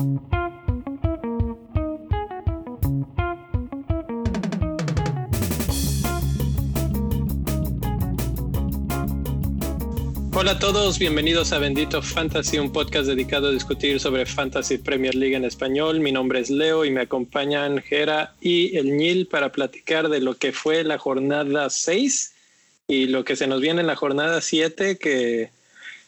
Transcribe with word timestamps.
Hola 0.00 0.12
a 10.52 10.58
todos, 10.58 10.98
bienvenidos 10.98 11.52
a 11.52 11.58
Bendito 11.58 12.00
Fantasy, 12.00 12.58
un 12.58 12.72
podcast 12.72 13.08
dedicado 13.08 13.48
a 13.48 13.52
discutir 13.52 14.00
sobre 14.00 14.24
Fantasy 14.24 14.78
Premier 14.78 15.14
League 15.14 15.36
en 15.36 15.44
español. 15.44 16.00
Mi 16.00 16.12
nombre 16.12 16.40
es 16.40 16.48
Leo 16.48 16.86
y 16.86 16.90
me 16.90 17.02
acompañan 17.02 17.82
Jera 17.82 18.32
y 18.40 18.74
el 18.78 18.96
Nil 18.96 19.26
para 19.26 19.52
platicar 19.52 20.08
de 20.08 20.20
lo 20.20 20.34
que 20.34 20.52
fue 20.52 20.82
la 20.82 20.96
jornada 20.96 21.68
6 21.68 22.32
y 22.88 23.08
lo 23.08 23.22
que 23.22 23.36
se 23.36 23.46
nos 23.46 23.60
viene 23.60 23.82
en 23.82 23.86
la 23.86 23.96
jornada 23.96 24.40
7, 24.40 24.96
que 24.96 25.50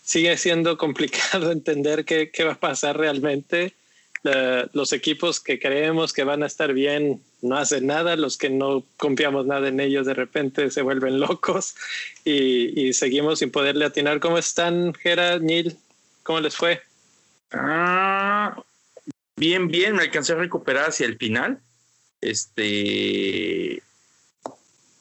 sigue 0.03 0.35
siendo 0.39 0.79
complicado 0.79 1.53
entender 1.53 2.07
qué, 2.07 2.31
qué 2.31 2.45
va 2.45 2.55
a 2.55 2.59
pasar 2.59 2.97
realmente 2.97 3.75
los 4.25 4.93
equipos 4.93 5.41
que 5.41 5.59
creemos 5.59 6.13
que 6.13 6.25
van 6.25 6.43
a 6.43 6.47
estar 6.47 6.73
bien 6.73 7.23
no 7.41 7.57
hacen 7.57 7.87
nada, 7.87 8.17
los 8.17 8.37
que 8.39 8.51
no 8.51 8.85
confiamos 8.97 9.47
nada 9.47 9.69
en 9.69 9.81
ellos 9.81 10.07
de 10.07 10.15
repente 10.15 10.71
se 10.71 10.83
vuelven 10.83 11.19
locos 11.19 11.75
y, 12.25 12.93
seguimos 12.93 13.41
sin 13.41 13.51
poderle 13.51 13.85
atinar. 13.85 14.21
¿Cómo 14.21 14.39
están, 14.39 14.95
Gera, 14.95 15.39
Neil? 15.39 15.77
¿Cómo 16.23 16.41
les 16.41 16.57
fue? 16.57 16.81
Ah, 17.51 18.63
bien, 19.37 19.69
bien, 19.69 19.97
me 19.97 20.03
alcancé 20.03 20.35
a 20.35 20.37
recuperar 20.37 20.91
hacia 20.91 21.07
el 21.07 21.17
final. 21.17 21.61
Este 22.21 23.83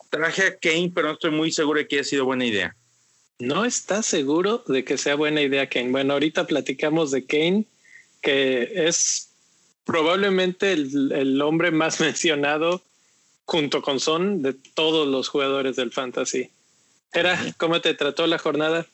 traje 0.09 0.47
a 0.47 0.57
Kane, 0.57 0.91
pero 0.93 1.07
no 1.07 1.13
estoy 1.13 1.31
muy 1.31 1.51
seguro 1.51 1.79
de 1.79 1.87
que 1.87 1.97
haya 1.97 2.03
sido 2.03 2.25
buena 2.25 2.45
idea. 2.45 2.75
No 3.39 3.65
está 3.65 4.03
seguro 4.03 4.63
de 4.67 4.83
que 4.83 4.97
sea 4.97 5.15
buena 5.15 5.41
idea 5.41 5.69
Kane. 5.69 5.91
Bueno, 5.91 6.13
ahorita 6.13 6.47
platicamos 6.47 7.11
de 7.11 7.25
Kane 7.25 7.65
que 8.21 8.87
es 8.87 9.29
probablemente 9.85 10.73
el, 10.73 11.41
hombre 11.41 11.71
más 11.71 11.99
mencionado 11.99 12.81
junto 13.45 13.81
con 13.81 13.99
Son 13.99 14.41
de 14.41 14.53
todos 14.53 15.07
los 15.07 15.27
jugadores 15.27 15.75
del 15.75 15.91
fantasy. 15.91 16.49
Era, 17.13 17.37
¿cómo 17.57 17.81
te 17.81 17.93
trató 17.93 18.25
la 18.27 18.37
jornada? 18.37 18.85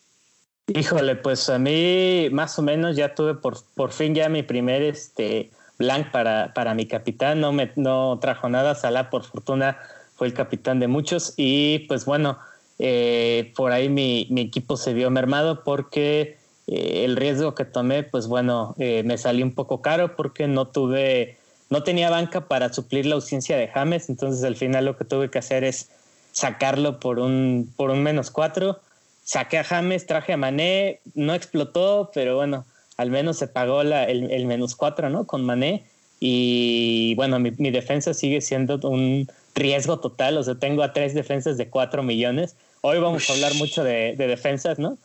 Híjole, 0.68 1.16
pues 1.16 1.50
a 1.50 1.60
mí 1.60 2.30
más 2.32 2.58
o 2.58 2.62
menos 2.62 2.96
ya 2.96 3.14
tuve 3.14 3.36
por, 3.36 3.58
por 3.76 3.92
fin 3.92 4.16
ya 4.16 4.28
mi 4.28 4.44
primer 4.44 4.82
este 4.82 5.52
blank 5.78 6.12
para, 6.12 6.54
para 6.54 6.74
mi 6.74 6.88
capitán. 6.88 7.40
No 7.40 7.52
me 7.52 7.72
no 7.76 8.18
trajo 8.20 8.50
nada. 8.50 8.74
Salah, 8.74 9.10
por 9.10 9.24
fortuna, 9.24 9.78
fue 10.16 10.28
el 10.28 10.34
capitán 10.34 10.80
de 10.80 10.88
muchos. 10.88 11.36
Y 11.38 11.80
pues 11.88 12.06
bueno, 12.06 12.40
eh, 12.80 13.54
por 13.56 13.72
ahí 13.72 13.88
mi, 13.88 14.28
mi 14.32 14.42
equipo 14.42 14.76
se 14.76 14.94
vio 14.94 15.12
mermado 15.12 15.64
porque 15.64 16.38
eh, 16.68 17.06
el 17.06 17.16
riesgo 17.16 17.56
que 17.56 17.64
tomé, 17.64 18.04
pues 18.04 18.28
bueno, 18.28 18.76
eh, 18.78 19.02
me 19.04 19.18
salió 19.18 19.46
un 19.46 19.54
poco 19.54 19.82
caro 19.82 20.18
porque 20.18 20.48
no 20.48 20.68
tuve, 20.68 21.38
no 21.70 21.84
tenía 21.84 22.10
banca 22.10 22.48
para 22.48 22.74
suplir 22.74 23.06
la 23.06 23.16
ausencia 23.16 23.56
de 23.58 23.70
James, 23.70 24.10
entonces 24.10 24.44
al 24.44 24.58
final 24.58 24.84
lo 24.84 24.98
que 24.98 25.06
tuve 25.06 25.32
que 25.32 25.40
hacer 25.40 25.64
es 25.64 25.90
sacarlo 26.34 27.00
por 27.00 27.20
un, 27.20 27.72
por 27.78 27.90
un 27.90 28.04
menos 28.04 28.32
cuatro. 28.32 28.80
Saqué 29.24 29.60
a 29.60 29.64
James, 29.64 30.06
traje 30.06 30.34
a 30.34 30.38
Mané, 30.38 31.00
no 31.16 31.34
explotó, 31.34 32.12
pero 32.14 32.36
bueno, 32.36 32.66
al 32.98 33.12
menos 33.12 33.38
se 33.38 33.48
pagó 33.48 33.84
la, 33.84 34.04
el, 34.04 34.46
menos 34.46 34.76
cuatro, 34.76 35.10
¿no? 35.10 35.26
Con 35.26 35.46
Mané. 35.46 35.84
Y 36.20 37.14
bueno, 37.16 37.40
mi, 37.40 37.72
defensa 37.72 38.14
sigue 38.14 38.42
siendo 38.42 38.80
un 38.90 39.28
riesgo 39.56 40.00
total, 40.00 40.38
o 40.38 40.44
sea, 40.44 40.56
tengo 40.56 40.84
a 40.84 40.94
tres 40.94 41.14
defensas 41.14 41.58
de 41.58 41.70
cuatro 41.70 42.04
millones. 42.04 42.56
Hoy 42.82 43.00
vamos 43.00 43.30
a 43.30 43.34
hablar 43.34 43.54
mucho 43.56 43.84
de 43.84 44.16
defensas, 44.18 44.80
¿no? 44.80 44.98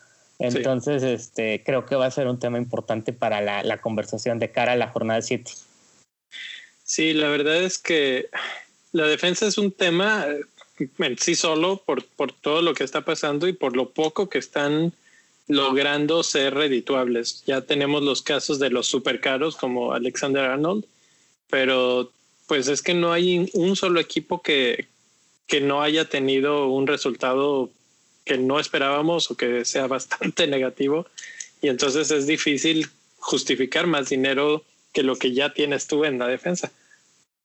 Entonces, 0.42 1.02
este, 1.02 1.62
creo 1.64 1.86
que 1.86 1.94
va 1.94 2.06
a 2.06 2.10
ser 2.10 2.26
un 2.26 2.38
tema 2.38 2.58
importante 2.58 3.12
para 3.12 3.40
la, 3.62 3.78
conversación 3.78 4.38
de 4.38 4.50
cara 4.50 4.72
a 4.72 4.76
la 4.76 4.88
jornada 4.88 5.22
7. 5.22 5.50
Sí, 6.82 7.12
la 7.12 7.28
verdad 7.28 7.62
es 7.62 7.78
que 7.78 8.28
la 8.90 9.06
defensa 9.06 9.46
es 9.46 9.56
un 9.56 9.70
tema 9.70 10.26
eh, 10.26 10.88
en 10.98 11.18
sí 11.18 11.36
solo 11.36 11.82
por, 11.86 12.04
por 12.04 12.32
todo 12.32 12.60
lo 12.60 12.74
que 12.74 12.84
está 12.84 13.02
pasando 13.04 13.47
y 13.47 13.52
por 13.52 13.76
lo 13.76 13.91
poco 13.91 14.28
que 14.28 14.38
están 14.38 14.92
logrando 15.47 16.22
ser 16.22 16.54
redituables. 16.54 17.44
Ya 17.47 17.60
tenemos 17.60 18.02
los 18.02 18.22
casos 18.22 18.58
de 18.58 18.70
los 18.70 18.88
supercaros 18.88 19.56
como 19.56 19.92
Alexander 19.92 20.44
Arnold, 20.44 20.84
pero 21.48 22.10
pues 22.48 22.69
es 22.69 22.82
que 22.82 22.94
no 22.94 23.12
hay 23.12 23.48
un 23.54 23.76
solo 23.76 24.00
equipo 24.00 24.42
que, 24.42 24.88
que 25.47 25.60
no 25.60 25.82
haya 25.82 26.08
tenido 26.08 26.69
un 26.69 26.86
resultado 26.86 27.70
que 28.25 28.38
no 28.38 28.60
esperábamos 28.60 29.31
o 29.31 29.37
que 29.37 29.65
sea 29.65 29.87
bastante 29.87 30.47
negativo 30.49 31.06
y 31.60 31.69
entonces 31.69 32.10
es 32.10 32.27
difícil 32.27 32.91
justificar 33.19 33.87
más 33.87 34.09
dinero 34.09 34.65
que 34.93 35.03
lo 35.03 35.16
que 35.16 35.33
ya 35.33 35.55
tienes 35.55 35.87
tú 35.87 36.05
en 36.05 36.19
la 36.19 36.27
defensa. 36.27 36.71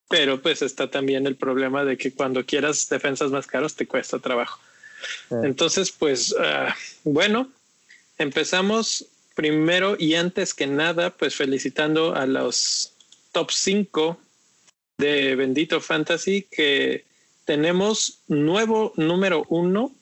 Pero 0.09 0.41
pues 0.41 0.61
está 0.61 0.89
también 0.89 1.27
el 1.27 1.35
problema 1.35 1.85
de 1.85 1.97
que 1.97 2.11
cuando 2.11 2.45
quieras 2.45 2.89
defensas 2.89 3.31
más 3.31 3.45
caros 3.45 3.75
te 3.75 3.87
cuesta 3.87 4.19
trabajo. 4.19 4.59
Entonces, 5.29 5.91
pues 5.91 6.35
ah, 6.39 6.75
bueno, 7.03 7.51
empezamos 8.17 9.05
primero 9.35 9.95
y 9.99 10.15
antes 10.15 10.53
que 10.53 10.65
nada, 10.65 11.11
pues 11.11 11.35
felicitando 11.35 12.15
a 12.15 12.25
los 12.25 12.93
top 13.31 13.51
5 13.51 14.17
de 14.97 15.35
Bendito 15.35 15.79
Fantasy 15.79 16.47
que 16.49 17.05
tenemos 17.45 18.19
nuevo 18.27 18.93
número 18.95 19.45
uno 19.49 19.93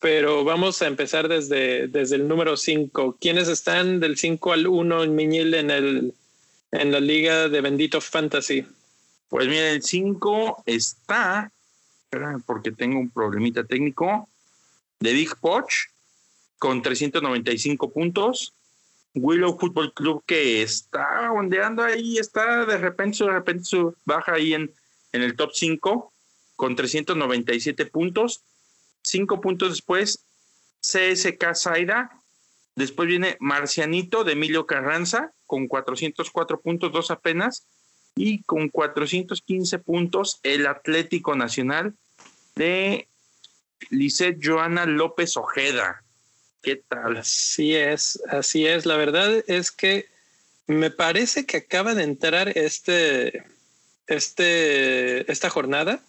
pero 0.00 0.44
vamos 0.44 0.80
a 0.80 0.86
empezar 0.86 1.28
desde, 1.28 1.86
desde 1.86 2.16
el 2.16 2.26
número 2.26 2.56
5. 2.56 3.18
¿Quiénes 3.20 3.48
están 3.48 4.00
del 4.00 4.16
5 4.16 4.52
al 4.52 4.66
1 4.66 5.04
en 5.04 5.14
Miñil 5.14 5.54
en, 5.54 5.70
el, 5.70 6.14
en 6.72 6.90
la 6.90 7.00
liga 7.00 7.48
de 7.50 7.60
Bendito 7.60 8.00
Fantasy? 8.00 8.66
Pues 9.28 9.46
mira, 9.46 9.70
el 9.70 9.82
5 9.82 10.64
está, 10.64 11.52
porque 12.46 12.72
tengo 12.72 12.98
un 12.98 13.10
problemita 13.10 13.62
técnico, 13.64 14.26
de 15.00 15.12
Big 15.12 15.36
Poch 15.36 15.72
con 16.58 16.80
395 16.80 17.92
puntos. 17.92 18.54
Willow 19.14 19.58
Football 19.58 19.92
Club 19.92 20.22
que 20.24 20.62
está 20.62 21.30
ondeando 21.32 21.82
ahí, 21.82 22.16
está 22.18 22.64
de 22.64 22.78
repente, 22.78 23.24
de 23.24 23.30
repente 23.30 23.68
baja 24.04 24.34
ahí 24.34 24.54
en, 24.54 24.72
en 25.12 25.22
el 25.22 25.36
top 25.36 25.50
5 25.52 26.12
con 26.56 26.74
397 26.74 27.86
puntos. 27.86 28.42
Cinco 29.02 29.40
puntos 29.40 29.70
después, 29.70 30.24
CSK 30.80 31.54
Zaira. 31.54 32.10
Después 32.76 33.08
viene 33.08 33.36
Marcianito 33.40 34.24
de 34.24 34.32
Emilio 34.32 34.66
Carranza 34.66 35.32
con 35.46 35.66
404 35.66 36.60
puntos, 36.60 36.92
dos 36.92 37.10
apenas. 37.10 37.66
Y 38.16 38.42
con 38.42 38.68
415 38.68 39.78
puntos, 39.78 40.40
el 40.42 40.66
Atlético 40.66 41.34
Nacional 41.36 41.94
de 42.56 43.08
Lisette 43.88 44.38
Joana 44.42 44.84
López 44.84 45.36
Ojeda. 45.36 46.02
¿Qué 46.62 46.76
tal? 46.76 47.16
Así 47.16 47.74
es, 47.74 48.20
así 48.28 48.66
es. 48.66 48.84
La 48.84 48.96
verdad 48.96 49.42
es 49.46 49.70
que 49.70 50.06
me 50.66 50.90
parece 50.90 51.46
que 51.46 51.58
acaba 51.58 51.94
de 51.94 52.04
entrar 52.04 52.56
este, 52.56 53.44
este, 54.06 55.30
esta 55.30 55.48
jornada 55.48 56.04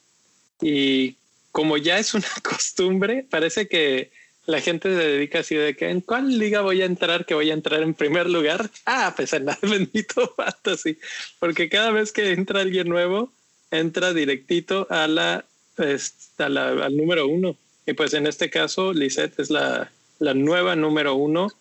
y 0.62 1.18
como 1.52 1.78
ya 1.78 2.00
es 2.00 2.14
una 2.14 2.28
costumbre, 2.44 3.26
parece 3.30 3.68
que 3.68 4.12
la 4.46 4.60
gente 4.60 4.90
se 4.90 4.96
dedica 4.96 5.40
así 5.40 5.56
de 5.56 5.76
que 5.76 5.90
en 5.90 6.02
cuál 6.02 6.38
liga 6.38 6.62
voy 6.62 6.82
a 6.82 6.86
entrar 6.86 7.26
que 7.26 7.36
voy 7.36 7.52
a 7.52 7.54
entrar 7.54 7.82
en 7.84 7.94
primer 7.94 8.30
lugar. 8.30 8.70
Ah, 8.86 9.14
pues 9.16 9.34
en 9.34 9.46
la 9.46 9.58
bendito 9.62 10.34
fantasy, 10.36 10.98
porque 11.40 11.70
cada 11.70 11.92
vez 11.92 12.12
que 12.12 12.32
entra 12.32 12.62
alguien 12.62 12.90
nuevo, 12.90 13.32
entra 13.70 14.14
directito 14.14 14.88
a 14.90 15.08
la, 15.08 15.46
pues, 15.76 16.32
al 16.38 16.98
número 16.98 17.28
uno. 17.28 17.56
Y 17.86 17.94
pues 17.94 18.14
en 18.14 18.28
este 18.28 18.50
caso, 18.50 18.94
Lisette 18.94 19.40
es 19.40 19.50
la, 19.50 19.92
la 20.20 20.34
nueva 20.34 20.76
número 20.76 21.16
uno, 21.16 21.52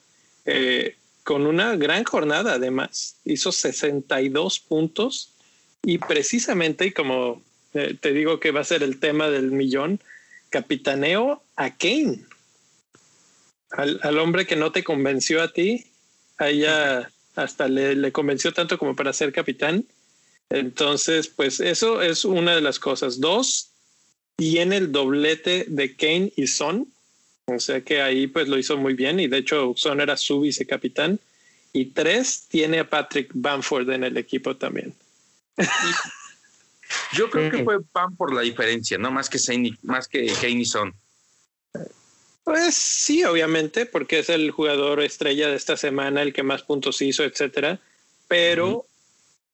eh, 0.44 0.96
con 1.24 1.46
una 1.46 1.76
gran 1.76 2.04
jornada 2.04 2.54
además. 2.54 3.16
Hizo 3.24 3.52
62 3.52 4.60
puntos 4.60 5.32
y 5.82 5.98
precisamente, 5.98 6.86
y 6.86 6.92
como 6.92 7.42
te 7.72 8.12
digo 8.12 8.40
que 8.40 8.50
va 8.50 8.60
a 8.60 8.64
ser 8.64 8.82
el 8.82 8.98
tema 8.98 9.28
del 9.30 9.52
millón, 9.52 10.00
capitaneo 10.50 11.42
a 11.56 11.76
Kane, 11.76 12.24
al, 13.70 14.18
hombre 14.18 14.46
que 14.46 14.56
no 14.56 14.72
te 14.72 14.82
convenció 14.82 15.42
a 15.42 15.52
ti, 15.52 15.86
a 16.38 16.48
ella 16.48 17.10
hasta 17.36 17.68
le, 17.68 17.94
le, 17.94 18.12
convenció 18.12 18.52
tanto 18.52 18.78
como 18.78 18.96
para 18.96 19.12
ser 19.12 19.32
capitán. 19.32 19.84
Entonces, 20.50 21.28
pues 21.28 21.60
eso 21.60 22.02
es 22.02 22.24
una 22.24 22.54
de 22.54 22.60
las 22.60 22.80
cosas. 22.80 23.20
Dos, 23.20 23.70
tiene 24.36 24.78
el 24.78 24.90
doblete 24.90 25.66
de 25.68 25.94
Kane 25.94 26.32
y 26.36 26.48
Son. 26.48 26.88
O 27.46 27.58
sea 27.58 27.80
que 27.82 28.00
ahí 28.00 28.26
pues 28.26 28.48
lo 28.48 28.58
hizo 28.58 28.76
muy 28.76 28.94
bien 28.94 29.18
y 29.18 29.26
de 29.26 29.38
hecho 29.38 29.74
Son 29.76 30.00
era 30.00 30.16
su 30.16 30.40
vicecapitán. 30.40 31.20
Y 31.72 31.86
tres, 31.86 32.46
tiene 32.48 32.80
a 32.80 32.90
Patrick 32.90 33.30
Bamford 33.32 33.90
en 33.90 34.02
el 34.02 34.16
equipo 34.16 34.56
también. 34.56 34.94
Yo 37.12 37.30
creo 37.30 37.50
que 37.50 37.64
fue 37.64 37.82
Pan 37.82 38.16
por 38.16 38.32
la 38.32 38.42
diferencia, 38.42 38.98
no 38.98 39.10
más 39.10 39.28
que 39.28 39.38
más 39.82 40.08
que 40.08 40.32
Kane 40.40 40.64
Son. 40.64 40.94
Pues 42.44 42.74
sí, 42.74 43.22
obviamente, 43.24 43.86
porque 43.86 44.20
es 44.20 44.28
el 44.28 44.50
jugador 44.50 45.02
estrella 45.02 45.48
de 45.48 45.56
esta 45.56 45.76
semana, 45.76 46.22
el 46.22 46.32
que 46.32 46.42
más 46.42 46.62
puntos 46.62 47.00
hizo, 47.02 47.22
etcétera. 47.24 47.78
Pero 48.28 48.86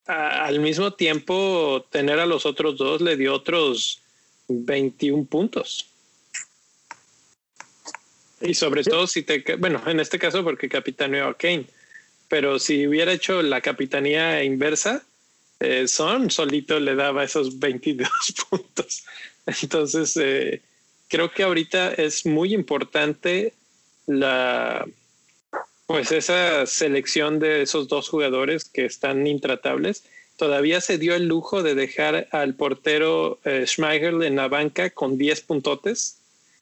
al 0.07 0.61
mismo 0.61 0.93
tiempo 0.93 1.87
tener 1.91 2.21
a 2.21 2.27
los 2.27 2.47
otros 2.47 2.79
dos 2.79 3.01
le 3.01 3.17
dio 3.17 3.35
otros 3.35 4.01
21 4.49 5.25
puntos. 5.25 5.91
Y 8.41 8.55
sobre 8.55 8.85
todo 8.85 9.07
si 9.07 9.23
te, 9.23 9.43
bueno, 9.57 9.83
en 9.87 9.99
este 9.99 10.19
caso 10.19 10.45
porque 10.45 10.69
capitaneó 10.69 11.29
a 11.29 11.37
Kane, 11.37 11.67
pero 12.29 12.59
si 12.59 12.87
hubiera 12.87 13.13
hecho 13.13 13.43
la 13.43 13.61
capitanía 13.61 14.45
inversa, 14.45 15.03
eh, 15.61 15.89
Son 15.89 16.31
solito 16.31 16.79
le 16.81 16.95
daba 16.95 17.25
esos 17.25 17.59
22 17.59 18.09
puntos. 18.51 19.05
Entonces, 19.47 20.17
eh, 20.17 20.63
creo 21.09 21.33
que 21.33 21.43
ahorita 21.43 21.95
es 21.95 22.27
muy 22.27 22.55
importante 22.55 23.55
la, 24.07 24.87
pues 25.87 26.13
esa 26.13 26.67
selección 26.67 27.39
de 27.39 27.63
esos 27.63 27.89
dos 27.89 28.09
jugadores 28.09 28.65
que 28.65 28.85
están 28.85 29.27
intratables. 29.27 30.05
Todavía 30.37 30.81
se 30.81 30.99
dio 30.99 31.15
el 31.15 31.27
lujo 31.27 31.63
de 31.63 31.75
dejar 31.75 32.29
al 32.33 32.55
portero 32.55 33.39
eh, 33.45 33.65
Schmeichel 33.67 34.23
en 34.23 34.37
la 34.37 34.49
banca 34.49 34.91
con 34.91 35.17
10 35.17 35.41
puntotes 35.43 36.19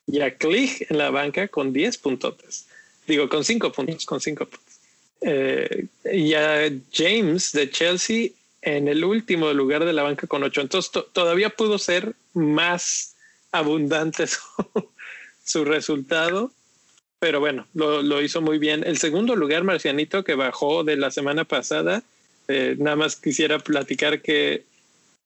y 0.07 0.21
a 0.21 0.37
Klich 0.37 0.85
en 0.89 0.97
la 0.97 1.09
banca 1.09 1.47
con 1.47 1.73
10 1.73 1.97
puntotes. 1.97 2.67
Digo, 3.07 3.27
con 3.27 3.43
5 3.43 3.71
puntos, 3.71 4.05
con 4.05 4.21
5 4.21 4.45
puntos. 4.45 4.75
Eh, 5.21 5.87
y 6.13 6.33
a 6.35 6.71
James 6.93 7.51
de 7.51 7.69
Chelsea 7.69 8.29
en 8.65 8.87
el 8.87 9.05
último 9.05 9.53
lugar 9.53 9.85
de 9.85 9.93
la 9.93 10.03
banca 10.03 10.27
con 10.27 10.43
8. 10.43 10.61
Entonces 10.61 10.91
todavía 11.13 11.49
pudo 11.49 11.77
ser 11.77 12.13
más 12.33 13.15
abundante 13.51 14.25
su, 15.43 15.63
resultado, 15.63 16.51
pero 17.19 17.39
bueno, 17.39 17.67
lo, 17.73 18.21
hizo 18.21 18.41
muy 18.41 18.57
bien. 18.57 18.83
El 18.85 18.97
segundo 18.97 19.35
lugar, 19.35 19.63
Marcianito, 19.63 20.23
que 20.23 20.35
bajó 20.35 20.83
de 20.83 20.97
la 20.97 21.11
semana 21.11 21.45
pasada, 21.45 22.03
eh, 22.47 22.75
nada 22.77 22.97
más 22.97 23.15
quisiera 23.15 23.59
platicar 23.59 24.21
que 24.21 24.63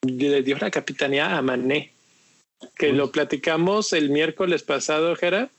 le 0.01 0.43
dio 0.43 0.57
la 0.57 0.69
capitanía 0.69 1.35
a 1.37 1.41
Mané 1.41 1.91
que 2.75 2.91
lo 2.91 3.11
platicamos 3.11 3.93
el 3.93 4.09
miércoles 4.09 4.63
pasado, 4.63 5.15
Jera. 5.15 5.49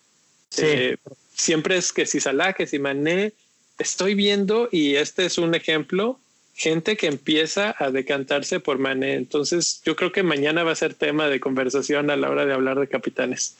Eh, 0.58 0.96
siempre 1.34 1.76
es 1.76 1.92
que 1.92 2.06
si 2.06 2.20
Salah, 2.20 2.52
que 2.52 2.66
si 2.66 2.78
Mané, 2.78 3.32
estoy 3.78 4.14
viendo 4.14 4.68
y 4.70 4.96
este 4.96 5.24
es 5.26 5.38
un 5.38 5.54
ejemplo, 5.54 6.18
gente 6.60 6.98
que 6.98 7.06
empieza 7.06 7.74
a 7.78 7.90
decantarse 7.90 8.60
por 8.60 8.78
Mané. 8.78 9.14
Entonces 9.14 9.80
yo 9.82 9.96
creo 9.96 10.12
que 10.12 10.22
mañana 10.22 10.62
va 10.62 10.72
a 10.72 10.76
ser 10.76 10.92
tema 10.92 11.28
de 11.28 11.40
conversación 11.40 12.10
a 12.10 12.16
la 12.16 12.28
hora 12.28 12.44
de 12.44 12.52
hablar 12.52 12.78
de 12.78 12.86
capitanes. 12.86 13.56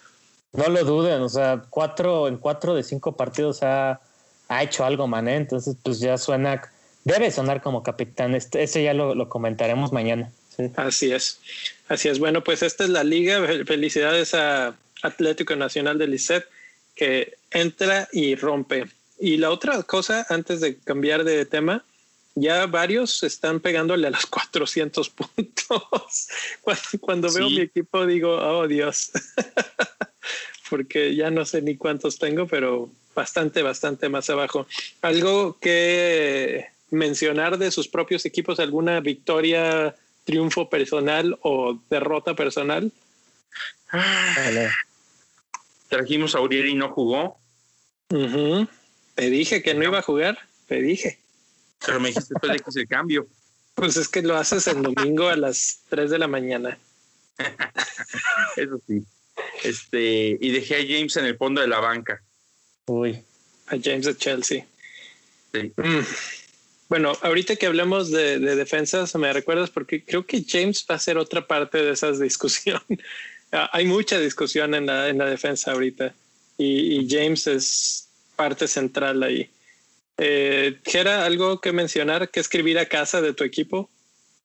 No 0.53 0.69
lo 0.69 0.85
duden, 0.85 1.23
o 1.23 1.29
sea, 1.31 1.65
cuatro 1.71 2.29
en 2.29 2.37
cuatro 2.37 2.75
de 2.75 2.83
cinco 2.83 3.17
partidos 3.17 3.63
ha, 3.63 4.01
ha 4.49 4.63
hecho 4.63 4.85
algo 4.85 5.07
Mané, 5.07 5.37
entonces 5.37 5.77
pues 5.83 5.99
ya 5.99 6.19
suena, 6.19 6.61
debe 7.05 7.31
sonar 7.31 7.63
como 7.63 7.83
capitán. 7.83 8.35
Este, 8.35 8.63
ese 8.63 8.83
ya 8.83 8.93
lo 8.93 9.29
comentaremos 9.31 9.93
mañana. 9.93 10.31
Así 10.77 11.11
es. 11.11 11.41
Así 11.89 12.09
es. 12.09 12.19
Bueno, 12.19 12.45
pues 12.45 12.63
esta 12.63 12.85
es 12.85 12.91
la 12.91 13.03
liga. 13.03 13.41
Felicidades 13.67 14.35
a 14.35 14.77
Atlético 15.03 15.57
Nacional 15.57 15.97
de 15.97 16.07
Lisset 16.07 16.45
que 16.95 17.39
entra 17.51 18.09
y 18.13 18.35
rompe. 18.35 18.87
Y 19.19 19.39
la 19.39 19.51
otra 19.51 19.83
cosa, 19.85 20.27
antes 20.29 20.61
de 20.61 20.77
cambiar 20.77 21.25
de 21.25 21.47
tema, 21.47 21.83
ya 22.35 22.67
varios 22.67 23.23
están 23.23 23.61
pegándole 23.61 24.07
a 24.07 24.11
los 24.11 24.27
400 24.31 25.11
puntos. 25.11 26.29
Cuando, 27.01 27.33
veo 27.33 27.51
mi 27.51 27.61
equipo 27.61 28.07
digo, 28.07 28.37
oh 28.37 28.67
Dios, 28.67 29.11
porque 30.71 31.15
ya 31.15 31.31
no 31.31 31.45
sé 31.45 31.63
ni 31.63 31.77
cuántos 31.77 32.19
tengo, 32.19 32.47
pero 32.47 32.91
bastante, 33.15 33.63
bastante 33.63 34.09
más 34.09 34.31
abajo. 34.31 34.67
Algo 35.03 35.59
que 35.59 36.67
mencionar 36.91 37.59
de 37.59 37.71
sus 37.71 37.89
propios 37.89 38.25
equipos, 38.25 38.61
alguna 38.61 39.01
victoria 39.01 39.95
triunfo 40.25 40.69
personal 40.69 41.39
o 41.43 41.79
derrota 41.89 42.35
personal? 42.35 42.93
Trajimos 45.89 46.35
a 46.35 46.41
Uriel 46.41 46.69
y 46.69 46.75
no 46.75 46.91
jugó. 46.91 47.37
Te 49.15 49.31
dije 49.31 49.63
que 49.63 49.75
no 49.75 49.85
iba 49.85 49.99
a 49.99 50.03
jugar, 50.03 50.39
te 50.67 50.81
dije. 50.81 51.19
Pero 51.85 52.01
me 52.01 52.09
dijiste 52.09 52.35
después 52.35 52.53
de 52.53 52.59
que 52.59 52.73
se 52.73 52.87
cambio. 52.87 53.27
Pues 53.75 53.97
es 53.97 54.09
que 54.09 54.23
lo 54.23 54.37
haces 54.37 54.67
el 54.67 54.83
domingo 54.83 55.29
a 55.29 55.37
las 55.37 55.83
3 55.89 56.11
de 56.11 56.19
la 56.19 56.29
mañana. 56.29 56.79
Eso 58.57 58.81
sí. 58.87 59.05
Este, 59.63 60.39
y 60.41 60.51
dejé 60.51 60.77
a 60.77 60.83
James 60.83 61.17
en 61.17 61.25
el 61.27 61.37
fondo 61.37 61.61
de 61.61 61.69
la 61.69 61.81
banca. 61.81 62.23
Uy. 62.87 63.23
A 63.69 63.77
James 63.83 64.07
de 64.07 64.17
Chelsea. 64.17 64.67
Sí. 65.53 65.73
Mm. 65.77 66.05
Bueno, 66.91 67.13
ahorita 67.23 67.55
que 67.55 67.67
hablemos 67.67 68.11
de, 68.11 68.41
defensas, 68.41 69.15
me 69.15 69.33
recuerdas 69.33 69.71
porque 69.71 70.05
creo 70.05 70.27
que 70.27 70.45
James 70.47 70.85
va 70.91 70.97
a 70.97 70.99
ser 70.99 71.19
otra 71.19 71.47
parte 71.47 71.79
de 71.79 71.93
esas 71.93 72.19
discusiones. 72.19 72.83
Ah, 73.53 73.69
hay 73.73 73.85
mucha 73.85 74.17
discusión 74.21 74.77
en 74.77 74.87
la, 74.87 75.09
en 75.09 75.19
la 75.19 75.25
defensa 75.25 75.73
ahorita 75.73 76.15
y, 76.57 77.09
James 77.11 77.49
es 77.49 78.09
parte 78.37 78.69
central 78.69 79.25
ahí. 79.25 79.51
Eh, 80.23 80.79
¿Era 80.93 81.25
algo 81.25 81.63
que 81.63 81.73
mencionar, 81.73 82.29
que 82.29 82.41
escribir 82.41 82.79
a 82.79 82.85
casa 82.85 83.23
de 83.23 83.33
tu 83.33 83.43
equipo? 83.43 83.89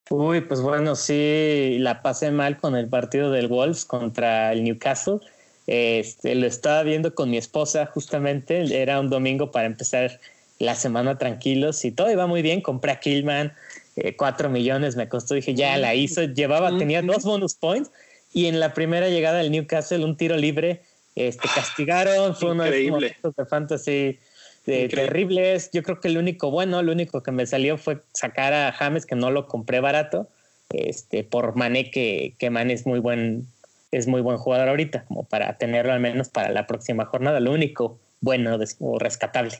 Uy, 0.09 0.39
pues 0.39 0.61
bueno, 0.61 0.95
sí, 0.95 1.75
la 1.79 2.01
pasé 2.01 2.31
mal 2.31 2.57
con 2.57 2.77
el 2.77 2.87
partido 2.87 3.29
del 3.29 3.49
Wolves 3.49 3.83
contra 3.83 4.53
el 4.53 4.63
Newcastle. 4.63 5.19
Este, 5.67 6.33
lo 6.35 6.47
estaba 6.47 6.81
viendo 6.83 7.13
con 7.13 7.29
mi 7.29 7.37
esposa 7.37 7.87
justamente, 7.87 8.81
era 8.81 9.01
un 9.01 9.09
domingo 9.09 9.51
para 9.51 9.65
empezar 9.65 10.21
la 10.59 10.75
semana 10.75 11.17
tranquilos 11.17 11.83
y 11.83 11.91
todo 11.91 12.09
iba 12.09 12.25
muy 12.25 12.41
bien. 12.41 12.61
Compré 12.61 12.93
a 12.93 12.99
Killman, 13.01 13.51
eh, 13.97 14.15
cuatro 14.15 14.49
millones 14.49 14.95
me 14.95 15.09
costó. 15.09 15.33
Dije, 15.33 15.55
ya 15.55 15.75
la 15.75 15.93
hizo. 15.93 16.23
Llevaba, 16.23 16.77
tenía 16.77 17.01
dos 17.01 17.23
bonus 17.23 17.55
points 17.55 17.91
y 18.31 18.45
en 18.45 18.61
la 18.61 18.73
primera 18.73 19.09
llegada 19.09 19.39
del 19.39 19.51
Newcastle, 19.51 20.05
un 20.05 20.15
tiro 20.15 20.37
libre, 20.37 20.83
este, 21.15 21.49
castigaron. 21.53 22.33
Fue 22.33 22.51
uno 22.51 22.63
de 22.63 22.71
de 22.71 23.45
fantasy 23.45 24.19
de, 24.65 24.89
terribles. 24.89 25.69
Yo 25.71 25.83
creo 25.83 25.99
que 25.99 26.07
el 26.07 26.17
único 26.17 26.51
bueno, 26.51 26.81
lo 26.81 26.91
único 26.91 27.23
que 27.23 27.31
me 27.31 27.45
salió 27.45 27.77
fue 27.77 28.01
sacar 28.13 28.53
a 28.53 28.71
James, 28.71 29.05
que 29.05 29.15
no 29.15 29.31
lo 29.31 29.47
compré 29.47 29.79
barato, 29.79 30.27
este, 30.69 31.23
por 31.23 31.55
Mané, 31.55 31.91
que, 31.91 32.35
que 32.37 32.49
Mané 32.49 32.73
es 32.73 32.85
muy 32.85 32.99
buen, 32.99 33.47
es 33.91 34.07
muy 34.07 34.21
buen 34.21 34.37
jugador 34.37 34.69
ahorita, 34.69 35.05
como 35.05 35.23
para 35.23 35.57
tenerlo 35.57 35.93
al 35.93 35.99
menos 35.99 36.29
para 36.29 36.49
la 36.49 36.67
próxima 36.67 37.05
jornada. 37.05 37.39
Lo 37.39 37.51
único 37.51 37.99
bueno 38.21 38.57
o 38.79 38.99
rescatable. 38.99 39.59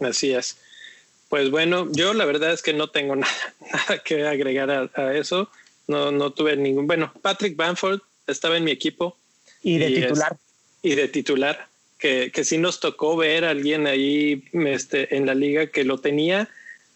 Así 0.00 0.32
es. 0.32 0.58
Pues 1.28 1.50
bueno, 1.50 1.88
yo 1.92 2.12
la 2.12 2.24
verdad 2.24 2.52
es 2.52 2.62
que 2.62 2.74
no 2.74 2.90
tengo 2.90 3.16
nada, 3.16 4.02
que 4.04 4.26
agregar 4.26 4.90
a, 4.94 5.14
eso. 5.14 5.48
No, 5.86 6.12
no 6.12 6.30
tuve 6.32 6.56
ningún. 6.56 6.86
Bueno, 6.86 7.12
Patrick 7.22 7.56
Banford 7.56 8.00
estaba 8.26 8.56
en 8.56 8.64
mi 8.64 8.70
equipo. 8.70 9.16
Y 9.62 9.78
de 9.78 9.88
titular. 9.88 10.36
y 10.82 10.94
de 10.94 11.08
titular. 11.08 11.68
Que, 12.02 12.32
que 12.32 12.42
sí 12.42 12.58
nos 12.58 12.80
tocó 12.80 13.16
ver 13.16 13.44
a 13.44 13.50
alguien 13.50 13.86
ahí 13.86 14.42
este, 14.52 15.16
en 15.16 15.24
la 15.24 15.34
liga 15.34 15.68
que 15.68 15.84
lo 15.84 15.98
tenía. 15.98 16.48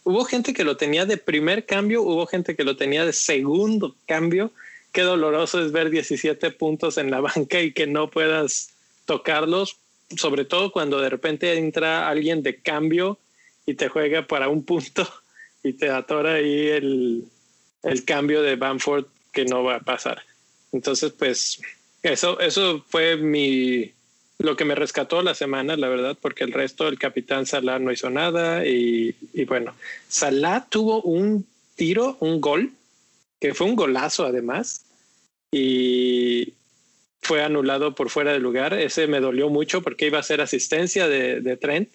Hubo 0.03 0.25
gente 0.25 0.53
que 0.53 0.65
lo 0.65 0.77
tenía 0.77 1.07
de 1.07 1.17
primer 1.17 1.65
cambio, 1.65 2.03
hubo 2.03 2.27
gente 2.27 2.57
que 2.57 2.65
lo 2.65 2.77
tenía 2.77 3.07
de 3.07 3.13
segundo 3.13 3.95
cambio. 4.07 4.51
Qué 4.91 5.03
doloroso 5.03 5.65
es 5.65 5.71
ver 5.71 5.91
17 5.91 6.51
puntos 6.51 6.99
en 6.99 7.13
la 7.13 7.21
banca 7.37 7.61
y 7.61 7.73
que 7.73 7.87
no 7.87 8.11
puedas 8.11 8.71
tocarlos 9.05 9.79
sobre 10.15 10.45
todo 10.45 10.71
cuando 10.71 11.01
de 11.01 11.11
repente 11.11 11.57
entra 11.57 12.09
alguien 12.09 12.43
de 12.43 12.61
cambio 12.61 13.19
y 13.65 13.75
te 13.75 13.89
juega 13.89 14.27
para 14.27 14.49
un 14.49 14.65
punto 14.65 15.07
y 15.63 15.73
te 15.73 15.91
atora 15.91 16.35
ahí 16.35 16.69
el, 16.69 17.25
el 17.83 18.05
cambio 18.05 18.43
de 18.43 18.57
Bamford 18.57 19.07
que 19.33 19.45
no 19.45 19.65
va 19.65 19.77
a 19.77 19.81
pasar. 19.81 20.23
Entonces, 20.73 21.13
pues 21.13 21.61
eso, 22.03 22.39
eso 22.41 22.85
fue 22.89 23.17
mi 23.17 23.93
lo 24.39 24.57
que 24.57 24.65
me 24.65 24.75
rescató 24.75 25.23
la 25.23 25.35
semana, 25.35 25.77
la 25.77 25.89
verdad, 25.89 26.17
porque 26.21 26.45
el 26.45 26.53
resto 26.53 26.89
el 26.89 26.99
capitán 26.99 27.47
Salah 27.47 27.79
no 27.79 27.93
hizo 27.93 28.11
nada 28.11 28.67
y, 28.67 29.15
y 29.33 29.45
bueno, 29.45 29.75
Salah 30.09 30.67
tuvo 30.69 31.03
un 31.03 31.47
tiro, 31.75 32.17
un 32.21 32.41
gol, 32.41 32.73
que 33.41 33.55
fue 33.55 33.67
un 33.67 33.77
golazo 33.77 34.27
además, 34.27 34.85
y, 35.51 36.55
fue 37.27 37.43
anulado 37.43 37.95
por 37.95 38.09
fuera 38.09 38.33
de 38.33 38.39
lugar. 38.39 38.73
Ese 38.75 39.09
me 39.09 39.21
dolió 39.21 39.49
mucho 39.51 39.83
porque 39.83 40.07
iba 40.07 40.19
a 40.19 40.23
ser 40.23 40.41
asistencia 40.41 41.09
de, 41.09 41.57
Trent 41.57 41.89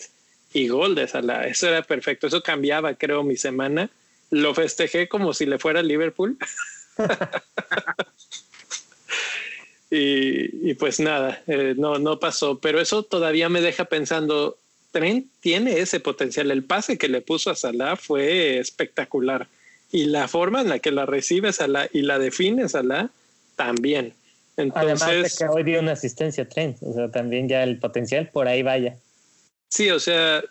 y 0.54 0.68
gol 0.68 0.94
de 0.94 1.08
Salah. 1.08 1.48
Eso 1.48 1.70
era 1.70 1.82
perfecto. 1.84 2.28
Eso 2.28 2.44
cambiaba, 2.44 2.96
creo, 2.96 3.24
mi 3.24 3.38
semana. 3.38 3.90
Lo 4.30 4.54
festejé 4.54 5.08
como 5.08 5.34
si 5.34 5.46
le 5.46 5.58
fuera 5.58 5.82
Liverpool. 5.82 6.38
y, 9.94 10.74
pues 10.76 11.02
nada, 11.02 11.44
eh, 11.48 11.76
no, 11.78 12.00
no 12.00 12.18
pasó. 12.18 12.60
Pero 12.60 12.80
eso 12.80 13.04
todavía 13.04 13.50
me 13.50 13.60
deja 13.60 13.86
pensando, 13.86 14.58
Trent 14.92 15.28
tiene 15.42 15.80
ese 15.80 16.00
potencial. 16.00 16.50
El 16.50 16.64
pase 16.64 16.98
que 16.98 17.10
le 17.10 17.20
puso 17.20 17.52
a 17.52 17.56
Salah 17.56 17.98
fue 17.98 18.58
espectacular. 18.58 19.48
Y 19.92 20.06
la 20.06 20.30
forma 20.30 20.62
en 20.62 20.70
la 20.70 20.80
que 20.80 20.92
la 20.92 21.06
recibe 21.06 21.52
Salah 21.52 21.90
y 21.92 22.04
la 22.04 22.20
define 22.20 22.70
Salah 22.70 23.10
también. 23.58 24.14
Además 24.56 25.08
de 25.08 25.32
que 25.38 25.46
hoy 25.46 25.64
dio 25.64 25.80
una 25.82 25.94
asistencia 25.94 26.48
Trent, 26.48 26.78
o 26.82 26.94
sea, 26.94 27.10
también 27.10 27.50
ya 27.50 27.64
el 27.64 27.78
potencial 27.78 28.30
por 28.32 28.48
ahí 28.48 28.64
vaya. 28.64 28.96
Sí, 29.68 29.90
o 29.90 30.00
sea, 30.00 30.42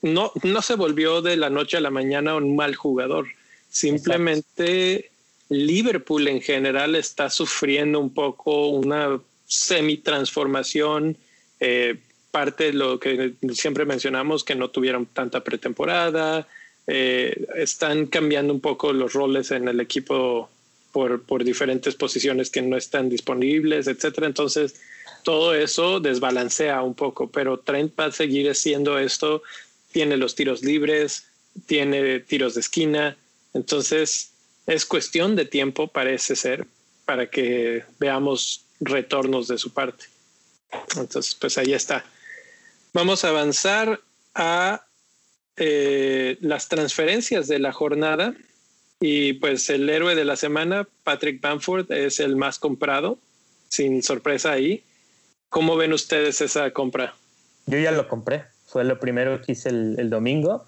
no, 0.00 0.32
no 0.42 0.62
se 0.62 0.74
volvió 0.76 1.20
de 1.20 1.36
la 1.36 1.50
noche 1.50 1.76
a 1.76 1.80
la 1.80 1.90
mañana 1.90 2.36
un 2.36 2.56
mal 2.56 2.74
jugador. 2.74 3.26
Simplemente 3.70 5.10
Liverpool 5.48 6.28
en 6.28 6.40
general 6.40 6.94
está 6.94 7.30
sufriendo 7.30 8.00
un 8.00 8.12
poco 8.12 8.68
una 8.68 9.20
semi-transformación. 9.46 11.16
Eh, 11.60 11.96
parte 12.30 12.64
de 12.64 12.72
lo 12.74 13.00
que 13.00 13.32
siempre 13.52 13.84
mencionamos, 13.84 14.44
que 14.44 14.54
no 14.54 14.70
tuvieron 14.70 15.06
tanta 15.06 15.42
pretemporada, 15.42 16.46
eh, 16.86 17.46
están 17.56 18.06
cambiando 18.06 18.52
un 18.52 18.60
poco 18.60 18.92
los 18.92 19.12
roles 19.14 19.50
en 19.50 19.66
el 19.68 19.80
equipo 19.80 20.50
por, 20.92 21.22
por 21.22 21.44
diferentes 21.44 21.94
posiciones 21.94 22.50
que 22.50 22.62
no 22.62 22.76
están 22.76 23.08
disponibles, 23.08 23.86
etcétera. 23.86 24.26
Entonces, 24.26 24.74
todo 25.22 25.54
eso 25.54 26.00
desbalancea 26.00 26.82
un 26.82 26.94
poco, 26.94 27.30
pero 27.30 27.58
Trent 27.58 27.98
va 27.98 28.06
a 28.06 28.12
seguir 28.12 28.50
haciendo 28.50 28.98
esto. 28.98 29.42
Tiene 29.92 30.16
los 30.16 30.34
tiros 30.34 30.62
libres, 30.62 31.26
tiene 31.66 32.20
tiros 32.20 32.54
de 32.54 32.60
esquina. 32.60 33.16
Entonces, 33.54 34.27
es 34.68 34.86
cuestión 34.86 35.34
de 35.34 35.46
tiempo, 35.46 35.88
parece 35.88 36.36
ser, 36.36 36.66
para 37.04 37.28
que 37.28 37.84
veamos 37.98 38.64
retornos 38.78 39.48
de 39.48 39.58
su 39.58 39.72
parte. 39.72 40.04
Entonces, 40.96 41.34
pues 41.34 41.58
ahí 41.58 41.72
está. 41.72 42.04
Vamos 42.92 43.24
a 43.24 43.30
avanzar 43.30 44.00
a 44.34 44.84
eh, 45.56 46.36
las 46.40 46.68
transferencias 46.68 47.48
de 47.48 47.58
la 47.58 47.72
jornada. 47.72 48.34
Y 49.00 49.34
pues 49.34 49.70
el 49.70 49.88
héroe 49.88 50.14
de 50.14 50.24
la 50.24 50.36
semana, 50.36 50.86
Patrick 51.02 51.40
Bamford, 51.40 51.90
es 51.90 52.20
el 52.20 52.36
más 52.36 52.58
comprado, 52.58 53.18
sin 53.68 54.02
sorpresa 54.02 54.52
ahí. 54.52 54.84
¿Cómo 55.48 55.76
ven 55.76 55.92
ustedes 55.92 56.40
esa 56.40 56.70
compra? 56.72 57.14
Yo 57.66 57.78
ya 57.78 57.90
lo 57.90 58.06
compré, 58.06 58.44
fue 58.66 58.84
lo 58.84 59.00
primero 59.00 59.40
que 59.40 59.52
hice 59.52 59.70
el, 59.70 60.10
domingo. 60.10 60.66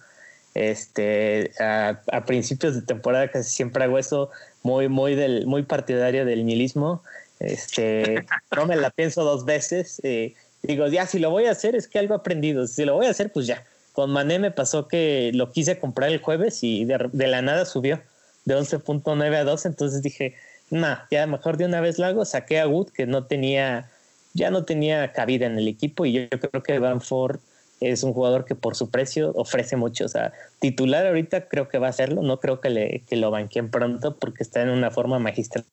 Este, 0.54 1.52
a, 1.60 2.00
principios 2.26 2.74
de 2.74 2.82
temporada 2.82 3.28
casi 3.28 3.50
siempre 3.50 3.84
hago 3.84 3.98
eso, 3.98 4.30
muy, 4.62 4.88
muy, 4.88 5.14
del, 5.14 5.46
muy 5.46 5.62
partidario 5.62 6.24
del 6.24 6.44
nihilismo. 6.44 7.02
Este, 7.38 8.26
no 8.56 8.66
me 8.66 8.76
la 8.76 8.90
pienso 8.90 9.24
dos 9.24 9.44
veces. 9.44 10.00
Eh, 10.02 10.34
digo, 10.62 10.86
ya, 10.88 11.06
si 11.06 11.18
lo 11.18 11.30
voy 11.30 11.46
a 11.46 11.52
hacer 11.52 11.74
es 11.76 11.88
que 11.88 11.98
algo 11.98 12.14
aprendido. 12.14 12.66
Si 12.66 12.84
lo 12.84 12.94
voy 12.94 13.06
a 13.06 13.10
hacer, 13.10 13.32
pues 13.32 13.46
ya. 13.46 13.64
Con 13.92 14.10
Mané 14.10 14.38
me 14.38 14.50
pasó 14.50 14.86
que 14.86 15.30
lo 15.34 15.50
quise 15.50 15.78
comprar 15.78 16.10
el 16.10 16.20
jueves 16.20 16.62
y 16.62 16.84
de, 16.84 17.26
la 17.26 17.42
nada 17.42 17.64
subió 17.64 18.00
de 18.44 18.56
11.9 18.56 19.36
a 19.36 19.44
12. 19.44 19.68
Entonces 19.68 20.02
dije, 20.02 20.36
nah, 20.70 20.98
ya 21.10 21.26
mejor 21.26 21.56
de 21.56 21.66
una 21.66 21.80
vez 21.80 21.98
lo 21.98 22.06
hago. 22.06 22.24
Saqué 22.24 22.60
a 22.60 22.68
Wood, 22.68 22.90
que 22.90 23.06
no 23.06 23.24
tenía, 23.24 23.90
ya 24.32 24.50
no 24.50 24.64
tenía 24.64 25.12
cabida 25.12 25.46
en 25.46 25.58
el 25.58 25.68
equipo. 25.68 26.06
Y 26.06 26.12
yo, 26.12 26.28
creo 26.28 26.62
que 26.62 26.78
Van 26.78 27.00
Ford 27.00 27.40
es 27.80 28.02
un 28.02 28.12
jugador 28.12 28.44
que 28.44 28.54
por 28.54 28.76
su 28.76 28.90
precio 28.90 29.32
ofrece 29.34 29.76
mucho. 29.76 30.04
O 30.04 30.08
sea, 30.08 30.32
titular 30.60 31.06
ahorita 31.06 31.48
creo 31.48 31.68
que 31.68 31.78
va 31.78 31.88
a 31.88 31.92
serlo. 31.92 32.22
No 32.22 32.38
creo 32.40 32.60
que, 32.60 32.70
le, 32.70 33.02
que 33.08 33.16
lo 33.16 33.30
banquen 33.30 33.70
pronto 33.70 34.16
porque 34.16 34.42
está 34.42 34.62
en 34.62 34.70
una 34.70 34.90
forma 34.90 35.18
magistral. 35.18 35.64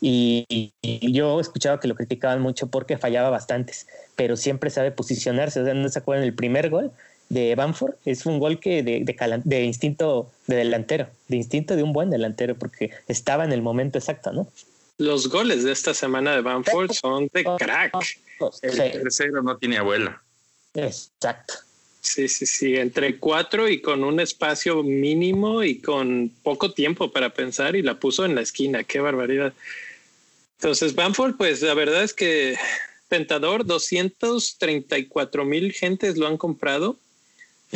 Y, 0.00 0.72
yo 0.82 1.40
escuchaba 1.40 1.80
que 1.80 1.88
lo 1.88 1.94
criticaban 1.94 2.40
mucho 2.40 2.68
porque 2.68 2.98
fallaba 2.98 3.30
bastantes, 3.30 3.86
pero 4.14 4.36
siempre 4.36 4.70
sabe 4.70 4.90
posicionarse. 4.92 5.60
O 5.60 5.64
sea, 5.64 5.74
no 5.74 5.88
se 5.88 5.98
acuerdan 5.98 6.24
el 6.24 6.34
primer 6.34 6.70
gol 6.70 6.92
de 7.28 7.54
Banford, 7.56 7.94
es 8.04 8.24
un 8.24 8.38
gol 8.38 8.60
que 8.60 8.84
de, 8.84 9.04
de, 9.44 9.64
instinto 9.64 10.30
de 10.46 10.56
delantero, 10.56 11.08
de 11.26 11.36
instinto 11.36 11.74
de 11.74 11.82
un 11.82 11.92
buen 11.92 12.08
delantero, 12.08 12.54
porque 12.54 12.92
estaba 13.08 13.44
en 13.44 13.52
el 13.52 13.62
momento 13.62 13.98
exacto, 13.98 14.32
¿no? 14.32 14.46
Los 14.98 15.28
goles 15.28 15.64
de 15.64 15.72
esta 15.72 15.92
semana 15.92 16.36
de 16.36 16.40
Banford 16.40 16.92
son 16.92 17.28
de 17.32 17.44
crack. 17.58 17.94
El 18.62 18.76
tercero 18.76 19.42
no 19.42 19.56
tiene 19.56 19.78
abuela. 19.78 20.22
Exacto. 20.76 21.54
Sí, 22.00 22.28
sí, 22.28 22.46
sí, 22.46 22.76
entre 22.76 23.18
cuatro 23.18 23.68
y 23.68 23.80
con 23.80 24.04
un 24.04 24.20
espacio 24.20 24.82
mínimo 24.84 25.64
y 25.64 25.80
con 25.80 26.30
poco 26.42 26.72
tiempo 26.72 27.10
para 27.10 27.30
pensar 27.34 27.74
y 27.74 27.82
la 27.82 27.98
puso 27.98 28.24
en 28.24 28.36
la 28.36 28.42
esquina, 28.42 28.84
qué 28.84 29.00
barbaridad. 29.00 29.52
Entonces, 30.58 30.94
Bamford, 30.94 31.36
pues 31.36 31.62
la 31.62 31.74
verdad 31.74 32.04
es 32.04 32.14
que 32.14 32.56
tentador, 33.08 33.66
234 33.66 35.44
mil 35.44 35.72
gentes 35.72 36.16
lo 36.16 36.28
han 36.28 36.36
comprado. 36.36 36.96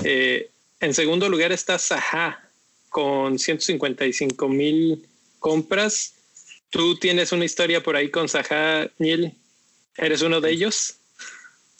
Eh, 0.04 0.48
en 0.80 0.94
segundo 0.94 1.28
lugar 1.28 1.50
está 1.50 1.78
Saha 1.78 2.48
con 2.88 3.38
155 3.38 4.48
mil 4.48 5.04
compras. 5.40 6.14
¿Tú 6.70 6.96
tienes 6.96 7.32
una 7.32 7.44
historia 7.44 7.82
por 7.82 7.96
ahí 7.96 8.10
con 8.10 8.28
Saha, 8.28 8.88
Neil? 8.98 9.34
¿Eres 9.96 10.22
uno 10.22 10.40
de 10.40 10.52
ellos? 10.52 10.99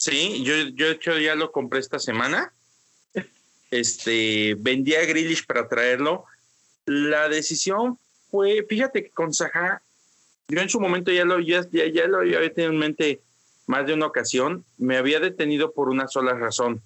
Sí, 0.01 0.43
yo, 0.43 0.55
yo 0.73 0.87
de 0.87 0.93
hecho 0.93 1.15
ya 1.19 1.35
lo 1.35 1.51
compré 1.51 1.79
esta 1.79 1.99
semana. 1.99 2.51
Este, 3.69 4.55
vendí 4.57 4.95
a 4.95 5.05
Grealish 5.05 5.45
para 5.45 5.67
traerlo. 5.67 6.25
La 6.85 7.29
decisión 7.29 7.99
fue, 8.31 8.65
fíjate 8.67 9.03
que 9.03 9.11
con 9.11 9.31
Saha 9.31 9.83
yo 10.47 10.59
en 10.59 10.69
su 10.69 10.79
momento 10.79 11.11
ya 11.11 11.23
lo, 11.23 11.39
ya, 11.39 11.61
ya, 11.71 12.07
lo 12.07 12.17
había 12.17 12.53
tenido 12.53 12.73
en 12.73 12.79
mente 12.79 13.21
más 13.67 13.85
de 13.85 13.93
una 13.93 14.07
ocasión, 14.07 14.65
me 14.79 14.97
había 14.97 15.19
detenido 15.19 15.71
por 15.71 15.87
una 15.87 16.07
sola 16.07 16.33
razón. 16.33 16.81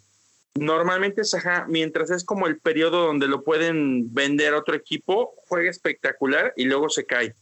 Normalmente 0.54 1.24
Saja, 1.24 1.66
mientras 1.68 2.12
es 2.12 2.26
como 2.26 2.48
el 2.48 2.60
periodo 2.60 3.08
donde 3.08 3.28
lo 3.28 3.44
pueden 3.44 4.14
vender 4.14 4.54
a 4.54 4.60
otro 4.60 4.76
equipo, 4.76 5.34
juega 5.48 5.70
espectacular 5.70 6.54
y 6.58 6.66
luego 6.66 6.90
se 6.90 7.06
cae. 7.06 7.34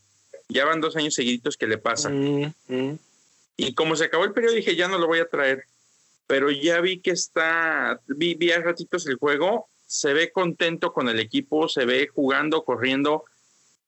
Ya 0.49 0.65
van 0.65 0.81
dos 0.81 0.95
años 0.95 1.15
seguiditos 1.15 1.57
que 1.57 1.67
le 1.67 1.79
pasa. 1.79 2.09
Mm, 2.09 2.53
mm. 2.67 2.99
Y 3.55 3.73
como 3.73 3.95
se 3.95 4.05
acabó 4.05 4.25
el 4.25 4.33
periodo, 4.33 4.55
dije, 4.55 4.75
ya 4.75 4.87
no 4.87 4.97
lo 4.97 5.07
voy 5.07 5.19
a 5.19 5.29
traer. 5.29 5.65
Pero 6.27 6.49
ya 6.49 6.81
vi 6.81 6.99
que 6.99 7.11
está, 7.11 8.01
vi, 8.07 8.35
vi 8.35 8.51
a 8.51 8.61
ratitos 8.61 9.05
el 9.07 9.15
juego, 9.15 9.67
se 9.85 10.13
ve 10.13 10.31
contento 10.31 10.93
con 10.93 11.09
el 11.09 11.19
equipo, 11.19 11.67
se 11.67 11.85
ve 11.85 12.07
jugando, 12.07 12.63
corriendo. 12.63 13.25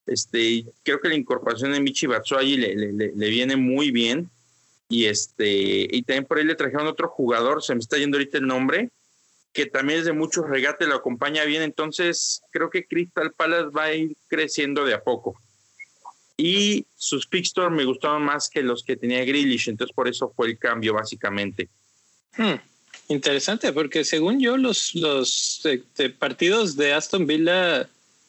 Este, 0.06 0.66
creo 0.84 1.00
que 1.00 1.10
la 1.10 1.16
incorporación 1.16 1.72
de 1.72 1.80
Michi 1.80 2.06
Batshuayi 2.06 2.58
le, 2.58 3.30
viene 3.30 3.56
muy 3.56 3.92
bien. 3.92 4.30
Y 4.88 5.06
este, 5.06 5.88
y 5.90 6.04
también 6.04 6.26
por 6.26 6.38
ahí 6.38 6.44
le 6.44 6.54
trajeron 6.54 6.86
otro 6.86 7.08
jugador, 7.08 7.64
se 7.64 7.74
me 7.74 7.80
está 7.80 7.98
yendo 7.98 8.18
ahorita 8.18 8.38
el 8.38 8.46
nombre, 8.46 8.92
que 9.52 9.66
también 9.66 10.00
es 10.00 10.06
de 10.06 10.14
mucho 10.14 10.44
regate, 10.44 10.86
lo 10.86 10.94
acompaña 10.94 11.44
bien. 11.46 11.64
Entonces, 11.64 12.44
creo 12.52 12.70
que 12.70 12.86
Crystal 12.86 13.34
Palace 13.34 13.70
va 13.76 13.86
a 13.86 13.94
ir 13.96 14.16
creciendo 14.28 14.86
de 14.86 14.94
a 14.94 15.04
poco. 15.04 15.36
Y 16.38 16.86
sus 16.96 17.28
fixtures 17.28 17.72
me 17.72 17.86
gustaban 17.86 18.24
más 18.24 18.50
que 18.50 18.62
los 18.62 18.84
que 18.84 18.98
tenía 18.98 19.24
Grealish, 19.24 19.70
entonces 19.70 19.96
por 19.96 20.08
eso 20.08 20.34
fue 20.36 20.48
el 20.48 20.58
cambio, 20.58 20.94
básicamente. 20.94 21.70
Hmm, 22.36 22.56
interesante, 23.08 23.72
porque 23.72 24.04
según 24.04 24.40
yo, 24.40 24.58
los, 24.58 24.96
los 24.96 25.66
este, 25.66 26.10
partidos 26.10 26.76
de 26.76 26.94
Aston 26.94 27.26
Villa 27.26 27.88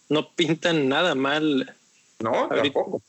no 0.08 0.30
pintan 0.30 0.88
nada 0.88 1.14
mal. 1.14 1.74
No, 2.20 2.48
tampoco. 2.48 3.02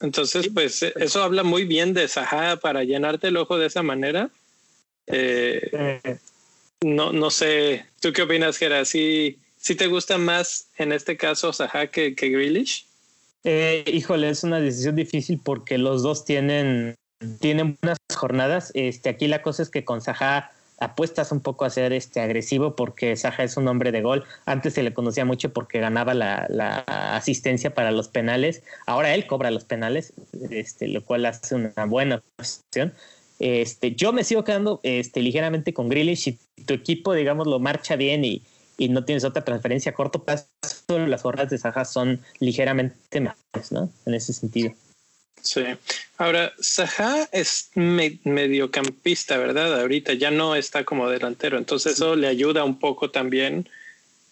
Entonces, 0.00 0.48
pues 0.52 0.82
eso 0.82 1.22
habla 1.22 1.44
muy 1.44 1.64
bien 1.64 1.94
de 1.94 2.08
Saha 2.08 2.56
para 2.56 2.82
llenarte 2.82 3.28
el 3.28 3.36
ojo 3.36 3.56
de 3.56 3.66
esa 3.68 3.84
manera. 3.84 4.30
Eh, 5.06 6.18
no, 6.80 7.12
no 7.12 7.30
sé, 7.30 7.86
¿tú 8.00 8.12
qué 8.12 8.22
opinas, 8.22 8.58
Gera? 8.58 8.84
¿Sí, 8.84 9.38
¿Sí, 9.56 9.76
te 9.76 9.86
gusta 9.86 10.18
más 10.18 10.66
en 10.76 10.90
este 10.92 11.16
caso 11.16 11.52
Saha 11.52 11.86
que, 11.86 12.16
que 12.16 12.30
Grealish? 12.30 12.86
Eh, 13.44 13.84
híjole, 13.86 14.28
es 14.28 14.44
una 14.44 14.60
decisión 14.60 14.96
difícil 14.96 15.40
porque 15.42 15.78
los 15.78 16.02
dos 16.02 16.24
tienen, 16.24 16.94
tienen 17.40 17.76
buenas 17.80 17.98
jornadas. 18.14 18.70
Este, 18.74 19.08
aquí 19.08 19.26
la 19.26 19.42
cosa 19.42 19.62
es 19.62 19.70
que 19.70 19.84
con 19.84 20.00
Saha 20.00 20.52
apuestas 20.78 21.30
un 21.30 21.40
poco 21.40 21.64
a 21.64 21.70
ser 21.70 21.92
este 21.92 22.20
agresivo 22.20 22.74
porque 22.74 23.16
Saja 23.16 23.44
es 23.44 23.56
un 23.56 23.68
hombre 23.68 23.92
de 23.92 24.02
gol. 24.02 24.24
Antes 24.46 24.74
se 24.74 24.82
le 24.82 24.92
conocía 24.92 25.24
mucho 25.24 25.52
porque 25.52 25.80
ganaba 25.80 26.14
la, 26.14 26.84
asistencia 27.14 27.74
para 27.74 27.90
los 27.92 28.08
penales. 28.08 28.62
Ahora 28.86 29.14
él 29.14 29.26
cobra 29.26 29.50
los 29.50 29.64
penales, 29.64 30.12
este, 30.50 30.88
lo 30.88 31.04
cual 31.04 31.26
hace 31.26 31.54
una 31.54 31.84
buena 31.86 32.22
posición. 32.36 32.94
Este, 33.38 33.94
yo 33.94 34.12
me 34.12 34.24
sigo 34.24 34.44
quedando 34.44 34.80
este, 34.82 35.20
ligeramente 35.20 35.72
con 35.72 35.88
Grealish. 35.88 36.22
Si 36.22 36.38
tu 36.64 36.74
equipo, 36.74 37.12
digamos, 37.14 37.46
lo 37.46 37.58
marcha 37.58 37.96
bien 37.96 38.24
y, 38.24 38.42
y 38.82 38.88
no 38.88 39.04
tienes 39.04 39.22
otra 39.22 39.44
transferencia 39.44 39.92
a 39.92 39.94
corto 39.94 40.24
plazo, 40.24 40.48
las 40.88 41.22
jornadas 41.22 41.50
de 41.50 41.58
Saja 41.58 41.84
son 41.84 42.20
ligeramente 42.40 43.20
mejores, 43.20 43.70
¿no? 43.70 43.88
En 44.06 44.14
ese 44.14 44.32
sentido. 44.32 44.74
Sí. 45.40 45.62
Ahora, 46.18 46.52
Saha 46.58 47.28
es 47.30 47.70
mediocampista, 47.74 49.36
¿verdad? 49.36 49.80
Ahorita 49.80 50.14
ya 50.14 50.32
no 50.32 50.56
está 50.56 50.84
como 50.84 51.08
delantero, 51.08 51.58
entonces 51.58 51.92
eso 51.92 52.16
le 52.16 52.26
ayuda 52.26 52.64
un 52.64 52.80
poco 52.80 53.12
también, 53.12 53.68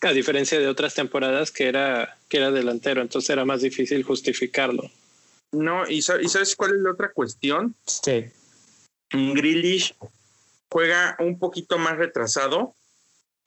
a 0.00 0.10
diferencia 0.10 0.58
de 0.58 0.66
otras 0.66 0.94
temporadas 0.94 1.52
que 1.52 1.68
era, 1.68 2.18
que 2.28 2.38
era 2.38 2.50
delantero, 2.50 3.02
entonces 3.02 3.30
era 3.30 3.44
más 3.44 3.62
difícil 3.62 4.02
justificarlo. 4.02 4.90
No, 5.52 5.88
¿y 5.88 6.02
sabes 6.02 6.56
cuál 6.56 6.74
es 6.74 6.80
la 6.80 6.90
otra 6.90 7.12
cuestión? 7.12 7.76
Sí. 7.86 8.24
Grealish 9.12 9.94
juega 10.68 11.16
un 11.20 11.38
poquito 11.38 11.78
más 11.78 11.96
retrasado 11.96 12.74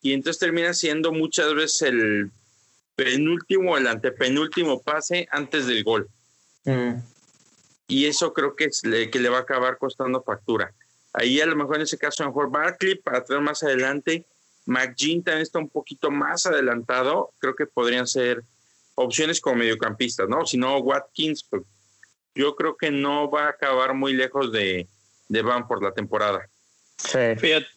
y 0.04 0.14
entonces 0.14 0.40
termina 0.40 0.76
siendo 0.76 1.12
muchas 1.12 1.56
veces 1.56 1.82
el 1.82 2.32
penúltimo, 2.96 3.76
el 3.76 3.88
antepenúltimo 3.88 4.84
pase 4.84 5.28
antes 5.32 5.66
del 5.66 5.84
gol. 5.84 6.08
Mm 6.66 6.94
y 7.88 8.06
eso 8.06 8.34
creo 8.34 8.56
que, 8.56 8.66
es 8.66 8.84
le, 8.86 9.10
que 9.10 9.20
le 9.20 9.30
va 9.30 9.40
a 9.40 9.42
acabar 9.42 9.78
costando 9.78 10.24
factura. 10.24 10.74
Ahí 11.14 11.40
a 11.40 11.46
lo 11.46 11.56
mejor 11.56 11.76
en 11.76 11.84
ese 11.84 11.98
caso, 11.98 12.26
mejor 12.26 12.50
Barkley 12.50 12.96
para 12.96 13.24
traer 13.24 13.42
más 13.42 13.62
adelante. 13.64 14.26
McGinn 14.66 15.24
también 15.24 15.44
está 15.44 15.60
un 15.60 15.70
poquito 15.70 16.10
más 16.10 16.46
adelantado. 16.46 17.32
Creo 17.40 17.56
que 17.56 17.66
podrían 17.66 18.08
ser 18.08 18.44
opciones 18.96 19.40
como 19.42 19.58
mediocampistas, 19.58 20.28
¿no? 20.28 20.46
Si 20.46 20.58
no, 20.58 20.78
Watkins, 20.78 21.44
pues, 21.44 21.64
yo 22.34 22.56
creo 22.56 22.76
que 22.76 22.90
no 22.90 23.30
va 23.30 23.46
a 23.46 23.50
acabar 23.50 23.94
muy 23.94 24.14
lejos 24.14 24.52
de, 24.52 24.88
de 25.28 25.42
Van 25.44 25.68
por 25.68 25.84
la 25.84 25.92
temporada. 25.92 26.50
Sí. 26.98 27.36
Fíjate, 27.38 27.68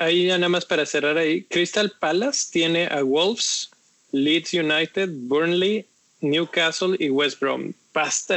ahí 0.00 0.26
nada 0.26 0.48
más 0.48 0.64
para 0.64 0.86
cerrar 0.86 1.18
ahí, 1.18 1.44
Crystal 1.44 1.92
Palace 1.98 2.48
tiene 2.50 2.86
a 2.86 3.02
Wolves, 3.02 3.70
Leeds 4.12 4.54
United, 4.54 5.10
Burnley, 5.12 5.84
Newcastle 6.20 6.96
y 6.98 7.10
West 7.10 7.40
Brom. 7.40 7.72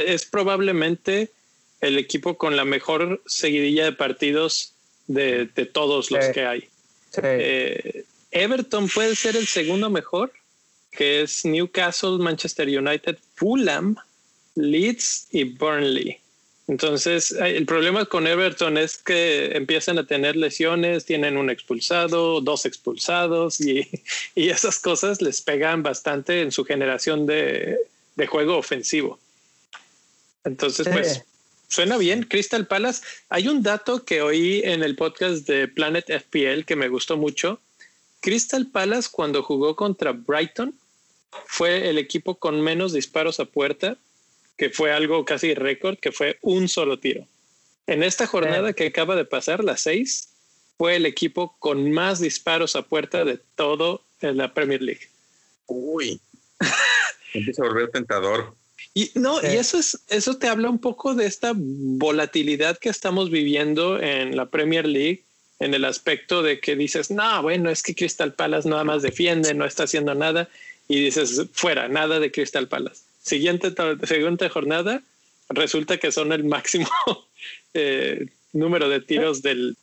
es 0.05 0.25
probablemente 0.25 1.31
el 1.81 1.97
equipo 1.97 2.37
con 2.37 2.55
la 2.55 2.65
mejor 2.65 3.21
seguidilla 3.25 3.85
de 3.85 3.91
partidos 3.93 4.73
de, 5.07 5.47
todos 5.71 6.11
los 6.11 6.25
que 6.27 6.45
hay. 6.45 6.69
Eh, 7.21 8.05
Everton 8.31 8.87
puede 8.87 9.15
ser 9.15 9.35
el 9.35 9.47
segundo 9.47 9.89
mejor, 9.89 10.31
que 10.91 11.21
es 11.21 11.43
Newcastle, 11.43 12.17
Manchester 12.19 12.67
United, 12.67 13.17
Fulham, 13.35 13.95
Leeds 14.55 15.27
y 15.31 15.43
Burnley. 15.43 16.20
Entonces, 16.71 17.33
el 17.33 17.65
problema 17.65 18.05
con 18.05 18.27
Everton 18.27 18.77
es 18.77 18.97
que 18.97 19.57
empiezan 19.57 19.97
a 19.99 20.07
tener 20.07 20.37
lesiones, 20.37 21.03
tienen 21.03 21.35
un 21.35 21.49
expulsado, 21.49 22.39
dos 22.39 22.65
expulsados 22.65 23.59
y, 23.59 23.89
esas 24.37 24.79
cosas 24.79 25.21
les 25.21 25.41
pegan 25.41 25.83
bastante 25.83 26.41
en 26.41 26.53
su 26.53 26.63
generación 26.63 27.25
de, 27.25 27.77
juego 28.29 28.57
ofensivo. 28.57 29.19
Entonces, 30.45 30.87
pues 30.87 31.25
suena 31.67 31.97
bien. 31.97 32.23
Crystal 32.23 32.65
Palace, 32.65 33.01
hay 33.27 33.49
un 33.49 33.63
dato 33.63 34.05
que 34.05 34.21
oí 34.21 34.61
en 34.63 34.81
el 34.81 34.95
podcast 34.95 35.45
de 35.45 35.67
Planet 35.67 36.05
FPL 36.05 36.63
que 36.65 36.77
me 36.77 36.87
gustó 36.87 37.17
mucho. 37.17 37.59
Crystal 38.21 38.65
Palace 38.67 39.09
cuando 39.11 39.43
jugó 39.43 39.75
contra 39.75 40.13
Brighton 40.13 40.73
fue 41.47 41.89
el 41.89 41.97
equipo 41.97 42.35
con 42.35 42.61
menos 42.61 42.93
disparos 42.93 43.41
a 43.41 43.45
puerta 43.45 43.97
que 44.61 44.69
fue 44.69 44.91
algo 44.91 45.25
casi 45.25 45.55
récord, 45.55 45.97
que 45.97 46.11
fue 46.11 46.37
un 46.43 46.69
solo 46.69 46.99
tiro. 46.99 47.27
En 47.87 48.03
esta 48.03 48.27
jornada 48.27 48.73
que 48.73 48.85
acaba 48.85 49.15
de 49.15 49.25
pasar, 49.25 49.63
la 49.63 49.75
seis, 49.75 50.29
fue 50.77 50.97
el 50.97 51.07
equipo 51.07 51.55
con 51.57 51.91
más 51.91 52.19
disparos 52.19 52.75
a 52.75 52.83
puerta 52.83 53.25
de 53.25 53.39
todo 53.55 54.03
en 54.19 54.37
la 54.37 54.53
Premier 54.53 54.83
League. 54.83 55.09
Uy, 55.65 56.21
empieza 57.33 57.63
a 57.63 57.69
volver 57.69 57.89
tentador. 57.89 58.53
Y 58.93 59.09
no, 59.15 59.41
y 59.41 59.47
eso 59.47 59.79
es, 59.79 59.97
eso 60.09 60.37
te 60.37 60.47
habla 60.47 60.69
un 60.69 60.77
poco 60.77 61.15
de 61.15 61.25
esta 61.25 61.53
volatilidad 61.55 62.77
que 62.77 62.89
estamos 62.89 63.31
viviendo 63.31 63.99
en 63.99 64.37
la 64.37 64.51
Premier 64.51 64.85
League, 64.85 65.23
en 65.57 65.73
el 65.73 65.85
aspecto 65.85 66.43
de 66.43 66.59
que 66.59 66.75
dices, 66.75 67.09
no, 67.09 67.41
bueno, 67.41 67.71
es 67.71 67.81
que 67.81 67.95
Crystal 67.95 68.35
Palace 68.35 68.69
nada 68.69 68.83
más 68.83 69.01
defiende, 69.01 69.55
no 69.55 69.65
está 69.65 69.85
haciendo 69.85 70.13
nada, 70.13 70.49
y 70.87 71.03
dices, 71.03 71.47
fuera, 71.51 71.87
nada 71.87 72.19
de 72.19 72.31
Crystal 72.31 72.67
Palace 72.67 73.09
siguiente, 73.21 73.73
siguiente 74.03 74.49
jornada 74.49 75.01
resulta 75.49 75.97
que 75.97 76.11
son 76.11 76.31
el 76.31 76.43
máximo 76.43 76.87
eh, 77.73 78.27
número 78.53 78.89
de 78.89 79.01
tiros 79.01 79.41
del, 79.41 79.75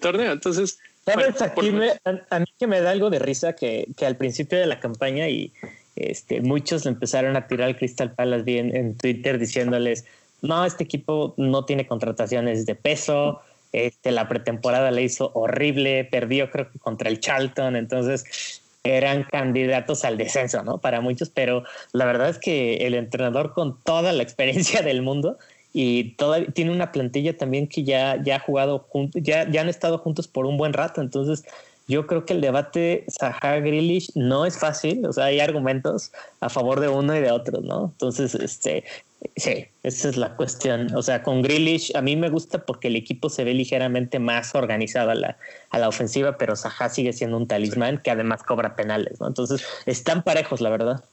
torneo. 0.00 0.32
Entonces, 0.32 0.78
¿Sabes? 1.04 1.40
Aquí 1.40 1.72
a, 2.04 2.38
mí 2.38 2.46
que 2.58 2.66
me 2.66 2.80
da 2.80 2.90
algo 2.90 3.08
de 3.08 3.18
risa 3.18 3.54
que, 3.54 3.86
al 4.02 4.16
principio 4.16 4.58
de 4.58 4.66
la 4.66 4.80
campaña 4.80 5.28
y 5.28 5.52
este, 5.96 6.40
muchos 6.40 6.84
empezaron 6.84 7.36
a 7.36 7.46
tirar 7.46 7.68
al 7.68 7.76
Crystal 7.76 8.12
Palace 8.12 8.42
bien 8.42 8.76
en 8.76 8.96
Twitter 8.96 9.38
diciéndoles, 9.38 10.04
no, 10.42 10.64
este 10.64 10.84
equipo 10.84 11.34
no 11.36 11.64
tiene 11.64 11.86
contrataciones 11.86 12.66
de 12.66 12.74
peso, 12.74 13.40
este, 13.72 14.12
la 14.12 14.28
pretemporada 14.28 14.90
le 14.90 15.02
hizo 15.02 15.30
horrible, 15.34 16.04
perdió 16.04 16.50
creo 16.50 16.70
que 16.70 16.78
contra 16.78 17.08
el 17.08 17.20
Charlton, 17.20 17.76
entonces 17.76 18.62
eran 18.84 19.24
candidatos 19.24 20.04
al 20.04 20.16
descenso, 20.16 20.62
¿no? 20.62 20.80
Para 20.80 21.00
muchos, 21.00 21.30
pero 21.30 21.64
la 21.92 22.04
verdad 22.04 22.28
es 22.28 22.38
que 22.38 22.86
el 22.86 22.94
entrenador 22.94 23.52
con 23.52 23.80
toda 23.82 24.12
la 24.12 24.22
experiencia 24.22 24.82
del 24.82 25.02
mundo 25.02 25.38
y 25.72 26.14
toda, 26.16 26.44
tiene 26.46 26.70
una 26.70 26.92
plantilla 26.92 27.36
también 27.36 27.68
que 27.68 27.84
ya, 27.84 28.22
ya 28.22 28.36
ha 28.36 28.40
jugado 28.40 28.88
ya, 29.14 29.48
ya 29.50 29.60
han 29.60 29.68
estado 29.68 29.98
juntos 29.98 30.26
por 30.26 30.46
un 30.46 30.56
buen 30.56 30.72
rato, 30.72 31.00
entonces 31.00 31.44
yo 31.88 32.06
creo 32.06 32.24
que 32.24 32.34
el 32.34 32.40
debate 32.40 33.06
Zaha 33.10 33.56
Grealish 33.60 34.12
no 34.14 34.46
es 34.46 34.58
fácil, 34.58 35.04
o 35.06 35.12
sea, 35.12 35.24
hay 35.24 35.40
argumentos 35.40 36.12
a 36.40 36.48
favor 36.48 36.80
de 36.80 36.88
uno 36.88 37.16
y 37.16 37.20
de 37.20 37.32
otro, 37.32 37.60
¿no? 37.60 37.86
Entonces, 37.86 38.34
este, 38.34 38.84
Sí, 39.36 39.66
esa 39.82 40.08
es 40.08 40.16
la 40.16 40.36
cuestión. 40.36 40.94
O 40.94 41.02
sea, 41.02 41.22
con 41.22 41.42
Grealish 41.42 41.96
a 41.96 42.02
mí 42.02 42.14
me 42.16 42.30
gusta 42.30 42.64
porque 42.64 42.88
el 42.88 42.96
equipo 42.96 43.28
se 43.28 43.44
ve 43.44 43.52
ligeramente 43.52 44.18
más 44.18 44.54
organizado 44.54 45.10
a 45.10 45.14
la, 45.14 45.36
a 45.70 45.78
la 45.78 45.88
ofensiva, 45.88 46.38
pero 46.38 46.54
Saha 46.54 46.88
sigue 46.88 47.12
siendo 47.12 47.36
un 47.36 47.48
talismán 47.48 47.98
que 47.98 48.10
además 48.10 48.42
cobra 48.44 48.76
penales, 48.76 49.20
¿no? 49.20 49.26
Entonces, 49.26 49.64
están 49.86 50.22
parejos, 50.22 50.60
la 50.60 50.70
verdad. 50.70 51.04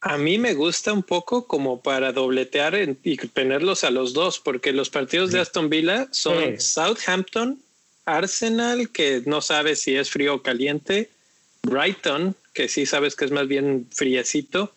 A 0.00 0.16
mí 0.16 0.38
me 0.38 0.54
gusta 0.54 0.92
un 0.92 1.02
poco 1.02 1.46
como 1.46 1.82
para 1.82 2.12
dobletear 2.12 2.74
y 3.02 3.16
tenerlos 3.16 3.84
a 3.84 3.90
los 3.90 4.12
dos, 4.12 4.40
porque 4.40 4.72
los 4.72 4.90
partidos 4.90 5.30
de 5.30 5.40
Aston 5.40 5.70
Villa 5.70 6.08
son 6.10 6.58
Southampton, 6.58 7.60
Arsenal, 8.04 8.90
que 8.90 9.22
no 9.26 9.40
sabes 9.40 9.80
si 9.82 9.96
es 9.96 10.10
frío 10.10 10.36
o 10.36 10.42
caliente, 10.42 11.10
Brighton, 11.62 12.34
que 12.52 12.68
sí 12.68 12.86
sabes 12.86 13.14
que 13.16 13.24
es 13.24 13.30
más 13.30 13.46
bien 13.46 13.86
friecito, 13.92 14.72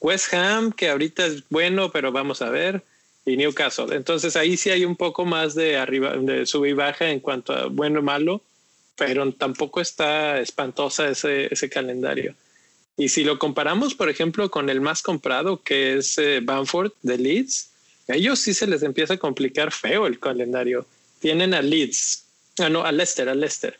West 0.00 0.34
Ham, 0.34 0.72
que 0.72 0.88
ahorita 0.90 1.26
es 1.26 1.44
bueno, 1.48 1.90
pero 1.92 2.12
vamos 2.12 2.42
a 2.42 2.50
ver, 2.50 2.82
y 3.24 3.36
Newcastle. 3.36 3.94
Entonces 3.94 4.36
ahí 4.36 4.56
sí 4.56 4.70
hay 4.70 4.84
un 4.84 4.96
poco 4.96 5.24
más 5.24 5.54
de 5.54 5.76
arriba, 5.76 6.16
de 6.16 6.46
sub 6.46 6.64
y 6.66 6.72
baja 6.72 7.10
en 7.10 7.20
cuanto 7.20 7.52
a 7.52 7.66
bueno 7.66 8.00
o 8.00 8.02
malo, 8.02 8.42
pero 8.96 9.30
tampoco 9.32 9.80
está 9.80 10.40
espantosa 10.40 11.08
ese, 11.08 11.52
ese 11.52 11.68
calendario. 11.68 12.34
Y 12.96 13.08
si 13.08 13.24
lo 13.24 13.38
comparamos, 13.38 13.94
por 13.94 14.10
ejemplo, 14.10 14.50
con 14.50 14.68
el 14.68 14.80
más 14.80 15.02
comprado, 15.02 15.62
que 15.62 15.94
es 15.94 16.18
eh, 16.18 16.40
Bamford 16.42 16.92
de 17.02 17.18
Leeds, 17.18 17.70
a 18.08 18.14
ellos 18.14 18.40
sí 18.40 18.52
se 18.52 18.66
les 18.66 18.82
empieza 18.82 19.14
a 19.14 19.18
complicar 19.18 19.72
feo 19.72 20.06
el 20.06 20.18
calendario. 20.18 20.84
Tienen 21.20 21.54
a 21.54 21.62
Leeds, 21.62 22.21
ah, 22.58 22.68
no, 22.68 22.84
a 22.84 22.92
Leicester, 22.92 23.28
a 23.28 23.34
Leicester. 23.34 23.78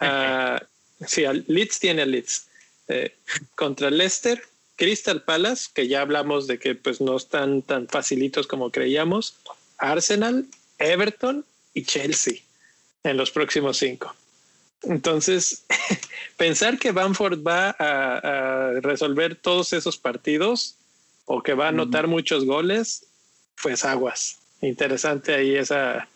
Uh, 0.00 0.58
sí, 1.06 1.24
a 1.24 1.32
Leeds 1.32 1.78
tiene 1.78 2.02
a 2.02 2.06
Leeds. 2.06 2.48
Eh, 2.88 3.14
contra 3.56 3.90
Leicester, 3.90 4.42
Crystal 4.76 5.22
Palace, 5.22 5.68
que 5.74 5.88
ya 5.88 6.02
hablamos 6.02 6.46
de 6.46 6.58
que 6.58 6.74
pues 6.74 7.00
no 7.00 7.16
están 7.16 7.62
tan 7.62 7.88
facilitos 7.88 8.46
como 8.46 8.70
creíamos, 8.70 9.36
Arsenal, 9.78 10.46
Everton 10.78 11.44
y 11.74 11.84
Chelsea 11.84 12.40
en 13.02 13.16
los 13.16 13.30
próximos 13.30 13.78
cinco. 13.78 14.14
Entonces, 14.82 15.64
pensar 16.36 16.78
que 16.78 16.92
Bamford 16.92 17.44
va 17.44 17.74
a, 17.78 18.72
resolver 18.82 19.34
todos 19.34 19.72
esos 19.72 19.96
partidos 19.96 20.76
o 21.24 21.42
que 21.42 21.54
va 21.54 21.66
a 21.66 21.68
anotar 21.70 22.06
muchos 22.06 22.44
goles, 22.44 23.06
pues 23.60 23.84
aguas. 23.84 24.38
Interesante 24.60 25.34
ahí 25.34 25.56
esa, 25.56 26.08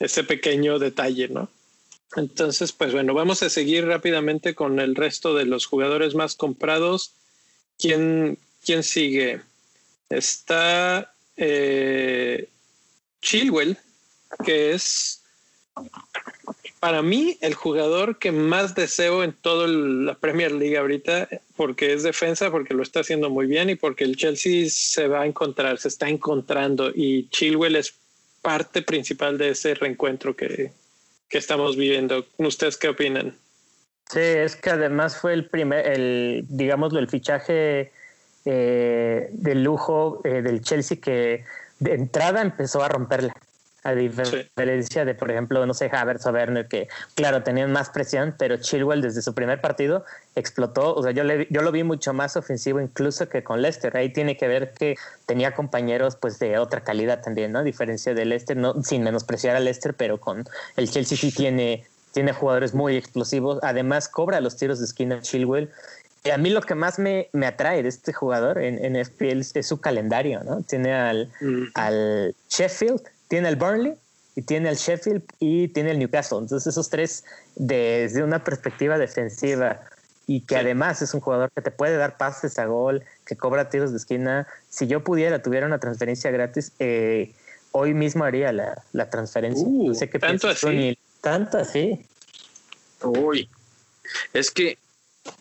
ese 0.00 0.24
pequeño 0.24 0.80
detalle, 0.80 1.28
¿no? 1.28 1.48
Entonces, 2.16 2.72
pues 2.72 2.92
bueno, 2.92 3.14
vamos 3.14 3.44
a 3.44 3.50
seguir 3.50 3.86
rápidamente 3.86 4.56
con 4.56 4.80
el 4.80 4.96
resto 4.96 5.34
de 5.34 5.44
los 5.44 5.66
jugadores 5.66 6.16
más 6.16 6.34
comprados 6.34 7.14
¿Quién, 7.80 8.36
quién 8.62 8.82
sigue? 8.82 9.40
Está 10.10 11.14
eh, 11.36 12.46
Chilwell, 13.22 13.78
que 14.44 14.72
es 14.72 15.22
para 16.78 17.00
mí 17.00 17.38
el 17.40 17.54
jugador 17.54 18.18
que 18.18 18.32
más 18.32 18.74
deseo 18.74 19.24
en 19.24 19.32
toda 19.32 19.66
la 19.66 20.14
Premier 20.14 20.52
League 20.52 20.76
ahorita, 20.76 21.28
porque 21.56 21.94
es 21.94 22.02
defensa, 22.02 22.50
porque 22.50 22.74
lo 22.74 22.82
está 22.82 23.00
haciendo 23.00 23.30
muy 23.30 23.46
bien 23.46 23.70
y 23.70 23.76
porque 23.76 24.04
el 24.04 24.16
Chelsea 24.16 24.66
se 24.68 25.08
va 25.08 25.22
a 25.22 25.26
encontrar, 25.26 25.78
se 25.78 25.88
está 25.88 26.08
encontrando 26.08 26.90
y 26.94 27.28
Chilwell 27.30 27.76
es 27.76 27.94
parte 28.42 28.82
principal 28.82 29.38
de 29.38 29.50
ese 29.50 29.74
reencuentro 29.74 30.34
que, 30.36 30.72
que 31.28 31.38
estamos 31.38 31.76
viviendo. 31.76 32.26
¿Ustedes 32.38 32.76
qué 32.76 32.88
opinan? 32.88 33.36
Sí, 34.10 34.20
es 34.20 34.56
que 34.56 34.70
además 34.70 35.16
fue 35.16 35.34
el 35.34 35.48
primer, 35.48 35.86
el, 35.86 36.44
digámoslo, 36.48 36.98
el 36.98 37.08
fichaje 37.08 37.92
eh, 38.44 39.28
de 39.30 39.54
lujo 39.54 40.20
eh, 40.24 40.42
del 40.42 40.62
Chelsea 40.62 40.98
que 41.00 41.44
de 41.78 41.94
entrada 41.94 42.42
empezó 42.42 42.82
a 42.82 42.88
romperle. 42.88 43.32
A 43.82 43.94
diferencia 43.94 45.04
de, 45.04 45.14
por 45.14 45.30
ejemplo, 45.30 45.64
no 45.64 45.72
sé, 45.72 45.90
Havertz 45.90 46.26
o 46.26 46.30
Werner, 46.30 46.68
que 46.68 46.88
claro, 47.14 47.42
tenían 47.42 47.72
más 47.72 47.88
presión, 47.90 48.34
pero 48.38 48.58
Chilwell 48.58 49.00
desde 49.00 49.22
su 49.22 49.34
primer 49.34 49.60
partido 49.60 50.04
explotó. 50.34 50.94
O 50.94 51.02
sea, 51.02 51.12
yo, 51.12 51.24
le, 51.24 51.46
yo 51.50 51.62
lo 51.62 51.72
vi 51.72 51.82
mucho 51.82 52.12
más 52.12 52.36
ofensivo 52.36 52.80
incluso 52.80 53.28
que 53.28 53.42
con 53.42 53.62
Leicester. 53.62 53.96
Ahí 53.96 54.12
tiene 54.12 54.36
que 54.36 54.48
ver 54.48 54.72
que 54.72 54.96
tenía 55.26 55.54
compañeros 55.54 56.16
pues 56.16 56.38
de 56.38 56.58
otra 56.58 56.82
calidad 56.82 57.22
también, 57.22 57.52
¿no? 57.52 57.60
A 57.60 57.62
diferencia 57.62 58.12
de 58.12 58.24
Leicester, 58.24 58.56
no, 58.56 58.82
sin 58.82 59.02
menospreciar 59.02 59.56
a 59.56 59.60
Leicester, 59.60 59.94
pero 59.94 60.18
con 60.18 60.44
el 60.76 60.90
Chelsea 60.90 61.16
sí 61.16 61.32
tiene 61.32 61.84
tiene 62.12 62.32
jugadores 62.32 62.74
muy 62.74 62.96
explosivos, 62.96 63.58
además 63.62 64.08
cobra 64.08 64.40
los 64.40 64.56
tiros 64.56 64.80
de 64.80 64.84
esquina 64.84 65.20
Chilwell. 65.20 65.70
Y 66.22 66.30
a 66.30 66.38
mí 66.38 66.50
lo 66.50 66.60
que 66.60 66.74
más 66.74 66.98
me, 66.98 67.28
me 67.32 67.46
atrae 67.46 67.82
de 67.82 67.88
este 67.88 68.12
jugador 68.12 68.60
en, 68.60 68.84
en 68.84 69.02
FPL 69.04 69.40
es 69.54 69.66
su 69.66 69.80
calendario, 69.80 70.42
¿no? 70.44 70.62
Tiene 70.62 70.92
al, 70.92 71.30
al 71.74 72.34
Sheffield, 72.50 73.00
tiene 73.30 73.46
al 73.46 73.54
Burnley 73.54 73.94
y 74.34 74.42
tiene 74.42 74.68
al 74.68 74.76
Sheffield 74.76 75.22
y 75.38 75.68
tiene 75.68 75.92
el 75.92 76.00
Newcastle. 76.00 76.38
Entonces 76.38 76.66
esos 76.66 76.90
tres 76.90 77.24
desde 77.54 78.24
una 78.24 78.42
perspectiva 78.42 78.98
defensiva 78.98 79.82
y 80.26 80.40
que 80.40 80.56
además 80.56 81.00
es 81.00 81.14
un 81.14 81.20
jugador 81.20 81.50
que 81.52 81.62
te 81.62 81.70
puede 81.70 81.96
dar 81.96 82.16
pases 82.16 82.58
a 82.58 82.66
gol, 82.66 83.04
que 83.24 83.36
cobra 83.36 83.70
tiros 83.70 83.92
de 83.92 83.98
esquina. 83.98 84.48
Si 84.68 84.88
yo 84.88 85.04
pudiera, 85.04 85.42
tuviera 85.42 85.66
una 85.66 85.78
transferencia 85.78 86.30
gratis, 86.32 86.72
eh, 86.80 87.32
hoy 87.70 87.94
mismo 87.94 88.24
haría 88.24 88.52
la, 88.52 89.10
transferencia. 89.10 89.64
no 89.68 89.94
sé 89.94 90.10
qué 90.10 90.18
tanto 90.18 90.48
así. 90.48 90.98
tanto 91.20 91.58
así. 91.58 92.04
Uy, 93.02 93.48
es 94.32 94.50
que 94.50 94.76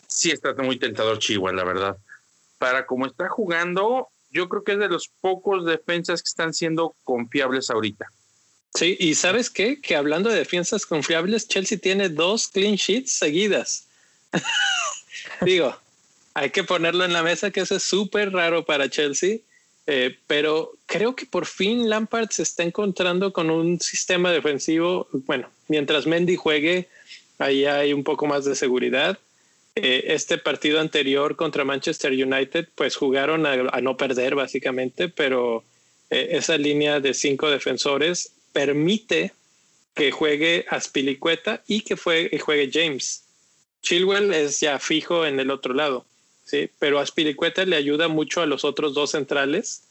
sí 0.07 0.29
está 0.29 0.53
muy 0.53 0.77
tentador 0.77 1.17
Chihuahua, 1.17 1.53
la 1.53 1.63
verdad. 1.63 1.97
Para 2.59 2.85
como 2.85 3.07
está 3.07 3.29
jugando, 3.29 4.09
yo 4.31 4.49
creo 4.49 4.63
que 4.63 4.73
es 4.73 4.79
de 4.79 4.89
los 4.89 5.09
pocos 5.21 5.65
defensas 5.65 6.21
que 6.21 6.29
están 6.29 6.53
siendo 6.53 6.95
confiables 7.03 7.69
ahorita. 7.69 8.07
Sí, 8.75 8.95
y 8.99 9.15
¿sabes 9.15 9.49
qué? 9.49 9.81
Que 9.81 9.95
hablando 9.95 10.29
de 10.29 10.37
defensas 10.37 10.85
confiables, 10.85 11.47
Chelsea 11.47 11.77
tiene 11.77 12.09
dos 12.09 12.47
clean 12.47 12.75
sheets 12.75 13.11
seguidas. 13.11 13.87
Digo, 15.41 15.75
hay 16.33 16.51
que 16.51 16.63
ponerlo 16.63 17.03
en 17.03 17.13
la 17.13 17.23
mesa 17.23 17.51
que 17.51 17.61
eso 17.61 17.75
es 17.75 17.83
súper 17.83 18.31
raro 18.31 18.65
para 18.65 18.89
Chelsea, 18.89 19.39
eh, 19.87 20.17
pero 20.27 20.73
creo 20.85 21.15
que 21.15 21.25
por 21.25 21.47
fin 21.47 21.89
Lampard 21.89 22.29
se 22.29 22.43
está 22.43 22.63
encontrando 22.63 23.33
con 23.33 23.49
un 23.49 23.79
sistema 23.79 24.31
defensivo. 24.31 25.07
Bueno, 25.11 25.49
mientras 25.67 26.05
Mendy 26.05 26.35
juegue, 26.35 26.87
ahí 27.39 27.65
hay 27.65 27.91
un 27.91 28.03
poco 28.03 28.27
más 28.27 28.45
de 28.45 28.55
seguridad. 28.55 29.17
Eh, 29.81 30.13
este 30.13 30.37
partido 30.37 30.81
anterior 30.81 31.37
contra 31.37 31.63
Manchester 31.63 32.11
United, 32.11 32.67
pues 32.75 32.97
jugaron 32.97 33.45
a, 33.45 33.79
no 33.79 33.95
perder 33.95 34.35
básicamente, 34.35 35.07
pero 35.07 35.63
eh, 36.09 36.29
esa 36.31 36.57
línea 36.57 36.99
de 36.99 37.13
cinco 37.13 37.49
defensores 37.49 38.33
permite 38.51 39.31
que 39.95 40.11
juegue 40.11 40.65
Aspilicueta 40.67 41.63
y 41.65 41.81
que 41.81 41.95
juegue 41.95 42.69
James. 42.73 43.23
Chilwell 43.81 44.33
es 44.33 44.59
ya 44.59 44.79
fijo 44.79 45.25
en 45.25 45.39
el 45.39 45.49
otro 45.49 45.73
lado, 45.73 46.05
¿sí? 46.43 46.69
pero 46.77 46.99
Aspilicueta 46.99 47.63
le 47.63 47.77
ayuda 47.77 48.09
mucho 48.09 48.41
a 48.41 48.45
los 48.45 48.65
otros 48.65 48.93
dos 48.93 49.11
centrales 49.11 49.83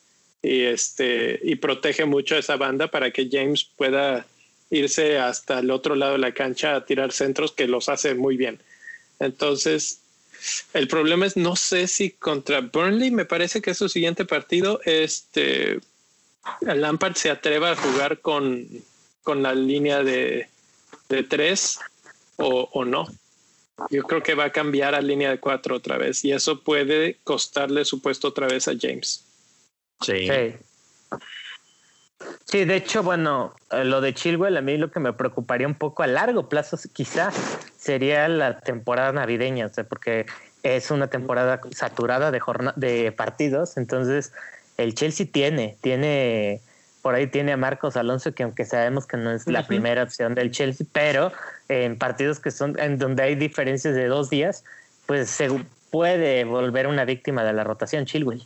y, 0.43 0.65
este, 0.65 1.41
y 1.43 1.57
protege 1.57 2.05
mucho 2.05 2.37
a 2.37 2.41
esa 2.41 2.57
banda 2.57 2.89
para 2.89 3.11
que 3.11 3.27
James 3.33 3.65
pueda 3.65 4.27
irse 4.69 5.17
hasta 5.17 5.61
el 5.61 5.71
otro 5.71 5.95
lado 5.95 6.13
de 6.13 6.19
la 6.19 6.33
cancha 6.33 6.77
a 6.77 6.85
tirar 6.85 7.13
centros 7.13 7.53
que 7.53 7.67
los 7.67 7.89
hace 7.89 8.15
muy 8.15 8.37
bien. 8.37 8.61
Entonces, 9.19 10.01
el 10.73 10.89
problema 10.89 11.27
es, 11.27 11.37
no 11.37 11.57
sé 11.57 11.87
si 11.87 12.11
contra 12.11 12.61
Burnley, 12.61 13.11
me 13.11 13.25
parece 13.25 13.61
que 13.61 13.73
es 13.73 13.79
su 13.79 13.89
siguiente 13.89 14.25
partido, 14.25 14.81
este, 14.85 15.81
Lampard 16.61 17.15
se 17.15 17.31
atreva 17.31 17.73
a 17.73 17.77
jugar 17.77 18.21
con, 18.21 18.67
con 19.23 19.43
la 19.43 19.55
línea 19.55 20.03
de, 20.03 20.49
de 21.09 21.23
tres 21.23 21.79
o, 22.37 22.69
o, 22.73 22.85
no. 22.85 23.07
Yo 23.91 24.03
creo 24.05 24.23
que 24.23 24.35
va 24.35 24.45
a 24.45 24.53
cambiar 24.53 24.95
a 24.95 25.01
línea 25.01 25.31
de 25.31 25.39
cuatro 25.39 25.77
otra 25.77 25.99
vez 25.99 26.25
y 26.25 26.33
eso 26.33 26.63
puede 26.63 27.19
costarle 27.25 27.85
su 27.85 28.01
puesto 28.01 28.29
otra 28.29 28.47
vez 28.47 28.69
a 28.69 28.73
James. 28.81 29.25
Sí. 30.01 30.29
sí. 32.45 32.65
de 32.65 32.77
hecho, 32.77 33.03
bueno, 33.03 33.55
eh, 33.71 33.85
lo 33.85 34.01
de 34.01 34.15
Chilwell 34.15 34.57
a 34.57 34.63
mí 34.63 34.77
lo 34.77 34.91
que 34.91 35.01
me 35.01 35.13
preocuparía 35.13 35.67
un 35.67 35.75
poco 35.75 36.03
a 36.03 36.07
largo 36.07 36.49
plazo 36.49 36.77
quizá 36.93 37.33
sería 37.79 38.29
la 38.29 38.61
temporada 38.61 39.13
navideña, 39.13 39.67
o 39.67 39.69
sea, 39.69 39.85
porque 39.85 40.27
es 40.63 40.91
una 40.91 41.09
temporada 41.09 41.61
saturada 41.71 42.31
de, 42.31 42.41
de 42.77 43.13
partidos, 43.13 43.77
entonces 43.77 44.33
el 44.77 44.95
Chelsea 44.95 45.27
tiene, 45.31 45.77
tiene, 45.81 46.61
por 47.03 47.15
ahí 47.15 47.29
tiene 47.29 47.53
a 47.53 47.57
Marcos 47.57 47.97
Alonso, 47.97 48.35
que 48.35 48.43
aunque 48.43 48.65
sabemos 48.65 49.07
que 49.07 49.17
no 49.17 49.31
es 49.33 49.47
la 49.47 49.67
primera 49.67 50.03
opción 50.03 50.35
del 50.35 50.51
Chelsea, 50.51 50.87
pero 50.93 51.33
en 51.69 51.97
partidos 51.97 52.41
que 52.41 52.51
son, 52.51 52.79
en 52.79 52.99
donde 52.99 53.23
hay 53.23 53.35
diferencias 53.37 53.95
de 53.95 54.07
dos 54.07 54.31
días, 54.31 54.65
pues 55.07 55.31
se 55.31 55.49
puede 55.91 56.45
volver 56.45 56.87
una 56.87 57.05
víctima 57.05 57.45
de 57.45 57.53
la 57.53 57.65
rotación 57.65 58.05
Chilwell. 58.05 58.43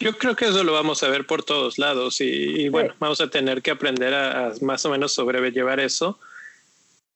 Yo 0.00 0.16
creo 0.16 0.36
que 0.36 0.46
eso 0.46 0.62
lo 0.62 0.72
vamos 0.72 1.02
a 1.02 1.08
ver 1.08 1.26
por 1.26 1.42
todos 1.42 1.76
lados 1.76 2.20
y, 2.20 2.68
bueno, 2.68 2.94
vamos 3.00 3.20
a 3.20 3.28
tener 3.28 3.62
que 3.62 3.72
aprender 3.72 4.14
a, 4.14 4.46
a, 4.46 4.52
más 4.60 4.84
o 4.86 4.90
menos 4.90 5.12
sobrellevar 5.12 5.80
eso. 5.80 6.20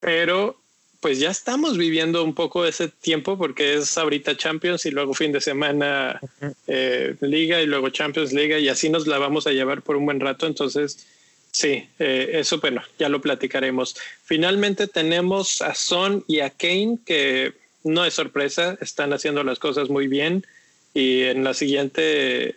Pero 0.00 0.61
pues 1.02 1.18
ya 1.18 1.32
estamos 1.32 1.76
viviendo 1.76 2.22
un 2.22 2.32
poco 2.32 2.64
ese 2.64 2.86
tiempo 2.86 3.36
porque 3.36 3.74
es 3.74 3.98
ahorita 3.98 4.36
Champions 4.36 4.86
y 4.86 4.92
luego 4.92 5.14
fin 5.14 5.32
de 5.32 5.40
semana 5.40 6.20
eh, 6.68 7.16
Liga 7.20 7.60
y 7.60 7.66
luego 7.66 7.90
Champions 7.90 8.32
Liga 8.32 8.60
y 8.60 8.68
así 8.68 8.88
nos 8.88 9.08
la 9.08 9.18
vamos 9.18 9.48
a 9.48 9.50
llevar 9.50 9.82
por 9.82 9.96
un 9.96 10.04
buen 10.04 10.20
rato. 10.20 10.46
Entonces, 10.46 11.04
sí, 11.50 11.88
eh, 11.98 12.30
eso 12.34 12.60
bueno, 12.60 12.82
ya 13.00 13.08
lo 13.08 13.20
platicaremos. 13.20 13.96
Finalmente 14.22 14.86
tenemos 14.86 15.60
a 15.60 15.74
Son 15.74 16.24
y 16.28 16.38
a 16.38 16.50
Kane 16.50 16.98
que 17.04 17.52
no 17.82 18.04
es 18.04 18.14
sorpresa, 18.14 18.78
están 18.80 19.12
haciendo 19.12 19.42
las 19.42 19.58
cosas 19.58 19.88
muy 19.88 20.06
bien 20.06 20.46
y 20.94 21.22
en 21.22 21.42
la 21.42 21.52
siguiente 21.52 22.54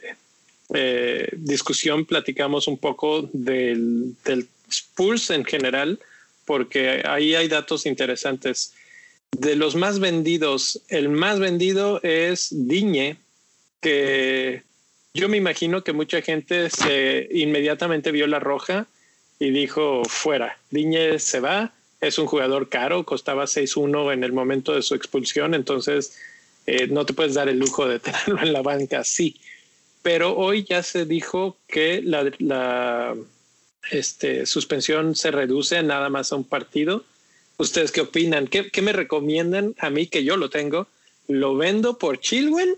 eh, 0.71 1.29
discusión 1.31 2.05
platicamos 2.05 2.67
un 2.67 2.77
poco 2.77 3.27
del, 3.33 4.13
del 4.23 4.47
Spurs 4.69 5.31
en 5.31 5.45
general 5.45 5.99
porque 6.45 7.03
ahí 7.05 7.35
hay 7.35 7.47
datos 7.47 7.85
interesantes. 7.85 8.73
De 9.31 9.55
los 9.55 9.75
más 9.75 9.99
vendidos, 9.99 10.81
el 10.87 11.09
más 11.09 11.39
vendido 11.39 11.99
es 12.03 12.49
Diñe, 12.51 13.17
que 13.81 14.63
yo 15.13 15.27
me 15.27 15.37
imagino 15.37 15.83
que 15.83 15.93
mucha 15.93 16.21
gente 16.21 16.69
se 16.69 17.27
inmediatamente 17.31 18.11
vio 18.11 18.27
la 18.27 18.39
roja 18.39 18.87
y 19.39 19.49
dijo 19.49 20.03
fuera, 20.05 20.57
Diñe 20.71 21.19
se 21.19 21.39
va, 21.39 21.73
es 21.99 22.17
un 22.17 22.27
jugador 22.27 22.69
caro, 22.69 23.03
costaba 23.03 23.45
6-1 23.45 24.13
en 24.13 24.23
el 24.23 24.33
momento 24.33 24.73
de 24.73 24.81
su 24.81 24.95
expulsión, 24.95 25.53
entonces 25.53 26.17
eh, 26.65 26.87
no 26.87 27.05
te 27.05 27.13
puedes 27.13 27.33
dar 27.33 27.49
el 27.49 27.59
lujo 27.59 27.87
de 27.87 27.99
tenerlo 27.99 28.41
en 28.41 28.53
la 28.53 28.61
banca, 28.61 29.03
sí. 29.03 29.39
Pero 30.01 30.35
hoy 30.35 30.63
ya 30.63 30.83
se 30.83 31.05
dijo 31.05 31.57
que 31.67 32.01
la, 32.03 32.31
la 32.39 33.15
este, 33.91 34.45
suspensión 34.45 35.15
se 35.15 35.31
reduce 35.31 35.81
nada 35.83 36.09
más 36.09 36.31
a 36.31 36.35
un 36.35 36.43
partido. 36.43 37.05
¿Ustedes 37.57 37.91
qué 37.91 38.01
opinan? 38.01 38.47
¿Qué, 38.47 38.81
me 38.81 38.93
recomiendan 38.93 39.75
a 39.79 39.89
mí 39.89 40.07
que 40.07 40.23
yo 40.23 40.37
lo 40.37 40.49
tengo? 40.49 40.87
¿Lo 41.27 41.55
vendo 41.55 41.97
por 41.97 42.19
Chilwell 42.19 42.77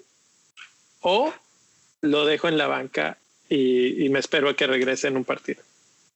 o 1.02 1.34
lo 2.02 2.26
dejo 2.26 2.48
en 2.48 2.58
la 2.58 2.68
banca 2.68 3.18
y, 3.50 4.08
me 4.10 4.20
espero 4.20 4.50
a 4.50 4.56
que 4.56 4.68
regrese 4.68 5.08
en 5.08 5.18
un 5.18 5.26
partido? 5.26 5.64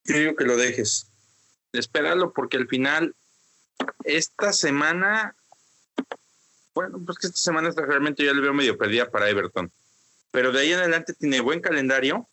Yo 0.05 0.17
digo 0.17 0.35
que 0.35 0.45
lo 0.45 0.57
dejes. 0.57 1.07
Espéralo 1.73 2.33
porque 2.33 2.57
al 2.57 2.67
final, 2.67 3.15
esta 4.03 4.53
semana, 4.53 5.35
bueno, 6.75 7.01
pues 7.05 7.17
que 7.17 7.27
esta 7.27 7.39
semana 7.39 7.71
realmente 7.71 8.23
yo 8.23 8.33
le 8.33 8.41
veo 8.41 8.53
medio 8.53 8.77
perdida 8.77 9.09
para 9.09 9.29
Everton. 9.29 9.71
Pero 10.31 10.51
de 10.51 10.61
ahí 10.61 10.71
en 10.71 10.79
adelante 10.79 11.13
tiene 11.13 11.41
buen 11.41 11.61
calendario 11.61 12.27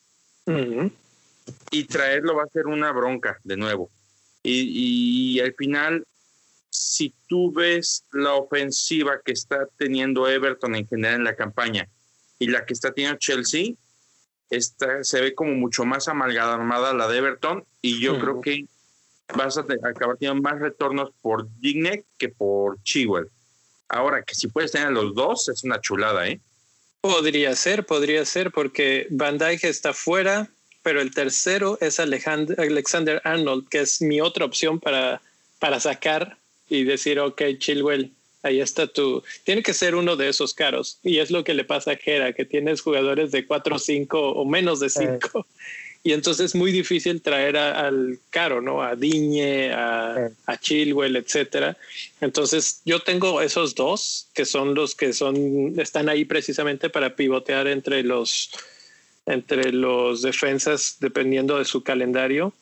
y 1.71 1.85
traerlo 1.85 2.37
va 2.37 2.45
a 2.45 2.49
ser 2.49 2.67
una 2.67 2.93
bronca 2.93 3.39
de 3.45 3.57
nuevo. 3.57 3.91
Y, 4.43 5.41
al 5.41 5.55
final, 5.55 6.07
si 6.71 7.15
tú 7.27 7.53
ves 7.53 8.05
la 8.13 8.35
ofensiva 8.35 9.21
que 9.25 9.33
está 9.33 9.69
teniendo 9.77 10.29
Everton 10.29 10.75
en 10.75 10.87
general 10.87 11.17
en 11.17 11.25
la 11.25 11.37
campaña 11.37 11.89
y 12.39 12.49
la 12.49 12.65
que 12.65 12.73
está 12.73 12.93
teniendo 12.93 13.19
Chelsea, 13.19 13.75
está, 14.49 15.05
se 15.05 15.21
ve 15.21 15.35
como 15.35 15.53
mucho 15.53 15.85
más 15.85 16.09
amalgamada 16.09 16.95
la 16.95 17.09
de 17.09 17.19
Everton 17.19 17.65
y 17.83 18.01
yo 18.01 18.19
creo 18.19 18.41
que 18.41 18.67
vas 19.37 19.59
a 19.59 19.67
acabar 19.83 20.17
teniendo 20.17 20.43
más 20.43 20.59
retornos 20.59 21.11
por 21.21 21.49
Digne 21.59 22.05
que 22.17 22.29
por 22.31 22.83
Chilwell. 22.83 23.29
Ahora, 23.89 24.23
que 24.23 24.35
si 24.35 24.49
puedes 24.49 24.73
tener 24.73 24.93
los 24.93 25.15
dos, 25.15 25.49
es 25.49 25.65
una 25.65 25.81
chulada, 25.81 26.29
¿eh? 26.29 26.41
Podría 27.01 27.55
ser, 27.55 27.87
podría 27.87 28.25
ser, 28.25 28.51
porque 28.51 29.07
Van 29.11 29.39
Dijk 29.39 29.65
está 29.65 29.93
fuera, 29.93 30.51
pero 30.83 31.01
el 31.01 31.13
tercero 31.13 31.79
es 31.81 32.01
Alexander 32.01 33.21
Arnold, 33.25 33.69
que 33.69 33.81
es 33.81 34.01
mi 34.01 34.21
otra 34.21 34.45
opción 34.45 34.81
para, 34.81 35.21
para 35.59 35.81
sacar 35.81 36.37
y 36.69 36.85
decir, 36.85 37.19
ok, 37.21 37.43
Chilwell, 37.59 38.13
ahí 38.43 38.61
está 38.61 38.87
tú. 38.87 39.23
Tiene 39.45 39.63
que 39.63 39.75
ser 39.75 39.95
uno 39.95 40.17
de 40.17 40.29
esos 40.29 40.55
caros. 40.55 40.99
Y 41.03 41.19
es 41.19 41.31
lo 41.31 41.45
que 41.45 41.55
le 41.55 41.65
pasa 41.65 41.93
a 41.93 41.97
Jera, 41.97 42.33
que 42.33 42.45
tienes 42.45 42.81
jugadores 42.81 43.33
de 43.33 43.47
4 43.47 43.79
5 43.79 44.33
o 44.33 44.45
menos 44.45 44.81
de 44.81 44.91
5. 44.91 45.47
Y 46.05 46.13
entonces 46.13 46.47
es 46.47 46.55
muy 46.55 46.71
difícil 46.71 47.21
traer 47.21 47.57
al 47.57 48.21
caro, 48.31 48.63
¿no? 48.63 48.83
A 48.83 48.95
Diñe, 48.95 49.73
a, 49.73 50.31
a 50.47 50.57
Chilwell, 50.57 51.17
etcétera. 51.17 51.77
Entonces 52.21 52.81
yo 52.85 53.01
tengo 53.01 53.43
esos 53.43 53.75
dos 53.75 54.29
que 54.33 54.45
son 54.45 54.75
los 54.75 54.95
que 54.95 55.13
son, 55.13 55.79
están 55.79 56.09
ahí 56.09 56.25
precisamente 56.25 56.89
para 56.89 57.17
pivotear 57.17 57.67
entre 57.67 58.05
los 58.05 58.51
entre 59.29 59.73
los 59.73 60.23
defensas 60.23 60.97
dependiendo 61.01 61.59
de 61.59 61.65
su 61.65 61.83
calendario. 61.83 62.53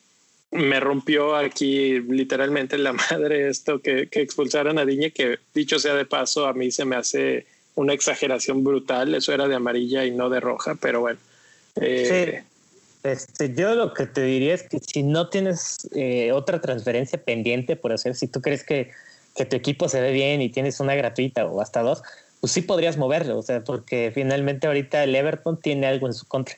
Me 0.50 0.80
rompió 0.80 1.36
aquí 1.36 2.00
literalmente 2.00 2.76
la 2.78 2.92
madre 3.10 3.48
esto 3.48 3.80
que, 3.80 4.08
que 4.08 4.20
expulsaran 4.20 4.78
a 4.78 4.84
Diñe, 4.84 5.12
que 5.12 5.38
dicho 5.54 5.78
sea 5.78 5.94
de 5.94 6.04
paso, 6.04 6.46
a 6.46 6.52
mí 6.52 6.70
se 6.70 6.84
me 6.84 6.96
hace 6.96 7.46
una 7.76 7.92
exageración 7.92 8.64
brutal. 8.64 9.14
Eso 9.14 9.32
era 9.32 9.46
de 9.46 9.54
amarilla 9.54 10.04
y 10.04 10.10
no 10.10 10.28
de 10.28 10.40
roja, 10.40 10.74
pero 10.74 11.00
bueno. 11.00 11.20
Eh, 11.76 12.40
sí. 12.42 12.46
Este, 13.04 13.54
yo 13.54 13.74
lo 13.76 13.94
que 13.94 14.06
te 14.06 14.22
diría 14.22 14.54
es 14.54 14.64
que 14.64 14.80
si 14.80 15.04
no 15.04 15.28
tienes 15.28 15.88
eh, 15.94 16.32
otra 16.32 16.60
transferencia 16.60 17.22
pendiente 17.22 17.76
por 17.76 17.92
hacer, 17.92 18.16
si 18.16 18.26
tú 18.26 18.40
crees 18.40 18.64
que, 18.64 18.90
que, 19.36 19.44
tu 19.44 19.54
equipo 19.54 19.88
se 19.88 20.00
ve 20.00 20.10
bien 20.10 20.42
y 20.42 20.48
tienes 20.48 20.80
una 20.80 20.96
gratuita 20.96 21.46
o 21.46 21.60
hasta 21.60 21.82
dos, 21.82 22.02
pues 22.46 22.52
sí 22.52 22.62
podrías 22.62 22.96
moverlo, 22.96 23.38
o 23.38 23.42
sea, 23.42 23.64
porque 23.64 24.12
finalmente 24.14 24.68
ahorita 24.68 25.02
el 25.02 25.16
Everton 25.16 25.60
tiene 25.60 25.88
algo 25.88 26.06
en 26.06 26.14
su 26.14 26.28
contra, 26.28 26.54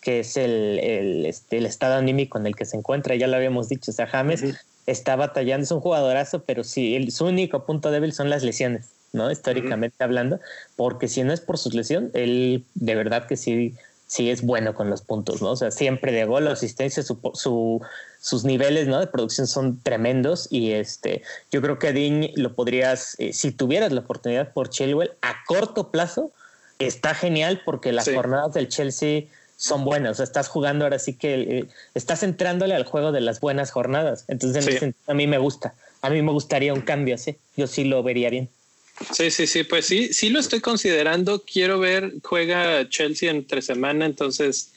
que 0.00 0.18
es 0.18 0.36
el, 0.36 0.80
el, 0.80 1.26
este, 1.26 1.58
el 1.58 1.66
estado 1.66 1.94
anímico 1.94 2.38
en 2.38 2.48
el 2.48 2.56
que 2.56 2.64
se 2.64 2.76
encuentra, 2.76 3.14
ya 3.14 3.28
lo 3.28 3.36
habíamos 3.36 3.68
dicho, 3.68 3.92
o 3.92 3.94
sea, 3.94 4.08
James 4.08 4.42
está 4.86 5.14
batallando, 5.14 5.62
es 5.62 5.70
un 5.70 5.78
jugadorazo, 5.78 6.42
pero 6.42 6.64
sí, 6.64 6.96
el, 6.96 7.12
su 7.12 7.26
único 7.26 7.64
punto 7.64 7.92
débil 7.92 8.12
son 8.12 8.30
las 8.30 8.42
lesiones, 8.42 8.88
¿no? 9.12 9.30
Históricamente 9.30 10.02
hablando, 10.02 10.40
porque 10.74 11.06
si 11.06 11.22
no 11.22 11.32
es 11.32 11.40
por 11.40 11.56
su 11.56 11.70
lesión, 11.70 12.10
él 12.14 12.64
de 12.74 12.96
verdad 12.96 13.28
que 13.28 13.36
sí, 13.36 13.76
sí 14.08 14.30
es 14.30 14.42
bueno 14.42 14.74
con 14.74 14.90
los 14.90 15.02
puntos, 15.02 15.42
¿no? 15.42 15.50
O 15.52 15.56
sea, 15.56 15.70
siempre 15.70 16.12
de 16.12 16.24
gol, 16.24 16.48
asistencia, 16.48 17.02
su, 17.02 17.20
su, 17.34 17.80
sus 18.18 18.44
niveles 18.44 18.88
¿no? 18.88 18.98
de 18.98 19.06
producción 19.06 19.46
son 19.46 19.80
tremendos 19.82 20.48
y 20.50 20.72
este, 20.72 21.22
yo 21.52 21.60
creo 21.60 21.78
que 21.78 21.88
a 21.88 21.92
Dean 21.92 22.28
lo 22.34 22.54
podrías, 22.54 23.14
eh, 23.18 23.32
si 23.34 23.52
tuvieras 23.52 23.92
la 23.92 24.00
oportunidad 24.00 24.52
por 24.52 24.70
Chilwell, 24.70 25.12
a 25.20 25.36
corto 25.46 25.90
plazo 25.90 26.32
está 26.78 27.14
genial 27.14 27.60
porque 27.64 27.92
las 27.92 28.10
jornadas 28.10 28.54
del 28.54 28.68
Chelsea 28.68 29.24
son 29.56 29.84
buenas, 29.84 30.18
o 30.20 30.22
estás 30.22 30.48
jugando 30.48 30.86
ahora 30.86 30.98
sí 30.98 31.14
que 31.14 31.34
eh, 31.34 31.68
estás 31.94 32.22
entrándole 32.22 32.74
al 32.74 32.84
juego 32.84 33.12
de 33.12 33.20
las 33.20 33.40
buenas 33.40 33.72
jornadas, 33.72 34.24
entonces 34.28 34.94
a 35.06 35.14
mí 35.14 35.26
me 35.26 35.36
gusta, 35.36 35.74
a 36.00 36.08
mí 36.08 36.22
me 36.22 36.32
gustaría 36.32 36.72
un 36.72 36.80
cambio 36.80 37.16
así, 37.16 37.36
yo 37.56 37.66
sí 37.66 37.84
lo 37.84 38.02
vería 38.02 38.30
bien. 38.30 38.48
Sí, 39.12 39.30
sí, 39.30 39.46
sí, 39.46 39.64
pues 39.64 39.86
sí, 39.86 40.12
sí 40.12 40.30
lo 40.30 40.40
estoy 40.40 40.60
considerando, 40.60 41.44
quiero 41.44 41.78
ver, 41.78 42.14
juega 42.22 42.88
Chelsea 42.88 43.30
entre 43.30 43.62
semana, 43.62 44.06
entonces 44.06 44.72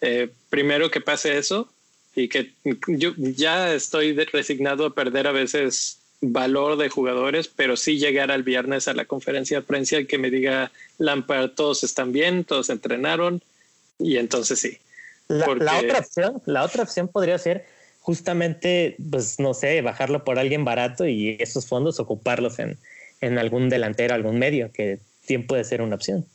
eh, 0.00 0.30
primero 0.50 0.90
que 0.90 1.00
pase 1.00 1.38
eso, 1.38 1.70
y 2.14 2.28
que 2.28 2.52
yo 2.86 3.14
ya 3.16 3.72
estoy 3.72 4.14
resignado 4.14 4.86
a 4.86 4.94
perder 4.94 5.26
a 5.26 5.32
veces 5.32 5.98
valor 6.20 6.76
de 6.76 6.88
jugadores, 6.88 7.48
pero 7.48 7.76
sí 7.76 7.98
llegar 7.98 8.30
al 8.30 8.42
viernes 8.42 8.86
a 8.88 8.94
la 8.94 9.06
conferencia 9.06 9.60
de 9.60 9.66
prensa 9.66 9.98
y 9.98 10.06
que 10.06 10.18
me 10.18 10.30
diga 10.30 10.70
Lampard, 10.98 11.50
todos 11.50 11.82
están 11.82 12.12
bien, 12.12 12.44
todos 12.44 12.70
entrenaron 12.70 13.42
y 13.98 14.18
entonces 14.18 14.58
sí. 14.58 14.78
La, 15.28 15.48
otra 15.50 15.98
opción, 16.00 16.42
la 16.44 16.62
otra 16.62 16.82
opción 16.82 17.08
podría 17.08 17.38
ser 17.38 17.64
justamente, 18.00 18.96
pues 19.10 19.38
no 19.40 19.54
sé, 19.54 19.80
bajarlo 19.80 20.24
por 20.24 20.38
alguien 20.38 20.64
barato 20.64 21.06
y 21.06 21.36
esos 21.40 21.66
fondos 21.66 21.98
ocuparlos 21.98 22.58
en, 22.58 22.76
en 23.22 23.38
algún 23.38 23.70
delantero, 23.70 24.14
algún 24.14 24.38
medio, 24.38 24.70
que 24.70 24.98
bien 25.26 25.46
puede 25.46 25.64
ser 25.64 25.80
una 25.80 25.94
opción. 25.94 26.26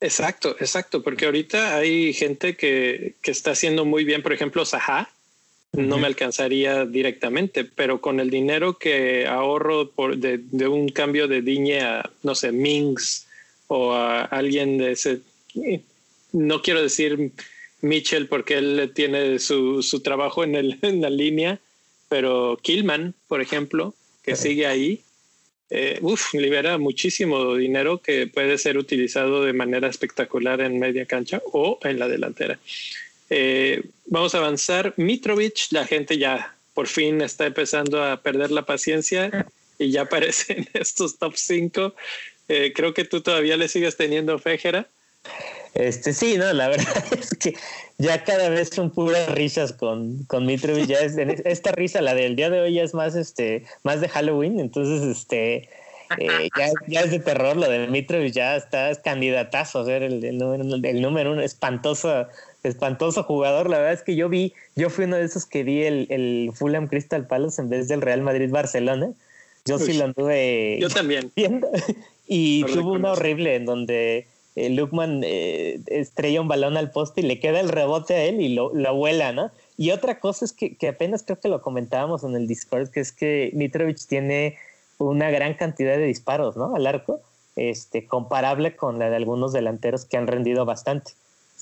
Exacto, 0.00 0.56
exacto, 0.60 1.02
porque 1.02 1.26
ahorita 1.26 1.76
hay 1.76 2.12
gente 2.14 2.56
que, 2.56 3.16
que 3.20 3.32
está 3.32 3.50
haciendo 3.50 3.84
muy 3.84 4.04
bien, 4.04 4.22
por 4.22 4.32
ejemplo, 4.32 4.64
Saha, 4.64 5.10
no 5.72 5.98
me 5.98 6.06
alcanzaría 6.06 6.86
directamente, 6.86 7.64
pero 7.64 8.00
con 8.00 8.20
el 8.20 8.30
dinero 8.30 8.78
que 8.78 9.26
ahorro 9.26 9.90
por 9.90 10.16
de, 10.16 10.68
un 10.68 10.88
cambio 10.88 11.28
de 11.28 11.42
Diñe 11.42 11.80
a, 11.80 12.10
no 12.22 12.34
sé, 12.34 12.52
Mings 12.52 13.26
o 13.66 13.92
a 13.92 14.22
alguien 14.22 14.78
de 14.78 14.92
ese, 14.92 15.20
no 16.32 16.62
quiero 16.62 16.80
decir 16.80 17.32
Mitchell 17.82 18.28
porque 18.28 18.54
él 18.58 18.92
tiene 18.94 19.38
su, 19.38 19.82
su 19.82 20.00
trabajo 20.00 20.42
en, 20.42 20.54
el, 20.54 20.78
en 20.82 21.02
la 21.02 21.10
línea, 21.10 21.60
pero 22.08 22.58
Killman, 22.62 23.14
por 23.26 23.42
ejemplo, 23.42 23.94
que 24.22 24.36
sigue 24.36 24.66
ahí, 24.66 25.02
eh, 25.70 26.00
libera 26.32 26.78
muchísimo 26.78 27.54
dinero 27.54 27.98
que 27.98 28.26
puede 28.26 28.56
ser 28.58 28.78
utilizado 28.78 29.44
de 29.44 29.52
manera 29.52 29.88
espectacular 29.88 30.60
en 30.60 30.78
media 30.78 31.06
cancha 31.06 31.42
o 31.52 31.78
en 31.82 31.98
la 31.98 32.08
delantera. 32.08 32.58
Eh, 33.30 33.82
vamos 34.06 34.34
a 34.34 34.38
avanzar. 34.38 34.94
Mitrovic, 34.96 35.70
la 35.70 35.86
gente 35.86 36.16
ya 36.18 36.54
por 36.74 36.86
fin 36.86 37.20
está 37.20 37.46
empezando 37.46 38.02
a 38.02 38.22
perder 38.22 38.50
la 38.50 38.64
paciencia 38.64 39.46
y 39.78 39.90
ya 39.90 40.02
aparece 40.02 40.54
en 40.54 40.68
estos 40.80 41.18
top 41.18 41.34
5. 41.36 41.94
Eh, 42.48 42.72
creo 42.74 42.94
que 42.94 43.04
tú 43.04 43.20
todavía 43.20 43.56
le 43.56 43.68
sigues 43.68 43.96
teniendo 43.96 44.38
fejera. 44.38 44.88
Este 45.78 46.12
sí, 46.12 46.36
no, 46.36 46.52
la 46.52 46.68
verdad 46.70 47.04
es 47.18 47.30
que 47.30 47.54
ya 47.98 48.24
cada 48.24 48.48
vez 48.48 48.70
son 48.70 48.90
puras 48.90 49.30
risas 49.30 49.72
con, 49.72 50.24
con 50.24 50.44
Mitrovic. 50.44 50.86
Ya 50.86 50.98
es, 50.98 51.16
esta 51.16 51.72
risa, 51.72 52.02
la 52.02 52.14
del 52.14 52.36
día 52.36 52.50
de 52.50 52.60
hoy, 52.60 52.74
ya 52.74 52.82
es 52.82 52.94
más, 52.94 53.14
este, 53.14 53.64
más 53.84 54.00
de 54.00 54.08
Halloween. 54.08 54.60
Entonces, 54.60 55.02
este, 55.02 55.68
eh, 56.18 56.48
ya, 56.88 57.00
es 57.00 57.10
de 57.10 57.20
terror 57.20 57.56
lo 57.56 57.68
de 57.68 57.86
Mitrovic, 57.86 58.32
ya 58.32 58.56
está 58.56 58.90
es 58.90 58.98
candidatazo 58.98 59.80
a 59.80 59.84
ser 59.84 60.02
el, 60.02 60.24
el, 60.24 60.38
número, 60.38 60.64
el 60.64 61.00
número 61.02 61.32
uno, 61.32 61.42
espantoso 61.42 62.26
espantoso 62.64 63.22
jugador. 63.22 63.70
La 63.70 63.78
verdad 63.78 63.94
es 63.94 64.02
que 64.02 64.16
yo 64.16 64.28
vi, 64.28 64.52
yo 64.74 64.90
fui 64.90 65.04
uno 65.04 65.16
de 65.16 65.24
esos 65.24 65.46
que 65.46 65.62
vi 65.62 65.84
el, 65.84 66.06
el 66.10 66.50
Fulham 66.54 66.88
Crystal 66.88 67.26
Palace 67.26 67.62
en 67.62 67.68
vez 67.68 67.88
del 67.88 68.02
Real 68.02 68.22
Madrid 68.22 68.50
Barcelona. 68.50 69.10
Yo 69.64 69.78
sí 69.78 69.92
lo 69.92 70.06
anduve 70.06 70.78
yo 70.80 70.88
también. 70.88 71.30
viendo. 71.36 71.68
Y 72.26 72.64
tuvo 72.64 72.92
una 72.92 73.12
horrible 73.12 73.54
en 73.54 73.64
donde 73.64 74.26
eh, 74.66 74.70
Lukman 74.70 75.22
eh, 75.24 75.80
estrella 75.86 76.40
un 76.40 76.48
balón 76.48 76.76
al 76.76 76.90
poste 76.90 77.20
y 77.20 77.24
le 77.24 77.40
queda 77.40 77.60
el 77.60 77.68
rebote 77.68 78.14
a 78.14 78.24
él 78.24 78.40
y 78.40 78.54
lo, 78.54 78.74
lo 78.74 78.94
vuela, 78.94 79.32
¿no? 79.32 79.50
Y 79.76 79.90
otra 79.90 80.18
cosa 80.18 80.44
es 80.44 80.52
que, 80.52 80.76
que, 80.76 80.88
apenas 80.88 81.22
creo 81.22 81.38
que 81.38 81.48
lo 81.48 81.62
comentábamos 81.62 82.24
en 82.24 82.34
el 82.34 82.46
Discord, 82.46 82.90
que 82.90 83.00
es 83.00 83.12
que 83.12 83.50
Mitrovic 83.54 83.98
tiene 84.06 84.56
una 84.98 85.30
gran 85.30 85.54
cantidad 85.54 85.96
de 85.96 86.04
disparos, 86.04 86.56
¿no? 86.56 86.74
Al 86.74 86.86
arco, 86.86 87.20
este, 87.56 88.06
comparable 88.06 88.76
con 88.76 88.98
la 88.98 89.10
de 89.10 89.16
algunos 89.16 89.52
delanteros 89.52 90.04
que 90.04 90.16
han 90.16 90.26
rendido 90.26 90.64
bastante. 90.64 91.12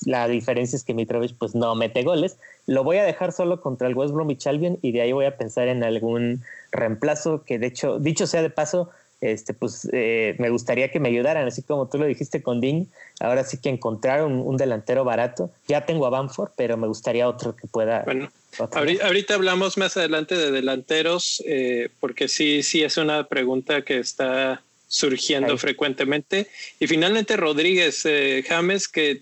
La 0.05 0.27
diferencia 0.27 0.75
es 0.75 0.83
que 0.83 0.93
Mitrovic 0.93 1.35
pues 1.37 1.55
no 1.55 1.73
mete 1.75 2.03
goles. 2.03 2.37
Lo 2.67 2.83
voy 2.83 2.97
a 2.97 3.03
dejar 3.03 3.31
solo 3.31 3.61
contra 3.61 3.87
el 3.87 3.95
West 3.95 4.13
Bromwich 4.13 4.45
Albion 4.45 4.77
y 4.81 4.91
de 4.91 5.01
ahí 5.01 5.11
voy 5.11 5.25
a 5.25 5.37
pensar 5.37 5.67
en 5.67 5.83
algún 5.83 6.43
reemplazo 6.71 7.43
que 7.43 7.57
de 7.57 7.67
hecho, 7.67 7.97
dicho 7.97 8.27
sea 8.27 8.43
de 8.43 8.51
paso, 8.51 8.89
este, 9.21 9.53
pues 9.53 9.89
eh, 9.91 10.35
me 10.37 10.49
gustaría 10.49 10.91
que 10.91 10.99
me 10.99 11.09
ayudaran, 11.09 11.47
así 11.47 11.63
como 11.63 11.87
tú 11.87 11.97
lo 11.97 12.05
dijiste 12.05 12.41
con 12.41 12.61
Dean, 12.61 12.87
ahora 13.19 13.43
sí 13.43 13.57
que 13.57 13.69
encontrar 13.69 14.23
un, 14.23 14.57
delantero 14.57 15.03
barato. 15.03 15.51
Ya 15.67 15.85
tengo 15.85 16.05
a 16.05 16.09
Bamford, 16.09 16.51
pero 16.55 16.77
me 16.77 16.87
gustaría 16.87 17.27
otro 17.27 17.55
que 17.55 17.67
pueda. 17.67 18.03
Bueno, 18.03 18.29
ahorita, 18.59 19.35
hablamos 19.35 19.77
más 19.77 19.97
adelante 19.97 20.35
de 20.35 20.51
delanteros, 20.51 21.43
eh, 21.45 21.89
porque 21.99 22.27
sí, 22.27 22.63
sí 22.63 22.83
es 22.83 22.97
una 22.97 23.27
pregunta 23.27 23.81
que 23.81 23.99
está 23.99 24.61
surgiendo 24.87 25.57
frecuentemente. 25.57 26.47
Y 26.79 26.87
finalmente 26.87 27.37
Rodríguez 27.37 28.05
eh, 28.05 28.43
James, 28.47 28.87
que 28.87 29.21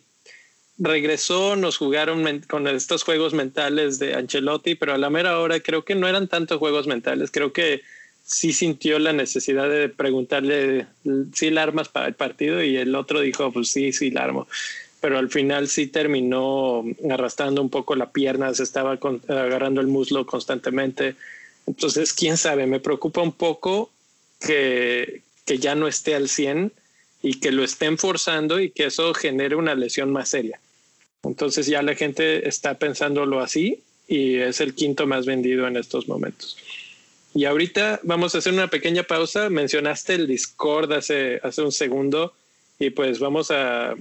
regresó, 0.77 1.55
nos 1.55 1.77
jugaron 1.77 2.41
con 2.47 2.67
estos 2.67 3.03
juegos 3.03 3.34
mentales 3.34 3.97
de 3.97 4.13
Ancelotti, 4.13 4.75
pero 4.75 4.93
a 4.93 4.97
la 4.97 5.10
mera 5.10 5.39
hora 5.39 5.60
creo 5.60 5.86
que 5.86 5.95
no 5.95 6.08
eran 6.08 6.27
tantos 6.27 6.60
juegos 6.60 6.86
mentales, 6.86 7.31
creo 7.31 7.53
que 7.53 7.81
sí 8.25 8.53
sintió 8.53 8.97
la 8.97 9.13
necesidad 9.13 9.69
de 9.69 9.88
preguntarle 9.88 10.88
si 11.33 11.51
la 11.51 11.63
armas 11.63 11.89
para 11.89 12.07
el 12.07 12.15
partido 12.15 12.63
y 12.63 12.75
el 12.75 12.95
otro 12.95 13.21
dijo, 13.21 13.51
pues 13.51 13.69
sí, 13.69 13.93
sí 13.93 14.09
la 14.09 14.23
armo. 14.23 14.47
Pero 14.99 15.19
al 15.19 15.29
final 15.29 15.67
sí 15.67 15.88
terminó 15.88 16.83
arrastrando 17.09 17.61
un 17.61 17.69
poco 17.69 17.95
la 17.95 18.11
pierna, 18.11 18.53
se 18.55 18.63
estaba 18.63 18.93
agarrando 19.27 19.79
el 19.79 19.88
muslo 19.88 20.25
constantemente. 20.25 21.15
Entonces, 21.67 22.13
quién 22.13 22.38
sabe, 22.38 22.65
me 22.65 22.79
preocupa 22.79 23.21
un 23.21 23.31
poco 23.31 23.91
que, 24.39 25.21
que 25.45 25.59
ya 25.59 25.75
no 25.75 25.88
esté 25.88 26.15
al 26.15 26.27
100 26.27 26.71
y 27.21 27.39
que 27.39 27.51
lo 27.51 27.63
estén 27.63 27.99
forzando 27.99 28.59
y 28.59 28.71
que 28.71 28.85
eso 28.85 29.13
genere 29.13 29.55
una 29.55 29.75
lesión 29.75 30.11
más 30.11 30.29
seria. 30.29 30.59
Entonces 31.23 31.67
ya 31.67 31.81
la 31.81 31.95
gente 31.95 32.47
está 32.47 32.77
pensándolo 32.77 33.39
así 33.39 33.81
y 34.07 34.35
es 34.35 34.61
el 34.61 34.73
quinto 34.73 35.07
más 35.07 35.25
vendido 35.25 35.67
en 35.67 35.77
estos 35.77 36.07
momentos. 36.07 36.57
Y 37.35 37.43
ahorita 37.45 37.99
vamos 38.03 38.33
a 38.33 38.37
hacer 38.37 38.53
una 38.53 38.69
pequeña 38.69 39.03
pausa. 39.03 39.49
Mencionaste 39.49 40.15
el 40.15 40.25
Discord 40.25 40.93
hace, 40.93 41.39
hace 41.43 41.61
un 41.61 41.73
segundo 41.73 42.33
y 42.79 42.89
pues 42.91 43.19
vamos 43.19 43.51
a 43.51 43.93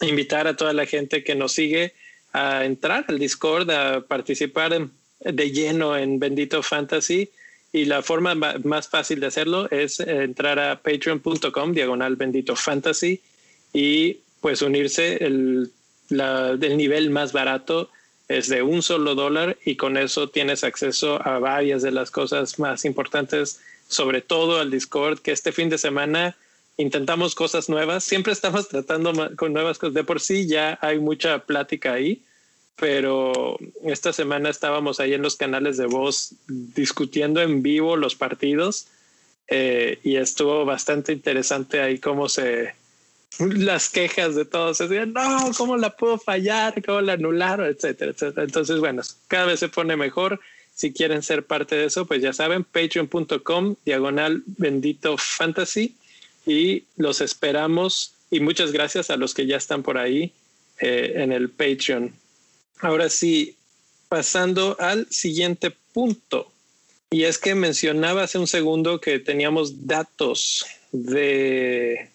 invitar 0.00 0.46
a 0.46 0.56
toda 0.56 0.72
la 0.72 0.86
gente 0.86 1.22
que 1.22 1.34
nos 1.34 1.52
sigue 1.52 1.92
a 2.32 2.64
entrar 2.64 3.04
al 3.08 3.18
Discord, 3.18 3.70
a 3.70 4.00
participar 4.00 4.88
de 5.20 5.50
lleno 5.52 5.96
en 5.98 6.18
Bendito 6.18 6.62
Fantasy. 6.62 7.30
Y 7.74 7.84
la 7.84 8.02
forma 8.02 8.34
más 8.34 8.88
fácil 8.88 9.20
de 9.20 9.26
hacerlo 9.26 9.70
es 9.70 10.00
entrar 10.00 10.58
a 10.58 10.82
patreon.com, 10.82 11.72
diagonal 11.72 12.16
Bendito 12.16 12.56
Fantasy, 12.56 13.20
y 13.74 14.18
pues 14.40 14.62
unirse 14.62 15.22
el 15.22 15.70
la, 16.12 16.56
del 16.56 16.76
nivel 16.76 17.10
más 17.10 17.32
barato 17.32 17.90
es 18.38 18.48
de 18.48 18.62
un 18.62 18.82
solo 18.82 19.14
dólar 19.14 19.58
y 19.64 19.76
con 19.76 19.96
eso 19.96 20.28
tienes 20.28 20.64
acceso 20.64 21.20
a 21.26 21.38
varias 21.38 21.82
de 21.82 21.90
las 21.90 22.10
cosas 22.10 22.58
más 22.58 22.84
importantes, 22.84 23.60
sobre 23.88 24.22
todo 24.22 24.58
al 24.58 24.70
Discord, 24.70 25.18
que 25.18 25.32
este 25.32 25.52
fin 25.52 25.68
de 25.68 25.78
semana 25.78 26.36
intentamos 26.76 27.34
cosas 27.34 27.68
nuevas, 27.68 28.04
siempre 28.04 28.32
estamos 28.32 28.68
tratando 28.70 29.12
con 29.36 29.52
nuevas 29.52 29.78
cosas, 29.78 29.94
de 29.94 30.04
por 30.04 30.20
sí 30.20 30.46
ya 30.46 30.78
hay 30.80 30.98
mucha 30.98 31.40
plática 31.40 31.92
ahí, 31.92 32.22
pero 32.76 33.58
esta 33.84 34.12
semana 34.12 34.48
estábamos 34.48 34.98
ahí 34.98 35.12
en 35.14 35.22
los 35.22 35.36
canales 35.36 35.76
de 35.76 35.86
voz 35.86 36.34
discutiendo 36.48 37.42
en 37.42 37.62
vivo 37.62 37.96
los 37.96 38.14
partidos 38.14 38.86
eh, 39.48 39.98
y 40.02 40.16
estuvo 40.16 40.64
bastante 40.64 41.12
interesante 41.12 41.80
ahí 41.80 41.98
cómo 41.98 42.28
se, 42.28 42.74
las 43.38 43.88
quejas 43.88 44.34
de 44.34 44.44
todos. 44.44 44.78
Decían, 44.78 45.12
no, 45.12 45.50
¿cómo 45.56 45.76
la 45.76 45.96
puedo 45.96 46.18
fallar? 46.18 46.82
¿Cómo 46.84 47.00
la 47.00 47.14
anularon? 47.14 47.66
Etcétera, 47.66 48.12
etcétera. 48.12 48.44
Entonces, 48.44 48.78
bueno, 48.80 49.02
cada 49.28 49.46
vez 49.46 49.60
se 49.60 49.68
pone 49.68 49.96
mejor. 49.96 50.40
Si 50.74 50.92
quieren 50.92 51.22
ser 51.22 51.44
parte 51.44 51.76
de 51.76 51.86
eso, 51.86 52.06
pues 52.06 52.22
ya 52.22 52.32
saben, 52.32 52.64
patreon.com, 52.64 53.76
diagonal 53.84 54.42
bendito 54.46 55.16
fantasy. 55.18 55.94
y 56.46 56.84
los 56.96 57.20
esperamos 57.20 58.14
y 58.32 58.40
muchas 58.40 58.72
gracias 58.72 59.10
a 59.10 59.16
los 59.16 59.34
que 59.34 59.46
ya 59.46 59.58
están 59.58 59.82
por 59.82 59.98
ahí 59.98 60.32
eh, 60.80 61.12
en 61.16 61.32
el 61.32 61.50
Patreon. 61.50 62.14
Ahora 62.80 63.10
sí, 63.10 63.56
pasando 64.08 64.74
al 64.80 65.06
siguiente 65.10 65.70
punto. 65.92 66.50
Y 67.10 67.24
es 67.24 67.36
que 67.36 67.54
mencionaba 67.54 68.22
hace 68.22 68.38
un 68.38 68.46
segundo 68.46 69.00
que 69.02 69.18
teníamos 69.18 69.86
datos 69.86 70.64
de, 70.92 72.08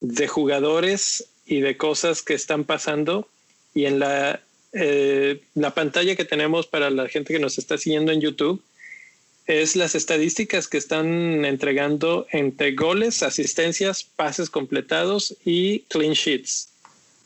de 0.00 0.28
jugadores 0.28 1.26
y 1.46 1.60
de 1.60 1.76
cosas 1.76 2.22
que 2.22 2.34
están 2.34 2.64
pasando. 2.64 3.28
Y 3.74 3.86
en 3.86 3.98
la, 3.98 4.40
eh, 4.72 5.40
la 5.54 5.74
pantalla 5.74 6.16
que 6.16 6.24
tenemos 6.24 6.66
para 6.66 6.90
la 6.90 7.08
gente 7.08 7.32
que 7.32 7.40
nos 7.40 7.58
está 7.58 7.78
siguiendo 7.78 8.12
en 8.12 8.20
YouTube 8.20 8.62
es 9.46 9.76
las 9.76 9.94
estadísticas 9.94 10.68
que 10.68 10.76
están 10.76 11.44
entregando 11.46 12.26
entre 12.32 12.72
goles, 12.72 13.22
asistencias, 13.22 14.04
pases 14.04 14.50
completados 14.50 15.34
y 15.42 15.80
clean 15.88 16.12
sheets. 16.12 16.68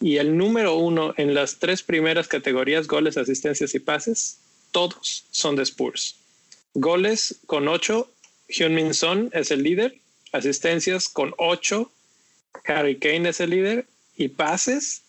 Y 0.01 0.19
el 0.19 0.37
número 0.37 0.77
uno 0.77 1.15
en 1.17 1.35
las 1.35 1.59
tres 1.59 1.83
primeras 1.83 2.29
categorías, 2.29 2.87
goles, 2.87 3.17
asistencias 3.17 3.75
y 3.75 3.81
pases, 3.81 4.39
todos 4.71 5.25
son 5.33 5.57
de 5.57 5.65
Spurs. 5.65 6.17
Goles 6.75 7.37
con 7.47 7.69
8, 7.69 8.09
Hyun-Min 8.49 8.95
Son 8.95 9.31
es 9.33 9.51
el 9.51 9.63
líder. 9.63 9.99
Asistencias 10.33 11.09
con 11.09 11.35
8, 11.39 11.91
Harry 12.65 12.99
Kane 12.99 13.29
es 13.29 13.41
el 13.41 13.51
líder. 13.51 13.87
Y 14.17 14.29
pases, 14.29 15.03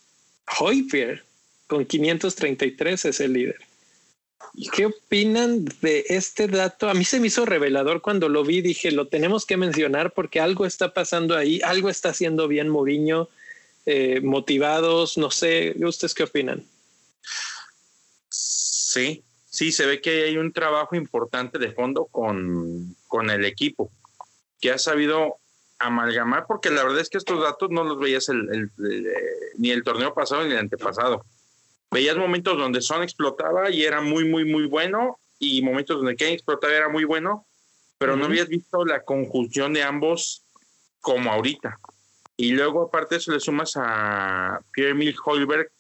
Hoypier 0.60 1.24
con 1.68 1.86
533 1.86 3.06
es 3.06 3.20
el 3.20 3.34
líder. 3.34 3.60
¿Y 4.54 4.70
qué 4.70 4.86
opinan 4.86 5.66
de 5.82 6.06
este 6.10 6.48
dato? 6.48 6.90
A 6.90 6.94
mí 6.94 7.06
se 7.06 7.20
me 7.20 7.28
hizo 7.28 7.46
revelador 7.46 8.02
cuando 8.02 8.30
lo 8.30 8.44
vi. 8.44 8.62
Dije, 8.62 8.92
lo 8.92 9.08
tenemos 9.08 9.46
que 9.46 9.58
mencionar 9.58 10.14
porque 10.14 10.40
algo 10.40 10.66
está 10.66 10.94
pasando 10.94 11.36
ahí, 11.36 11.60
algo 11.64 11.90
está 11.90 12.10
haciendo 12.10 12.48
bien 12.48 12.70
Mourinho, 12.70 13.30
eh, 13.86 14.22
motivados, 14.22 15.18
no 15.18 15.32
sé. 15.32 15.76
¿Ustedes 15.84 16.14
qué 16.14 16.24
opinan? 16.24 16.64
Sí, 18.30 19.24
sí, 19.50 19.72
se 19.72 19.88
ve 19.88 20.02
que 20.02 20.26
hay 20.26 20.38
un 20.38 20.54
trabajo 20.54 20.96
importante 20.96 21.58
de 21.58 21.72
fondo 21.72 22.06
con, 22.06 22.96
con 23.08 23.32
el 23.32 23.46
equipo, 23.46 23.92
que 24.62 24.72
ha 24.72 24.78
sabido 24.78 25.38
amalgamar, 25.88 26.46
porque 26.48 26.70
la 26.70 26.84
verdad 26.84 27.00
es 27.00 27.10
que 27.10 27.18
estos 27.18 27.42
datos 27.42 27.70
no 27.70 27.84
los 27.84 28.00
veías 28.00 28.30
el, 28.30 28.72
ni 29.58 29.72
el 29.72 29.84
torneo 29.84 30.14
pasado 30.14 30.44
ni 30.44 30.52
el 30.52 30.60
antepasado. 30.60 31.26
Veías 31.92 32.18
momentos 32.18 32.58
donde 32.58 32.82
Son 32.82 33.04
explotaba 33.04 33.70
y 33.70 33.84
era 33.84 34.02
muy, 34.02 34.28
muy, 34.28 34.46
muy 34.46 34.66
bueno, 34.66 35.20
y 35.40 35.62
momentos 35.62 35.98
donde 35.98 36.16
Kane 36.16 36.34
explotaba 36.34 36.74
y 36.74 36.78
era 36.78 36.90
muy 36.90 37.04
bueno, 37.04 37.46
pero 37.98 38.16
no 38.16 38.26
habías 38.26 38.48
visto 38.48 38.86
la 38.86 39.04
conjunción 39.04 39.74
de 39.74 39.84
ambos 39.84 40.44
como 41.02 41.32
ahorita. 41.32 41.80
Y 42.36 42.52
luego, 42.52 42.84
aparte 42.84 43.16
de 43.16 43.20
eso, 43.20 43.32
le 43.32 43.40
sumas 43.40 43.74
a 43.76 44.60
Pierre-Emile 44.72 45.16
Holberg 45.24 45.72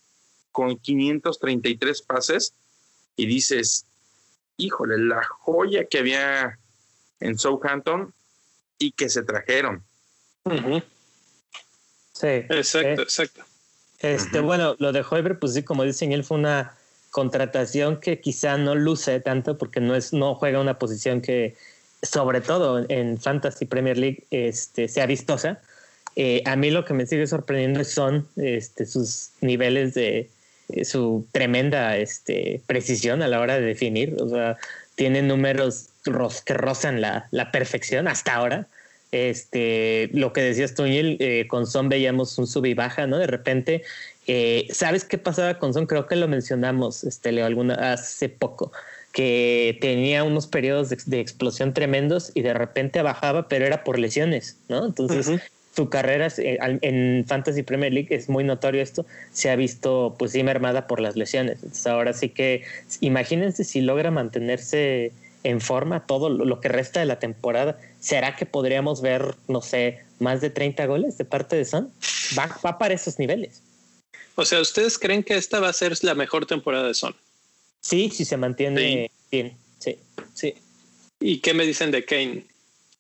con 0.52 0.78
533 0.78 2.02
pases 2.04 2.54
y 3.16 3.26
dices, 3.26 3.88
híjole, 4.58 4.98
la 5.00 5.24
joya 5.24 5.86
que 5.86 6.00
había 6.00 6.60
en 7.20 7.38
Southampton 7.38 8.13
y 8.78 8.92
que 8.92 9.10
se 9.10 9.24
trajeron. 9.24 9.84
Sí. 12.13 12.27
Exacto, 12.27 13.01
eh, 13.01 13.03
exacto. 13.03 13.43
Este, 13.99 14.39
Bueno, 14.41 14.75
lo 14.79 14.91
de 14.91 15.03
Hoiberg, 15.10 15.39
pues 15.39 15.53
sí, 15.53 15.63
como 15.63 15.84
dicen, 15.84 16.12
él 16.12 16.23
fue 16.23 16.38
una 16.38 16.75
contratación 17.12 17.99
que 17.99 18.19
quizá 18.19 18.58
no 18.58 18.75
luce 18.75 19.19
tanto 19.19 19.58
porque 19.58 19.79
no, 19.79 19.95
es, 19.95 20.13
no 20.13 20.36
juega 20.36 20.60
una 20.60 20.77
posición 20.79 21.21
que, 21.21 21.56
sobre 22.01 22.41
todo 22.41 22.86
en 22.89 23.19
Fantasy 23.19 23.65
Premier 23.65 23.97
League, 23.97 24.25
este, 24.32 24.88
sea 24.88 25.06
vistosa. 25.06 25.62
Eh, 26.15 26.43
a 26.45 26.56
mí 26.56 26.69
lo 26.69 26.86
que 26.86 26.93
me 26.93 27.06
sigue 27.06 27.25
sorprendiendo 27.27 27.84
son 27.84 28.27
este, 28.36 28.86
sus 28.86 29.29
niveles 29.41 29.93
de, 29.93 30.29
eh, 30.69 30.86
su 30.86 31.25
tremenda 31.32 31.97
este, 31.97 32.62
precisión 32.67 33.21
a 33.21 33.27
la 33.27 33.39
hora 33.39 33.56
de 33.56 33.62
definir. 33.62 34.17
O 34.19 34.27
sea, 34.27 34.58
tiene 34.95 35.21
números 35.21 35.89
que 36.45 36.53
rozan 36.53 36.99
la, 36.99 37.27
la 37.32 37.51
perfección 37.51 38.08
hasta 38.08 38.34
ahora. 38.34 38.67
Este, 39.13 40.10
lo 40.12 40.34
que 40.34 40.41
decías 40.41 40.73
tú, 40.73 40.86
eh, 40.88 41.45
con 41.47 41.67
Son 41.67 41.88
veíamos 41.88 42.36
un 42.39 42.47
sub 42.47 42.65
y 42.65 42.73
baja, 42.73 43.06
¿no? 43.06 43.19
De 43.19 43.28
repente, 43.28 43.84
eh, 44.26 44.65
¿sabes 44.71 45.04
qué 45.06 45.19
pasaba 45.19 45.60
con 45.60 45.71
Son? 45.71 45.86
Creo 45.86 46.08
que 46.08 46.15
lo 46.15 46.28
mencionamos, 46.28 47.04
este, 47.04 47.32
Leo, 47.32 47.45
alguna, 47.45 47.93
hace 47.93 48.28
poco, 48.28 48.71
que 49.12 49.78
tenía 49.82 50.23
unos 50.23 50.47
periodos 50.47 50.89
de, 50.89 51.19
explosión 51.19 51.76
tremendos 51.76 52.32
y 52.34 52.41
de 52.41 52.56
repente 52.56 53.04
bajaba, 53.04 53.47
pero 53.47 53.67
era 53.67 53.84
por 53.84 53.99
lesiones, 53.99 54.58
¿no? 54.67 54.84
Entonces, 54.84 55.30
su 55.76 55.89
carrera 55.89 56.30
eh, 56.39 56.58
en 56.82 57.23
Fantasy 57.28 57.62
Premier 57.62 57.93
League 57.93 58.15
es 58.15 58.30
muy 58.30 58.43
notorio 58.43 58.82
esto, 58.82 59.06
se 59.32 59.52
ha 59.52 59.56
visto 59.56 60.15
pues 60.17 60.32
sí 60.32 60.41
mermada 60.41 60.88
por 60.88 60.99
las 60.99 61.15
lesiones. 61.15 61.58
Entonces 61.58 61.86
ahora 61.86 62.13
sí 62.13 62.30
que 62.30 62.63
imagínense 62.99 63.63
si 63.63 63.82
logra 63.82 64.10
mantenerse 64.10 65.12
en 65.43 65.62
forma 65.62 66.06
todo 66.06 66.29
lo 66.29 66.60
que 66.60 66.69
resta 66.69 66.99
de 66.99 67.06
la 67.06 67.19
temporada, 67.19 67.79
¿será 67.99 68.36
que 68.36 68.45
podríamos 68.45 69.01
ver, 69.01 69.36
no 69.47 69.62
sé, 69.62 70.03
más 70.19 70.41
de 70.41 70.49
30 70.49 70.86
goles 70.86 71.17
de 71.17 71.25
parte 71.25 71.56
de 71.56 71.65
Son? 71.65 71.91
Va, 72.38 72.60
va 72.65 72.77
para 72.77 72.93
esos 72.93 73.19
niveles. 73.19 73.62
O 74.36 74.45
sea, 74.45 74.62
¿ustedes 74.62 74.97
creen 74.97 75.23
que 75.23 75.36
esta 75.36 75.60
va 75.60 75.69
a 75.69 75.73
ser 75.73 75.97
la 76.03 76.15
mejor 76.15 76.45
temporada 76.45 76.88
de 76.88 76.93
Son? 76.93 77.15
Sí, 77.82 78.10
si 78.10 78.25
se 78.25 78.38
mantiene 78.38 79.12
bien, 79.29 79.58
sí, 79.79 79.97
sí. 80.34 80.56
¿Y 81.19 81.39
qué 81.39 81.53
me 81.53 81.65
dicen 81.65 81.91
de 81.91 82.06
Kane? 82.06 82.45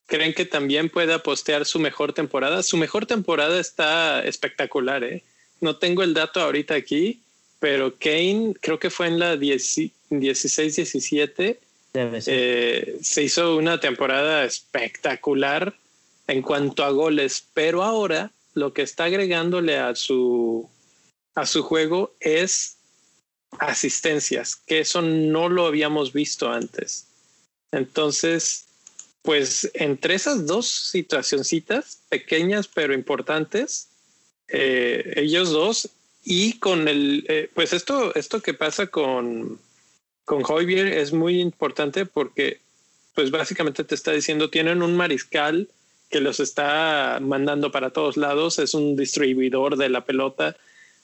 ¿Creen 0.05 0.33
que 0.33 0.45
también 0.45 0.89
pueda 0.89 1.23
postear 1.23 1.65
su 1.65 1.79
mejor 1.79 2.13
temporada? 2.13 2.61
Su 2.61 2.77
mejor 2.77 3.05
temporada 3.05 3.59
está 3.59 4.23
espectacular, 4.23 5.03
¿eh? 5.03 5.23
No 5.61 5.77
tengo 5.77 6.03
el 6.03 6.13
dato 6.13 6.41
ahorita 6.41 6.75
aquí, 6.75 7.21
pero 7.59 7.95
Kane 7.97 8.53
creo 8.59 8.79
que 8.79 8.89
fue 8.89 9.07
en 9.07 9.19
la 9.19 9.37
16-17. 9.37 11.57
Eh, 11.95 12.97
se 13.01 13.23
hizo 13.23 13.55
una 13.55 13.79
temporada 13.79 14.45
espectacular 14.45 15.75
en 16.27 16.41
cuanto 16.41 16.83
a 16.83 16.89
goles, 16.89 17.45
pero 17.53 17.83
ahora 17.83 18.31
lo 18.55 18.73
que 18.73 18.81
está 18.81 19.05
agregándole 19.05 19.77
a 19.77 19.93
su, 19.95 20.67
a 21.35 21.45
su 21.45 21.61
juego 21.61 22.13
es 22.19 22.77
asistencias, 23.59 24.55
que 24.55 24.79
eso 24.79 25.01
no 25.03 25.49
lo 25.49 25.67
habíamos 25.67 26.13
visto 26.13 26.49
antes. 26.49 27.05
Entonces, 27.71 28.65
pues 29.21 29.69
entre 29.75 30.15
esas 30.15 30.47
dos 30.47 30.67
situacioncitas, 30.67 31.99
pequeñas 32.09 32.67
pero 32.67 32.93
importantes, 32.93 33.89
eh, 34.47 35.13
ellos 35.15 35.51
dos, 35.51 35.89
y 36.23 36.53
con 36.59 36.87
el, 36.87 37.25
eh, 37.27 37.49
pues 37.53 37.73
esto, 37.73 38.15
esto 38.15 38.41
que 38.41 38.53
pasa 38.53 38.87
con, 38.87 39.59
con 40.25 40.43
Javier 40.43 40.87
es 40.87 41.13
muy 41.13 41.39
importante 41.39 42.05
porque, 42.05 42.59
pues 43.15 43.31
básicamente 43.31 43.83
te 43.83 43.95
está 43.95 44.11
diciendo, 44.11 44.49
tienen 44.49 44.81
un 44.81 44.95
mariscal 44.95 45.67
que 46.09 46.21
los 46.21 46.39
está 46.39 47.19
mandando 47.21 47.71
para 47.71 47.89
todos 47.89 48.17
lados, 48.17 48.59
es 48.59 48.73
un 48.73 48.95
distribuidor 48.95 49.77
de 49.77 49.89
la 49.89 50.05
pelota, 50.05 50.55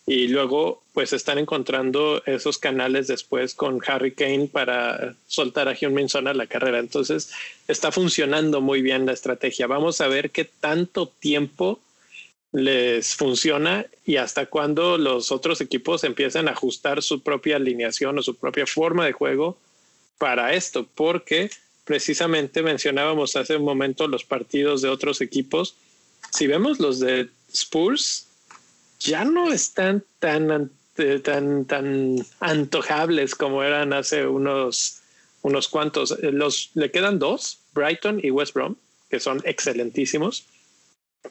y 0.09 0.27
luego 0.27 0.81
pues 0.93 1.13
están 1.13 1.37
encontrando 1.37 2.23
esos 2.25 2.57
canales 2.57 3.05
después 3.05 3.53
con 3.53 3.79
Harry 3.85 4.11
Kane 4.11 4.49
para 4.51 5.15
soltar 5.27 5.67
a 5.67 5.75
Hyun 5.75 5.93
Min 5.93 6.09
Son 6.09 6.27
a 6.27 6.33
la 6.33 6.47
carrera. 6.47 6.79
Entonces 6.79 7.31
está 7.67 7.91
funcionando 7.91 8.59
muy 8.59 8.81
bien 8.81 9.05
la 9.05 9.11
estrategia. 9.11 9.67
Vamos 9.67 10.01
a 10.01 10.07
ver 10.07 10.31
qué 10.31 10.45
tanto 10.45 11.07
tiempo 11.07 11.79
les 12.51 13.15
funciona 13.15 13.85
y 14.05 14.17
hasta 14.17 14.47
cuándo 14.47 14.97
los 14.97 15.31
otros 15.31 15.61
equipos 15.61 16.03
empiezan 16.03 16.47
a 16.47 16.51
ajustar 16.51 17.03
su 17.03 17.21
propia 17.21 17.57
alineación 17.57 18.17
o 18.17 18.23
su 18.23 18.35
propia 18.35 18.65
forma 18.65 19.05
de 19.05 19.11
juego 19.11 19.57
para 20.17 20.53
esto, 20.53 20.87
porque 20.95 21.51
precisamente 21.85 22.61
mencionábamos 22.61 23.35
hace 23.35 23.55
un 23.55 23.63
momento 23.63 24.07
los 24.07 24.23
partidos 24.23 24.81
de 24.81 24.89
otros 24.89 25.21
equipos. 25.21 25.75
Si 26.31 26.47
vemos 26.47 26.79
los 26.79 26.99
de 26.99 27.29
Spurs, 27.53 28.27
ya 28.99 29.23
no 29.25 29.51
están 29.51 30.03
tan, 30.19 30.71
tan, 31.23 31.65
tan 31.65 32.25
antojables 32.39 33.35
como 33.35 33.63
eran 33.63 33.93
hace 33.93 34.27
unos, 34.27 34.99
unos 35.41 35.67
cuantos. 35.67 36.11
Eh, 36.21 36.31
los, 36.31 36.71
le 36.73 36.91
quedan 36.91 37.17
dos, 37.17 37.59
Brighton 37.73 38.19
y 38.21 38.31
West 38.31 38.53
Brom, 38.53 38.75
que 39.09 39.19
son 39.19 39.41
excelentísimos. 39.45 40.45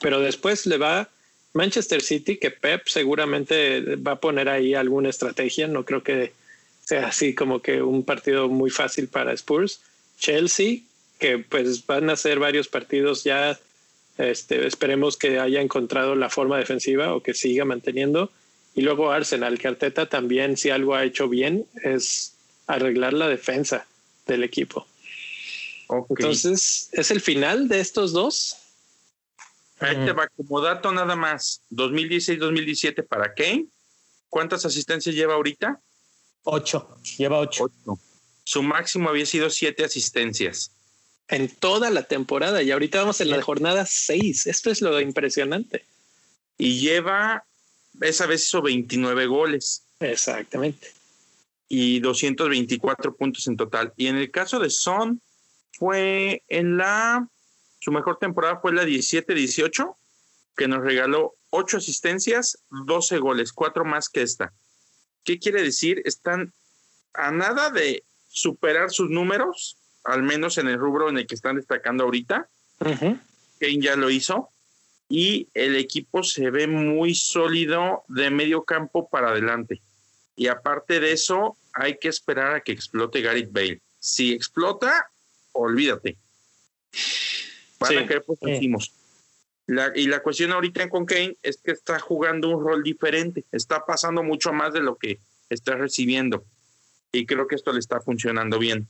Pero 0.01 0.21
después 0.21 0.67
le 0.67 0.79
va 0.79 1.09
Manchester 1.53 2.03
City, 2.03 2.37
que 2.37 2.51
Pep 2.51 2.89
seguramente 2.89 3.97
va 3.97 4.13
a 4.13 4.21
poner 4.21 4.49
ahí 4.49 4.75
alguna 4.75 5.09
estrategia. 5.09 5.67
No 5.67 5.85
creo 5.85 6.03
que 6.03 6.33
sea 6.85 7.09
así 7.09 7.35
como 7.35 7.61
que 7.61 7.83
un 7.83 8.05
partido 8.05 8.49
muy 8.49 8.71
fácil 8.71 9.09
para 9.09 9.33
Spurs. 9.33 9.81
Chelsea, 10.19 10.81
que 11.19 11.39
pues 11.39 11.87
van 11.87 12.11
a 12.11 12.17
ser 12.17 12.39
varios 12.39 12.69
partidos 12.69 13.25
ya 13.25 13.59
este, 14.19 14.67
esperemos 14.67 15.17
que 15.17 15.39
haya 15.39 15.61
encontrado 15.61 16.17
la 16.17 16.29
forma 16.29 16.59
defensiva 16.59 17.15
o 17.15 17.23
que 17.23 17.35
siga 17.35 17.65
manteniendo. 17.65 18.31
Y 18.75 18.83
luego 18.83 19.11
Arsenal, 19.11 19.59
que 19.59 19.69
Arteta 19.69 20.09
también, 20.09 20.57
si 20.57 20.71
algo 20.71 20.95
ha 20.95 21.05
hecho 21.05 21.29
bien, 21.29 21.67
es 21.83 22.35
arreglar 22.67 23.13
la 23.13 23.29
defensa 23.29 23.87
del 24.27 24.43
equipo. 24.43 24.87
Entonces, 26.11 26.91
¿es 26.93 27.11
el 27.11 27.21
final 27.21 27.69
de 27.69 27.81
estos 27.81 28.13
dos? 28.13 28.57
Ahí 29.81 29.97
te 30.05 30.13
va 30.13 30.29
como 30.29 30.61
dato 30.61 30.91
nada 30.93 31.15
más. 31.15 31.63
2016-2017 31.71 33.07
para 33.07 33.35
Kane. 33.35 33.67
¿Cuántas 34.29 34.65
asistencias 34.65 35.15
lleva 35.15 35.35
ahorita? 35.35 35.81
Ocho. 36.43 36.97
Lleva 37.17 37.39
ocho. 37.39 37.71
Su 38.45 38.63
máximo 38.63 39.09
había 39.09 39.27
sido 39.27 39.51
siete 39.51 39.85
asistencias. 39.85 40.73
En 41.29 41.49
toda 41.49 41.91
la 41.91 42.05
temporada. 42.05 42.63
Y 42.63 42.71
ahorita 42.71 43.01
vamos 43.01 43.21
en 43.21 43.31
la 43.31 43.43
jornada 43.43 43.87
seis. 43.87 44.47
Esto 44.47 44.71
es 44.71 44.81
lo 44.81 45.01
impresionante. 45.01 45.85
Y 46.57 46.81
lleva, 46.81 47.45
esa 48.01 48.27
vez 48.27 48.47
hizo 48.49 48.63
29 48.63 49.27
goles. 49.27 49.85
Exactamente. 50.01 50.93
Y 51.69 52.01
224 52.01 53.15
puntos 53.15 53.47
en 53.47 53.57
total. 53.57 53.93
Y 53.97 54.07
en 54.07 54.17
el 54.17 54.31
caso 54.31 54.59
de 54.59 54.71
Son, 54.71 55.21
fue 55.73 56.43
en 56.49 56.79
la 56.79 57.29
su 57.89 57.93
mejor 57.93 58.19
temporada 58.19 58.59
fue 58.61 58.75
la 58.75 58.85
17-18, 58.85 59.97
que 60.59 60.69
nos 60.69 60.83
regaló 60.83 61.37
8 61.49 61.79
asistencias, 61.79 62.63
12 62.69 63.17
goles, 63.17 63.51
4 63.55 63.83
más 63.87 64.11
que 64.11 64.21
esta. 64.21 64.53
¿Qué 65.25 65.39
quiere 65.39 65.63
decir? 65.63 66.03
Están 66.05 66.53
a 67.15 67.31
nada 67.31 67.71
de 67.71 68.05
superar 68.29 68.91
sus 68.91 69.09
números, 69.09 69.79
al 70.05 70.23
menos 70.23 70.59
en 70.59 70.69
el 70.69 70.79
rubro 70.79 71.09
en 71.09 71.17
el 71.17 71.27
que 71.27 71.35
están 71.35 71.57
destacando 71.57 72.05
ahorita. 72.05 72.51
Kane 72.79 73.81
ya 73.81 73.97
lo 73.97 74.11
hizo. 74.11 74.51
Y 75.09 75.49
el 75.55 75.75
equipo 75.75 76.23
se 76.23 76.51
ve 76.51 76.67
muy 76.67 77.15
sólido 77.15 78.05
de 78.09 78.29
medio 78.29 78.65
campo 78.65 79.09
para 79.09 79.31
adelante. 79.31 79.81
Y 80.37 80.49
aparte 80.49 81.01
de 81.01 81.13
eso, 81.13 81.57
hay 81.73 81.97
que 81.97 82.09
esperar 82.09 82.57
a 82.57 82.61
que 82.61 82.73
explote 82.73 83.23
Gareth 83.23 83.51
Bale. 83.51 83.81
Si 83.99 84.35
explota, 84.35 85.11
olvídate. 85.53 86.19
Van 87.79 87.99
a 87.99 88.07
caer 88.07 88.25
por 88.25 88.39
La, 89.67 89.93
y 89.95 90.07
la 90.07 90.23
cuestión 90.23 90.53
ahorita 90.53 90.89
con 90.89 91.05
Kane 91.05 91.37
es 91.43 91.59
que 91.59 91.73
está 91.73 91.99
jugando 91.99 92.49
un 92.49 92.65
rol 92.65 92.83
diferente, 92.83 93.45
está 93.53 93.85
pasando 93.85 94.23
mucho 94.23 94.53
más 94.53 94.73
de 94.73 94.81
lo 94.81 94.97
que 94.97 95.21
está 95.49 95.77
recibiendo. 95.77 96.45
Y 97.13 97.27
creo 97.27 97.47
que 97.47 97.55
esto 97.55 97.73
le 97.73 97.79
está 97.79 98.01
funcionando 98.01 98.59
bien. 98.59 98.89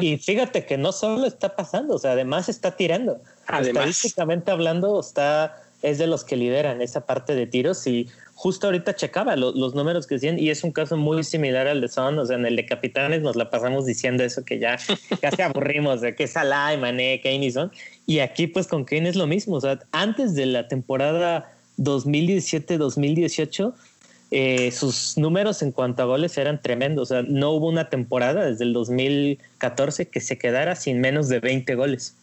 Y 0.00 0.18
fíjate 0.18 0.66
que 0.66 0.76
no 0.76 0.92
solo 0.92 1.26
está 1.26 1.54
pasando, 1.54 1.94
o 1.94 1.98
sea, 1.98 2.12
además 2.12 2.48
está 2.48 2.76
tirando. 2.76 3.22
Además. 3.46 3.68
Estadísticamente 3.68 4.50
hablando, 4.50 4.98
está, 4.98 5.62
es 5.82 5.98
de 5.98 6.06
los 6.06 6.24
que 6.24 6.36
lideran 6.36 6.82
esa 6.82 7.06
parte 7.06 7.34
de 7.34 7.46
tiros 7.46 7.86
y 7.86 8.08
justo 8.34 8.66
ahorita 8.66 8.94
checaba 8.94 9.36
los 9.36 9.74
números 9.74 10.06
que 10.06 10.14
decían 10.14 10.38
y 10.38 10.50
es 10.50 10.62
un 10.62 10.70
caso 10.72 10.96
muy 10.96 11.24
similar 11.24 11.66
al 11.66 11.80
de 11.80 11.88
Son, 11.88 12.18
o 12.18 12.26
sea, 12.26 12.36
en 12.36 12.46
el 12.46 12.56
de 12.56 12.66
Capitanes 12.66 13.22
nos 13.22 13.36
la 13.36 13.50
pasamos 13.50 13.86
diciendo 13.86 14.22
eso 14.24 14.44
que 14.44 14.58
ya 14.58 14.78
casi 15.20 15.42
aburrimos 15.42 16.00
de 16.00 16.14
que 16.14 16.26
Salah, 16.26 16.76
Mané, 16.76 17.20
Kane 17.22 17.46
y 17.46 17.50
Son. 17.50 17.72
Y 18.06 18.20
aquí 18.20 18.46
pues 18.46 18.66
con 18.66 18.84
Kane 18.84 19.08
es 19.08 19.16
lo 19.16 19.26
mismo, 19.26 19.56
o 19.56 19.60
sea, 19.60 19.80
antes 19.92 20.34
de 20.34 20.46
la 20.46 20.68
temporada 20.68 21.52
2017-2018 21.78 23.74
eh, 24.30 24.70
sus 24.72 25.16
números 25.16 25.62
en 25.62 25.72
cuanto 25.72 26.02
a 26.02 26.04
goles 26.04 26.36
eran 26.36 26.60
tremendos, 26.60 27.10
o 27.10 27.14
sea, 27.14 27.22
no 27.22 27.52
hubo 27.52 27.66
una 27.66 27.88
temporada 27.88 28.44
desde 28.44 28.64
el 28.64 28.74
2014 28.74 30.08
que 30.08 30.20
se 30.20 30.36
quedara 30.36 30.76
sin 30.76 31.00
menos 31.00 31.28
de 31.28 31.40
20 31.40 31.74
goles. 31.76 32.14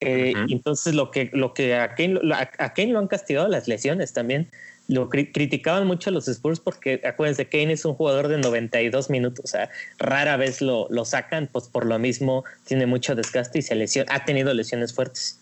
Eh, 0.00 0.32
entonces 0.48 0.94
lo 0.94 1.10
que, 1.10 1.30
lo 1.32 1.54
que 1.54 1.74
a 1.74 1.94
Kane, 1.94 2.20
a 2.32 2.72
Kane 2.72 2.92
lo 2.92 2.98
han 2.98 3.08
castigado 3.08 3.48
las 3.48 3.68
lesiones 3.68 4.12
también. 4.12 4.48
Lo 4.86 5.10
criticaban 5.10 5.86
mucho 5.86 6.10
los 6.10 6.28
Spurs 6.28 6.60
porque 6.60 7.02
acuérdense, 7.04 7.46
Kane 7.46 7.72
es 7.72 7.84
un 7.84 7.94
jugador 7.94 8.28
de 8.28 8.38
92 8.38 9.10
minutos, 9.10 9.44
o 9.44 9.48
sea, 9.48 9.70
rara 9.98 10.38
vez 10.38 10.62
lo, 10.62 10.86
lo 10.88 11.04
sacan, 11.04 11.46
pues 11.52 11.68
por 11.68 11.84
lo 11.84 11.98
mismo 11.98 12.44
tiene 12.64 12.86
mucho 12.86 13.14
desgaste 13.14 13.58
y 13.58 13.62
se 13.62 13.74
lesiona, 13.74 14.14
ha 14.14 14.24
tenido 14.24 14.54
lesiones 14.54 14.94
fuertes. 14.94 15.38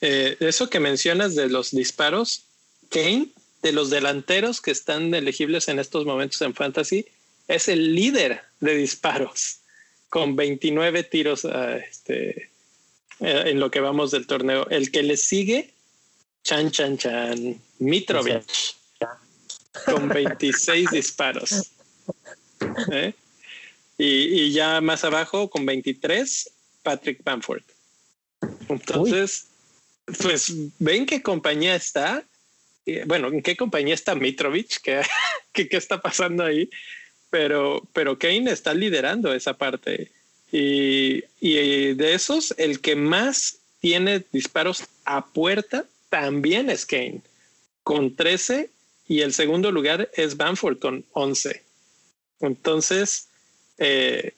Eh, 0.00 0.36
eso 0.40 0.68
que 0.68 0.80
mencionas 0.80 1.36
de 1.36 1.48
los 1.48 1.70
disparos, 1.70 2.46
Kane, 2.90 3.28
de 3.62 3.72
los 3.72 3.90
delanteros 3.90 4.60
que 4.60 4.72
están 4.72 5.14
elegibles 5.14 5.68
en 5.68 5.78
estos 5.78 6.04
momentos 6.04 6.42
en 6.42 6.54
Fantasy, 6.54 7.06
es 7.46 7.68
el 7.68 7.94
líder 7.94 8.40
de 8.58 8.74
disparos, 8.74 9.60
con 10.08 10.34
29 10.34 11.04
tiros 11.04 11.44
este, 11.44 12.49
eh, 13.20 13.44
en 13.46 13.60
lo 13.60 13.70
que 13.70 13.80
vamos 13.80 14.10
del 14.10 14.26
torneo. 14.26 14.68
El 14.68 14.90
que 14.90 15.02
le 15.02 15.16
sigue 15.16 15.72
Chan, 16.42 16.70
chan, 16.70 16.96
chan. 16.96 17.60
Mitrovic. 17.78 18.44
Con 19.84 20.08
26 20.08 20.90
disparos. 20.92 21.70
¿Eh? 22.92 23.14
Y, 23.98 24.52
ya 24.52 24.80
más 24.80 25.04
abajo, 25.04 25.50
con 25.50 25.66
23, 25.66 26.50
Patrick 26.82 27.22
Bamford. 27.22 27.62
Entonces, 28.68 29.48
pues 30.18 30.52
ven 30.78 31.04
qué 31.04 31.22
compañía 31.22 31.74
está. 31.74 32.24
Bueno, 33.06 33.28
en 33.28 33.42
qué 33.42 33.56
compañía 33.56 33.94
está 33.94 34.14
Mitrovic, 34.14 34.80
qué, 34.82 35.02
qué, 35.52 35.76
está 35.76 36.00
pasando 36.00 36.44
ahí. 36.44 36.70
Pero, 37.28 37.86
pero 37.92 38.18
Kane 38.18 38.50
está 38.50 38.74
liderando 38.74 39.32
esa 39.32 39.56
parte. 39.56 40.10
Y, 40.52 41.22
de 41.94 42.14
esos, 42.14 42.54
el 42.58 42.80
que 42.80 42.96
más 42.96 43.58
tiene 43.80 44.24
disparos 44.32 44.84
a 45.04 45.26
puerta 45.26 45.84
también 46.08 46.70
es 46.70 46.84
Kane 46.84 47.20
con 47.82 48.14
13 48.14 48.68
y 49.08 49.20
el 49.20 49.32
segundo 49.32 49.70
lugar 49.70 50.10
es 50.14 50.36
Bamford 50.36 50.78
con 50.78 51.04
11. 51.12 51.62
Entonces, 52.40 53.28
eh, 53.78 54.34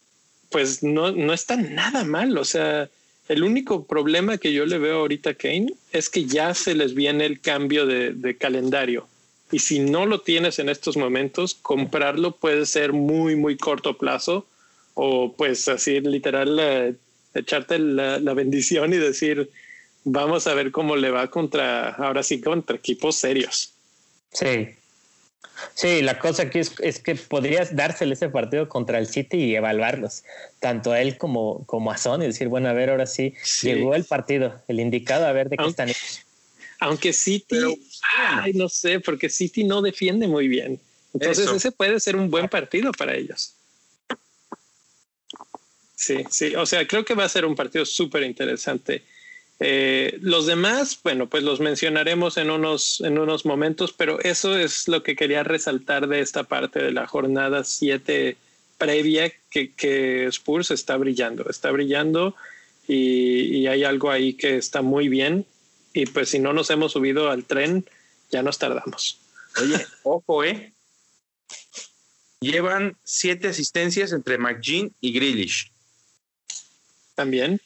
pues 0.51 0.83
no, 0.83 1.13
no 1.13 1.33
está 1.33 1.57
nada 1.57 2.05
mal. 2.05 2.37
O 2.39 2.45
sea, 2.45 2.89
el 3.29 3.45
único 3.45 3.87
problema 3.87 4.39
que 4.39 4.53
yo 4.53 4.67
le 4.67 4.79
veo 4.79 5.01
ahorita 5.01 5.31
a 5.31 5.35
Kane 5.35 5.73
es 5.93 6.11
que 6.11 6.25
ya 6.27 6.55
se 6.55 6.75
les 6.75 6.95
viene 6.95 7.25
el 7.25 7.41
cambio 7.41 7.87
de, 7.87 8.37
calendario. 8.37 9.07
Y 9.51 9.61
si 9.61 9.79
no 9.79 10.07
lo 10.07 10.21
tienes 10.21 10.59
en 10.59 10.69
estos 10.69 10.97
momentos, 10.97 11.55
comprarlo 11.55 12.33
puede 12.37 12.67
ser 12.67 12.93
muy, 12.93 13.37
muy 13.37 13.57
corto 13.57 13.97
plazo 13.97 14.47
o 14.95 15.35
pues 15.37 15.69
así 15.69 16.01
literal 16.01 16.59
eh, 16.61 16.95
echarte 17.35 17.79
la, 17.79 18.19
la, 18.19 18.35
bendición 18.35 18.93
y 18.93 18.97
decir, 18.97 19.51
vamos 20.05 20.47
a 20.47 20.55
ver 20.55 20.71
cómo 20.71 20.97
le 20.97 21.11
va 21.11 21.31
contra, 21.31 21.91
ahora 21.91 22.23
sí, 22.23 22.41
contra 22.41 22.77
equipos 22.77 23.17
serios. 23.17 23.73
Sí. 24.33 24.69
Sí, 25.75 26.03
la 26.03 26.19
cosa 26.19 26.45
aquí 26.45 26.59
es, 26.59 26.99
que 26.99 27.15
podrías 27.15 27.75
dársele 27.77 28.15
ese 28.15 28.29
partido 28.29 28.69
contra 28.69 28.99
el 28.99 29.07
City 29.07 29.37
y 29.37 29.55
evaluarlos, 29.55 30.25
tanto 30.61 30.93
a 30.93 31.01
él 31.01 31.19
como, 31.19 31.65
como 31.67 31.91
a 31.93 31.99
Son, 31.99 32.23
y 32.23 32.27
decir, 32.27 32.49
bueno, 32.49 32.69
a 32.69 32.73
ver, 32.73 32.91
ahora 32.91 33.07
sí, 33.07 33.35
llegó 33.63 33.95
el 33.95 34.05
partido, 34.05 34.61
el 34.69 34.81
indicado, 34.81 35.27
a 35.27 35.33
ver 35.33 35.49
de 35.49 35.57
qué 35.57 35.67
están 35.67 35.89
hechos. 35.89 36.23
Aunque 36.81 37.13
City, 37.13 37.57
ay, 38.19 38.55
no 38.55 38.69
sé, 38.69 38.99
porque 38.99 39.29
City 39.29 39.63
no 39.63 39.83
defiende 39.83 40.27
muy 40.27 40.49
bien. 40.49 40.81
Entonces 41.15 41.49
ese 41.49 41.71
puede 41.71 42.01
ser 42.01 42.17
un 42.17 42.31
buen 42.31 42.49
partido 42.49 42.91
para 42.93 43.15
ellos. 43.15 43.55
Sí, 46.03 46.25
sí, 46.31 46.57
o 46.57 46.67
sea, 46.67 46.85
creo 46.89 47.05
que 47.05 47.15
va 47.15 47.23
a 47.23 47.29
ser 47.29 47.45
un 47.45 47.55
partido 47.55 47.87
súper 47.87 48.25
interesante. 48.25 49.05
Eh, 49.61 50.19
los 50.21 50.47
demás, 50.47 50.99
bueno, 51.05 51.29
pues 51.29 51.45
los 51.45 51.61
mencionaremos 51.61 52.39
en 52.39 52.51
unos, 52.51 53.01
en 53.03 53.19
unos 53.19 53.47
momentos, 53.47 53.93
pero 53.93 54.19
eso 54.21 54.59
es 54.59 54.89
lo 54.89 55.05
que 55.05 55.15
quería 55.15 55.45
resaltar 55.45 56.09
de 56.09 56.19
esta 56.19 56.43
parte 56.43 56.83
de 56.83 56.91
la 56.91 57.07
jornada 57.07 57.63
7 57.63 58.37
previa, 58.79 59.33
que, 59.49 60.27
Spurs 60.27 60.73
está 60.73 60.97
brillando, 60.97 61.49
está 61.49 61.71
brillando 61.71 62.35
y, 62.89 63.59
y, 63.59 63.69
hay 63.69 63.85
algo 63.85 64.11
ahí 64.11 64.35
que 64.35 64.57
está 64.57 64.83
muy 64.83 65.09
bien. 65.09 65.47
Y 65.95 66.07
pues 66.07 66.31
si 66.31 66.41
no 66.41 66.53
nos 66.53 66.69
hemos 66.71 66.91
subido 66.91 67.31
al 67.31 67.45
tren, 67.45 67.87
ya 68.33 68.43
nos 68.43 68.59
tardamos. 68.59 69.21
Oye, 69.61 69.87
ojo, 70.03 70.43
¿eh? 70.43 70.73
Llevan 72.41 72.97
siete 73.05 73.47
asistencias 73.47 74.11
entre 74.11 74.37
McGinn 74.37 74.93
y 75.01 75.13
Grealish. 75.13 75.72
También, 77.15 77.61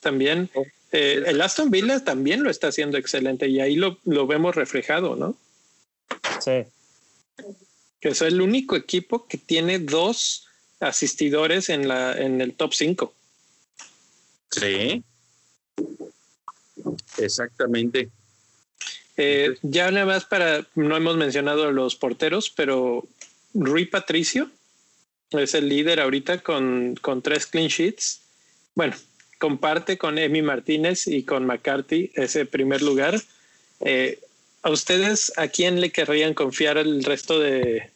también. 0.00 0.50
Oh. 0.54 0.64
Eh, 0.92 1.22
el 1.26 1.40
Aston 1.40 1.70
Villa 1.70 2.04
también 2.04 2.42
lo 2.42 2.50
está 2.50 2.68
haciendo 2.68 2.98
excelente 2.98 3.48
y 3.48 3.60
ahí 3.60 3.76
lo, 3.76 3.98
lo 4.04 4.26
vemos 4.26 4.56
reflejado, 4.56 5.14
¿no? 5.14 5.36
Sí. 6.40 6.64
Que 8.00 8.08
es 8.08 8.22
el 8.22 8.40
único 8.40 8.76
equipo 8.76 9.26
que 9.28 9.38
tiene 9.38 9.78
dos 9.78 10.48
asistidores 10.80 11.68
en, 11.68 11.86
la, 11.86 12.18
en 12.18 12.40
el 12.40 12.54
top 12.54 12.74
5. 12.74 13.14
Sí. 14.50 15.04
Exactamente. 17.18 18.10
Eh, 19.16 19.58
ya 19.62 19.90
nada 19.90 20.06
más 20.06 20.24
para, 20.24 20.66
no 20.74 20.96
hemos 20.96 21.16
mencionado 21.16 21.70
los 21.72 21.94
porteros, 21.94 22.50
pero 22.50 23.06
Rui 23.52 23.84
Patricio 23.84 24.50
es 25.30 25.54
el 25.54 25.68
líder 25.68 26.00
ahorita 26.00 26.38
con, 26.42 26.96
con 27.00 27.22
tres 27.22 27.46
clean 27.46 27.68
sheets. 27.68 28.22
Bueno, 28.74 28.94
comparte 29.38 29.98
con 29.98 30.18
Emi 30.18 30.42
Martínez 30.42 31.06
y 31.06 31.24
con 31.24 31.46
McCarthy 31.46 32.12
ese 32.14 32.46
primer 32.46 32.82
lugar. 32.82 33.20
Eh, 33.80 34.20
¿A 34.62 34.70
ustedes 34.70 35.32
a 35.36 35.48
quién 35.48 35.80
le 35.80 35.90
querrían 35.90 36.34
confiar 36.34 36.76
el 36.76 37.02
resto 37.02 37.40
de, 37.40 37.90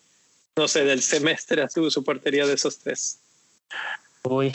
no 0.57 0.67
sé, 0.67 0.85
del 0.85 1.03
semestre 1.03 1.63
a 1.63 1.69
su, 1.69 1.91
su 1.91 2.03
portería 2.03 2.47
de 2.47 2.55
esos 2.55 2.79
tres? 2.79 3.19
Uy, 4.23 4.55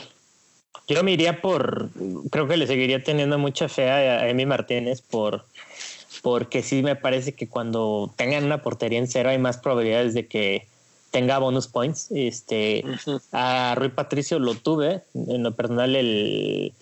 Yo 0.87 1.03
me 1.03 1.11
iría 1.11 1.39
por, 1.41 1.89
creo 2.31 2.47
que 2.47 2.57
le 2.57 2.65
seguiría 2.65 3.03
teniendo 3.03 3.37
mucha 3.37 3.69
fe 3.69 3.89
a 3.89 4.27
Emi 4.27 4.47
Martínez 4.47 5.01
por, 5.01 5.45
porque 6.23 6.63
sí 6.63 6.81
me 6.81 6.95
parece 6.95 7.33
que 7.33 7.47
cuando 7.47 8.11
tengan 8.17 8.43
una 8.43 8.63
portería 8.63 8.97
en 8.97 9.07
cero 9.07 9.29
hay 9.29 9.37
más 9.37 9.59
probabilidades 9.59 10.15
de 10.15 10.25
que 10.25 10.67
tenga 11.11 11.37
bonus 11.39 11.67
points. 11.67 12.07
Este, 12.11 12.83
A 13.31 13.75
Rui 13.75 13.89
Patricio 13.89 14.39
lo 14.39 14.55
tuve 14.55 15.03
en 15.13 15.43
lo 15.43 15.55
personal 15.55 15.95
el, 15.95 16.73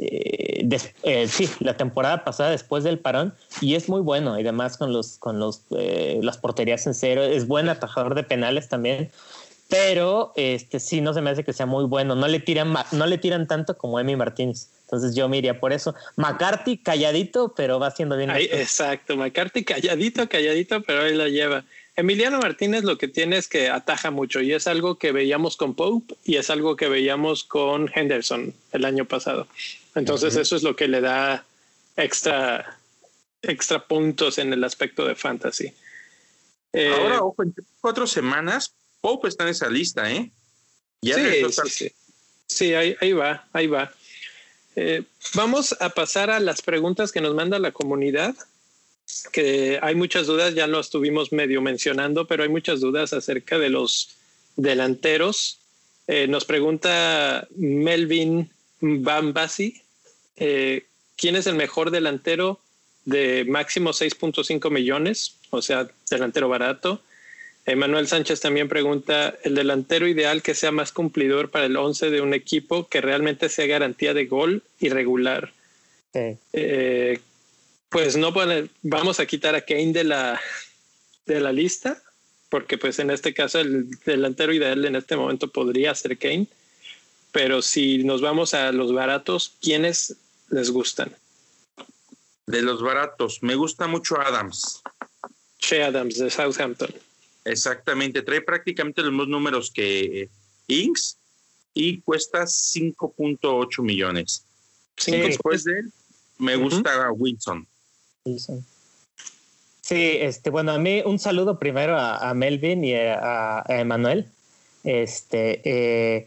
eh, 0.00 0.68
eh, 1.04 1.28
sí, 1.28 1.48
la 1.60 1.76
temporada 1.76 2.24
pasada 2.24 2.50
después 2.50 2.84
del 2.84 2.98
parón 2.98 3.34
y 3.60 3.74
es 3.74 3.88
muy 3.88 4.00
bueno 4.00 4.38
y 4.38 4.42
además 4.42 4.76
con 4.76 4.92
los 4.92 5.16
con 5.18 5.38
los 5.38 5.62
eh, 5.76 6.18
las 6.22 6.38
porterías 6.38 6.86
en 6.86 6.94
cero 6.94 7.22
es 7.22 7.46
buen 7.46 7.68
atajador 7.68 8.14
de 8.14 8.22
penales 8.22 8.68
también 8.68 9.10
pero 9.68 10.32
este 10.36 10.80
sí 10.80 11.00
no 11.00 11.14
se 11.14 11.22
me 11.22 11.30
hace 11.30 11.44
que 11.44 11.52
sea 11.52 11.66
muy 11.66 11.84
bueno 11.84 12.14
no 12.14 12.28
le 12.28 12.40
tiran 12.40 12.74
no 12.92 13.06
le 13.06 13.18
tiran 13.18 13.46
tanto 13.46 13.78
como 13.78 13.98
Emi 13.98 14.16
Martínez 14.16 14.68
entonces 14.82 15.16
yo 15.16 15.28
me 15.28 15.38
iría 15.38 15.58
por 15.58 15.72
eso. 15.72 15.96
McCarthy 16.16 16.78
calladito 16.78 17.54
pero 17.56 17.80
va 17.80 17.88
haciendo 17.88 18.16
bien 18.16 18.30
exacto 18.30 19.16
McCarthy 19.16 19.64
calladito 19.64 20.28
calladito 20.28 20.82
pero 20.82 21.02
ahí 21.02 21.14
la 21.14 21.28
lleva 21.28 21.64
Emiliano 21.96 22.38
Martínez 22.38 22.84
lo 22.84 22.98
que 22.98 23.08
tiene 23.08 23.38
es 23.38 23.48
que 23.48 23.70
ataja 23.70 24.10
mucho 24.10 24.42
y 24.42 24.52
es 24.52 24.66
algo 24.66 24.98
que 24.98 25.12
veíamos 25.12 25.56
con 25.56 25.74
Pope 25.74 26.14
y 26.24 26.36
es 26.36 26.50
algo 26.50 26.76
que 26.76 26.88
veíamos 26.88 27.42
con 27.42 27.90
Henderson 27.92 28.52
el 28.72 28.84
año 28.84 29.06
pasado. 29.06 29.48
Entonces 29.94 30.36
eso 30.36 30.56
es 30.56 30.62
lo 30.62 30.76
que 30.76 30.88
le 30.88 31.00
da 31.00 31.46
extra, 31.96 32.78
extra 33.40 33.86
puntos 33.86 34.36
en 34.36 34.52
el 34.52 34.62
aspecto 34.62 35.06
de 35.06 35.14
fantasy. 35.14 35.72
Eh, 36.74 36.92
Ahora, 36.94 37.22
ojo, 37.22 37.42
en 37.42 37.54
cuatro 37.80 38.06
semanas, 38.06 38.74
Pope 39.00 39.28
está 39.28 39.44
en 39.44 39.50
esa 39.50 39.70
lista, 39.70 40.12
¿eh? 40.12 40.30
sí, 41.02 41.12
sí, 41.14 41.70
sí, 41.70 41.92
sí. 42.46 42.74
ahí, 42.74 43.12
va, 43.14 43.48
ahí 43.54 43.68
va. 43.68 43.90
Eh, 44.74 45.02
vamos 45.34 45.74
a 45.80 45.88
pasar 45.88 46.28
a 46.28 46.40
las 46.40 46.60
preguntas 46.60 47.10
que 47.10 47.22
nos 47.22 47.34
manda 47.34 47.58
la 47.58 47.72
comunidad 47.72 48.34
que 49.32 49.78
hay 49.82 49.94
muchas 49.94 50.26
dudas, 50.26 50.54
ya 50.54 50.66
lo 50.66 50.80
estuvimos 50.80 51.32
medio 51.32 51.62
mencionando, 51.62 52.26
pero 52.26 52.42
hay 52.42 52.48
muchas 52.48 52.80
dudas 52.80 53.12
acerca 53.12 53.58
de 53.58 53.70
los 53.70 54.16
delanteros. 54.56 55.60
Eh, 56.08 56.26
nos 56.28 56.44
pregunta 56.44 57.46
Melvin 57.56 58.50
Bambasi, 58.80 59.80
eh, 60.36 60.84
¿quién 61.16 61.36
es 61.36 61.46
el 61.46 61.54
mejor 61.54 61.90
delantero 61.90 62.60
de 63.04 63.44
máximo 63.48 63.90
6.5 63.90 64.70
millones? 64.70 65.36
O 65.50 65.62
sea, 65.62 65.88
delantero 66.10 66.48
barato. 66.48 67.00
Emanuel 67.64 68.06
Sánchez 68.06 68.40
también 68.40 68.68
pregunta, 68.68 69.34
¿el 69.42 69.56
delantero 69.56 70.06
ideal 70.06 70.42
que 70.42 70.54
sea 70.54 70.70
más 70.70 70.92
cumplidor 70.92 71.50
para 71.50 71.66
el 71.66 71.76
11 71.76 72.10
de 72.10 72.20
un 72.20 72.32
equipo 72.32 72.86
que 72.88 73.00
realmente 73.00 73.48
sea 73.48 73.66
garantía 73.66 74.14
de 74.14 74.26
gol 74.26 74.62
irregular? 74.78 75.52
Sí. 76.12 76.38
Eh, 76.52 77.18
pues 77.88 78.16
no 78.16 78.32
vamos 78.82 79.20
a 79.20 79.26
quitar 79.26 79.54
a 79.54 79.60
Kane 79.60 79.92
de 79.92 80.04
la, 80.04 80.40
de 81.26 81.40
la 81.40 81.52
lista, 81.52 82.02
porque 82.48 82.78
pues 82.78 82.98
en 82.98 83.10
este 83.10 83.34
caso 83.34 83.60
el 83.60 83.90
delantero 84.04 84.52
ideal 84.52 84.84
en 84.84 84.96
este 84.96 85.16
momento 85.16 85.50
podría 85.50 85.94
ser 85.94 86.18
Kane, 86.18 86.46
pero 87.32 87.62
si 87.62 88.04
nos 88.04 88.20
vamos 88.20 88.54
a 88.54 88.72
los 88.72 88.92
baratos, 88.92 89.54
¿quiénes 89.60 90.16
les 90.50 90.70
gustan? 90.70 91.14
De 92.46 92.62
los 92.62 92.82
baratos, 92.82 93.42
me 93.42 93.56
gusta 93.56 93.86
mucho 93.86 94.20
Adams. 94.20 94.82
Che 95.58 95.82
Adams 95.82 96.18
de 96.18 96.30
Southampton. 96.30 96.94
Exactamente, 97.44 98.22
trae 98.22 98.40
prácticamente 98.40 99.02
los 99.02 99.10
mismos 99.10 99.28
números 99.28 99.70
que 99.70 100.28
Inks 100.66 101.18
y 101.74 102.00
cuesta 102.00 102.42
5.8 102.44 103.82
millones. 103.82 104.44
Después 105.06 105.64
de 105.64 105.80
él, 105.80 105.92
me 106.38 106.56
gusta 106.56 107.10
Wilson. 107.12 107.66
Sí, 109.86 110.16
este, 110.20 110.50
bueno, 110.50 110.72
a 110.72 110.78
mí 110.78 111.02
un 111.06 111.20
saludo 111.20 111.60
primero 111.60 111.96
a, 111.96 112.34
Melvin 112.34 112.84
y 112.84 112.94
a, 112.94 113.62
Emanuel. 113.68 114.26
Este, 114.82 115.60
eh, 115.64 116.26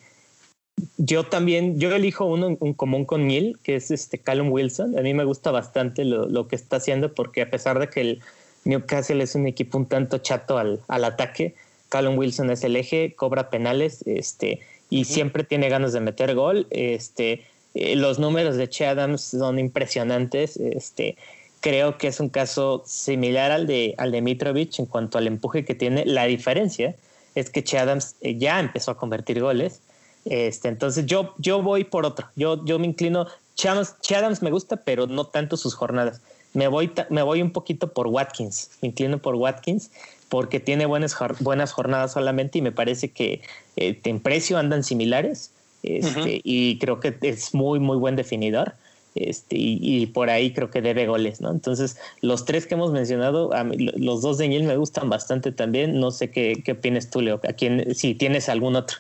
yo 0.97 1.25
también, 1.25 1.77
yo 1.77 1.93
elijo 1.93 2.25
uno 2.25 2.57
en, 2.61 2.73
común 2.73 3.03
con 3.03 3.27
Neil, 3.27 3.59
que 3.61 3.75
es 3.75 3.91
este 3.91 4.17
Callum 4.17 4.49
Wilson. 4.49 4.97
A 4.97 5.01
mí 5.01 5.13
me 5.13 5.25
gusta 5.25 5.51
bastante 5.51 6.05
lo, 6.05 6.47
que 6.47 6.55
está 6.55 6.77
haciendo 6.77 7.13
porque 7.13 7.41
a 7.41 7.49
pesar 7.49 7.79
de 7.79 7.89
que 7.89 7.99
el 8.01 8.21
Newcastle 8.63 9.21
es 9.21 9.35
un 9.35 9.45
equipo 9.45 9.77
un 9.77 9.87
tanto 9.87 10.19
chato 10.19 10.57
al, 10.57 10.81
ataque, 10.87 11.55
Callum 11.89 12.17
Wilson 12.17 12.51
es 12.51 12.63
el 12.63 12.77
eje, 12.77 13.13
cobra 13.15 13.49
penales, 13.49 14.03
este, 14.05 14.61
y 14.89 15.05
siempre 15.05 15.43
tiene 15.43 15.67
ganas 15.67 15.91
de 15.91 15.99
meter 15.99 16.33
gol. 16.33 16.65
Este, 16.69 17.43
eh, 17.73 17.95
los 17.95 18.19
números 18.19 18.55
de 18.55 18.69
Che 18.69 18.85
Adams 18.85 19.21
son 19.21 19.59
impresionantes. 19.59 20.55
Este, 20.55 21.17
creo 21.59 21.97
que 21.97 22.07
es 22.07 22.19
un 22.19 22.29
caso 22.29 22.83
similar 22.85 23.51
al 23.51 23.67
de, 23.67 23.95
al 23.97 24.11
de 24.11 24.21
Mitrovic 24.21 24.79
en 24.79 24.85
cuanto 24.85 25.17
al 25.17 25.27
empuje 25.27 25.65
que 25.65 25.75
tiene. 25.75 26.05
La 26.05 26.25
diferencia 26.25 26.95
es 27.35 27.49
que 27.49 27.63
Che 27.63 27.77
Adams 27.77 28.15
eh, 28.21 28.37
ya 28.37 28.59
empezó 28.59 28.91
a 28.91 28.97
convertir 28.97 29.41
goles. 29.41 29.81
Este, 30.25 30.67
entonces 30.67 31.05
yo, 31.05 31.33
yo 31.37 31.61
voy 31.61 31.83
por 31.83 32.05
otro. 32.05 32.27
Yo, 32.35 32.63
yo 32.65 32.79
me 32.79 32.87
inclino. 32.87 33.27
Che 33.55 33.67
Adams, 34.15 34.41
me 34.41 34.51
gusta, 34.51 34.77
pero 34.77 35.07
no 35.07 35.25
tanto 35.25 35.57
sus 35.57 35.73
jornadas. 35.75 36.21
Me 36.53 36.67
voy, 36.67 36.91
me 37.09 37.21
voy 37.21 37.41
un 37.41 37.51
poquito 37.51 37.91
por 37.91 38.07
Watkins. 38.07 38.71
Me 38.81 38.89
inclino 38.89 39.19
por 39.19 39.35
Watkins 39.35 39.91
porque 40.29 40.59
tiene 40.59 40.85
buenas, 40.85 41.15
buenas 41.39 41.71
jornadas 41.71 42.13
solamente 42.13 42.59
y 42.59 42.61
me 42.61 42.71
parece 42.71 43.09
que 43.09 43.41
eh, 43.75 43.99
en 44.03 44.19
precio 44.19 44.57
andan 44.57 44.83
similares. 44.83 45.51
Este, 45.81 46.41
Y 46.43 46.77
creo 46.79 46.99
que 46.99 47.17
es 47.21 47.53
muy, 47.53 47.79
muy 47.79 47.97
buen 47.97 48.15
definidor. 48.15 48.75
Este, 49.15 49.55
y, 49.57 50.05
por 50.07 50.29
ahí 50.29 50.53
creo 50.53 50.69
que 50.69 50.81
debe 50.81 51.07
goles, 51.07 51.41
¿no? 51.41 51.51
Entonces, 51.51 51.97
los 52.21 52.45
tres 52.45 52.67
que 52.67 52.75
hemos 52.75 52.91
mencionado, 52.91 53.51
los 53.97 54.21
dos 54.21 54.37
de 54.37 54.47
Niel 54.47 54.63
me 54.63 54.77
gustan 54.77 55.09
bastante 55.09 55.51
también. 55.51 55.99
No 55.99 56.11
sé 56.11 56.31
qué, 56.31 56.61
qué 56.63 56.73
opinas 56.73 57.09
tú, 57.09 57.21
Leo, 57.21 57.41
a 57.47 57.53
quién, 57.53 57.95
si 57.95 58.15
tienes 58.15 58.49
algún 58.49 58.75
otro. 58.75 58.97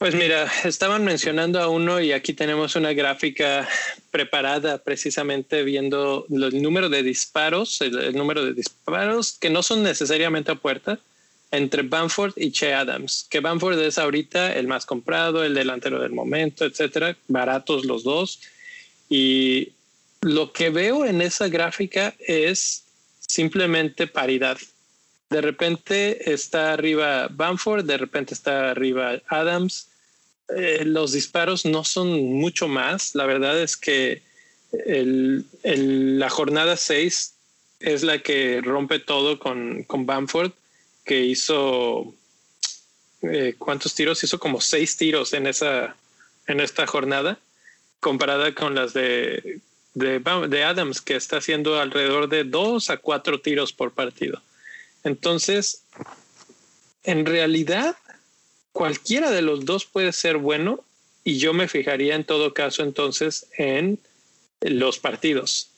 Pues 0.00 0.14
mira, 0.14 0.50
estaban 0.64 1.04
mencionando 1.04 1.60
a 1.60 1.68
uno 1.68 2.00
y 2.00 2.12
aquí 2.12 2.32
tenemos 2.32 2.74
una 2.74 2.94
gráfica 2.94 3.68
preparada 4.10 4.78
precisamente 4.78 5.62
viendo 5.62 6.24
el 6.30 6.62
número 6.62 6.88
de 6.88 7.02
disparos, 7.02 7.82
el, 7.82 8.16
número 8.16 8.42
de 8.42 8.54
disparos 8.54 9.32
que 9.32 9.50
no 9.50 9.62
son 9.62 9.82
necesariamente 9.82 10.52
a 10.52 10.54
puerta 10.54 10.98
entre 11.50 11.82
Bamford 11.82 12.32
y 12.36 12.50
Che 12.50 12.72
Adams, 12.72 13.26
que 13.28 13.40
Bamford 13.40 13.78
es 13.78 13.98
ahorita 13.98 14.54
el 14.54 14.68
más 14.68 14.86
comprado, 14.86 15.44
el 15.44 15.52
delantero 15.52 16.00
del 16.00 16.12
momento, 16.12 16.64
etcétera, 16.64 17.14
baratos 17.28 17.84
los 17.84 18.02
dos 18.02 18.40
y 19.10 19.72
lo 20.22 20.52
que 20.52 20.70
veo 20.70 21.04
en 21.04 21.20
esa 21.20 21.48
gráfica 21.48 22.14
es 22.20 22.84
simplemente 23.18 24.06
paridad. 24.06 24.56
De 25.28 25.40
repente 25.40 26.32
está 26.32 26.72
arriba 26.72 27.28
Bamford, 27.30 27.84
de 27.84 27.98
repente 27.98 28.34
está 28.34 28.70
arriba 28.70 29.20
Adams. 29.28 29.88
Eh, 30.56 30.84
los 30.84 31.12
disparos 31.12 31.66
no 31.66 31.84
son 31.84 32.08
mucho 32.34 32.68
más. 32.68 33.14
La 33.14 33.26
verdad 33.26 33.60
es 33.60 33.76
que 33.76 34.22
la 34.72 36.30
jornada 36.30 36.76
6 36.76 37.34
es 37.80 38.02
la 38.02 38.20
que 38.20 38.60
rompe 38.62 39.00
todo 39.00 39.40
con, 39.40 39.82
con 39.84 40.06
Bamford, 40.06 40.52
que 41.04 41.24
hizo, 41.24 42.14
eh, 43.22 43.54
¿cuántos 43.58 43.94
tiros? 43.94 44.22
Hizo 44.22 44.38
como 44.38 44.60
seis 44.60 44.96
tiros 44.96 45.32
en, 45.32 45.48
esa, 45.48 45.96
en 46.46 46.60
esta 46.60 46.86
jornada 46.86 47.38
comparada 48.00 48.54
con 48.54 48.74
las 48.74 48.92
de, 48.94 49.60
Adams, 50.64 51.00
que 51.00 51.16
está 51.16 51.36
haciendo 51.36 51.78
alrededor 51.78 52.28
de 52.28 52.44
dos 52.44 52.90
a 52.90 52.96
cuatro 52.96 53.40
tiros 53.40 53.72
por 53.72 53.92
partido. 53.92 54.42
Entonces, 55.04 55.84
en 57.04 57.26
realidad, 57.26 57.96
cualquiera 58.72 59.30
de 59.30 59.42
los 59.42 59.64
dos 59.64 59.86
puede 59.86 60.12
ser 60.12 60.38
bueno 60.38 60.84
y 61.24 61.38
yo 61.38 61.52
me 61.52 61.68
fijaría 61.68 62.14
en 62.14 62.24
todo 62.24 62.54
caso 62.54 62.82
entonces 62.82 63.46
en 63.56 63.98
los 64.60 64.98
partidos. 64.98 65.68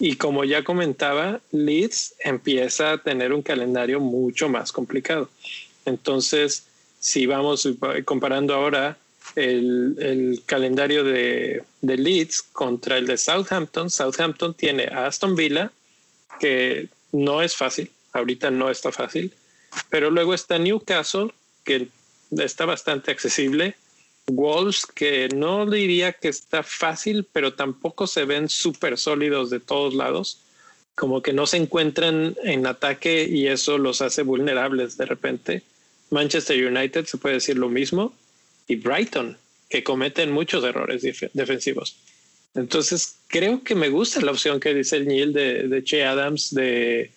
Y 0.00 0.16
como 0.16 0.44
ya 0.44 0.62
comentaba, 0.62 1.40
Leeds 1.50 2.14
empieza 2.20 2.92
a 2.92 2.98
tener 2.98 3.32
un 3.32 3.42
calendario 3.42 3.98
mucho 3.98 4.48
más 4.48 4.70
complicado. 4.70 5.28
Entonces, 5.84 6.64
si 7.00 7.26
vamos 7.26 7.68
comparando 8.04 8.54
ahora 8.54 8.96
el, 9.38 10.42
calendario 10.46 11.04
de, 11.04 11.62
Leeds 11.82 12.42
contra 12.42 12.98
el 12.98 13.06
de 13.06 13.16
Southampton. 13.16 13.90
Southampton 13.90 14.54
tiene 14.54 14.84
a 14.84 15.06
Aston 15.06 15.36
Villa, 15.36 15.70
que 16.40 16.88
no 17.12 17.42
es 17.42 17.56
fácil, 17.56 17.90
ahorita 18.12 18.50
no 18.50 18.70
está 18.70 18.92
fácil, 18.92 19.32
pero 19.90 20.10
luego 20.10 20.34
está 20.34 20.58
Newcastle, 20.58 21.32
que 21.64 21.88
está 22.30 22.66
bastante 22.66 23.10
accesible. 23.10 23.76
Wolves, 24.26 24.84
que 24.84 25.28
no 25.30 25.64
diría 25.64 26.12
que 26.12 26.28
está 26.28 26.62
fácil, 26.62 27.26
pero 27.32 27.54
tampoco 27.54 28.06
se 28.06 28.26
ven 28.26 28.50
súper 28.50 28.98
sólidos 28.98 29.48
de 29.48 29.58
todos 29.58 29.94
lados, 29.94 30.40
como 30.94 31.22
que 31.22 31.32
no 31.32 31.46
se 31.46 31.56
encuentran 31.56 32.36
en 32.42 32.66
ataque 32.66 33.24
y 33.24 33.46
eso 33.46 33.78
los 33.78 34.02
hace 34.02 34.22
vulnerables 34.22 34.98
de 34.98 35.06
repente. 35.06 35.62
Manchester 36.10 36.66
United 36.66 37.06
se 37.06 37.16
puede 37.16 37.36
decir 37.36 37.56
lo 37.56 37.68
mismo 37.68 38.12
y 38.68 38.76
Brighton, 38.76 39.36
que 39.68 39.82
cometen 39.82 40.30
muchos 40.30 40.62
errores 40.62 41.02
defensivos. 41.32 41.96
Entonces, 42.54 43.16
creo 43.28 43.62
que 43.62 43.74
me 43.74 43.88
gusta 43.88 44.20
la 44.20 44.30
opción 44.30 44.60
que 44.60 44.74
dice 44.74 44.96
el 44.96 45.08
Neil 45.08 45.32
de, 45.32 45.68
de 45.68 45.84
Che 45.84 46.04
Adams, 46.04 46.54
de 46.54 47.10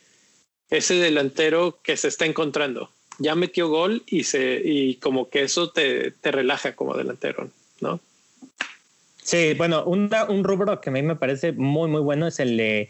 ese 0.69 0.95
delantero 0.95 1.79
que 1.83 1.97
se 1.97 2.07
está 2.07 2.25
encontrando. 2.25 2.89
Ya 3.19 3.35
metió 3.35 3.67
gol 3.67 4.03
y, 4.07 4.23
se, 4.23 4.61
y 4.63 4.95
como 4.95 5.29
que 5.29 5.43
eso 5.43 5.69
te, 5.69 6.11
te 6.11 6.31
relaja 6.31 6.75
como 6.75 6.97
delantero, 6.97 7.49
¿no? 7.81 7.99
Sí, 9.21 9.53
bueno, 9.53 9.83
un, 9.83 10.09
un 10.29 10.43
rubro 10.43 10.81
que 10.81 10.89
a 10.89 10.93
mí 10.93 11.01
me 11.03 11.15
parece 11.15 11.51
muy, 11.51 11.89
muy 11.89 12.01
bueno 12.01 12.27
es 12.27 12.39
el 12.39 12.57
de, 12.57 12.89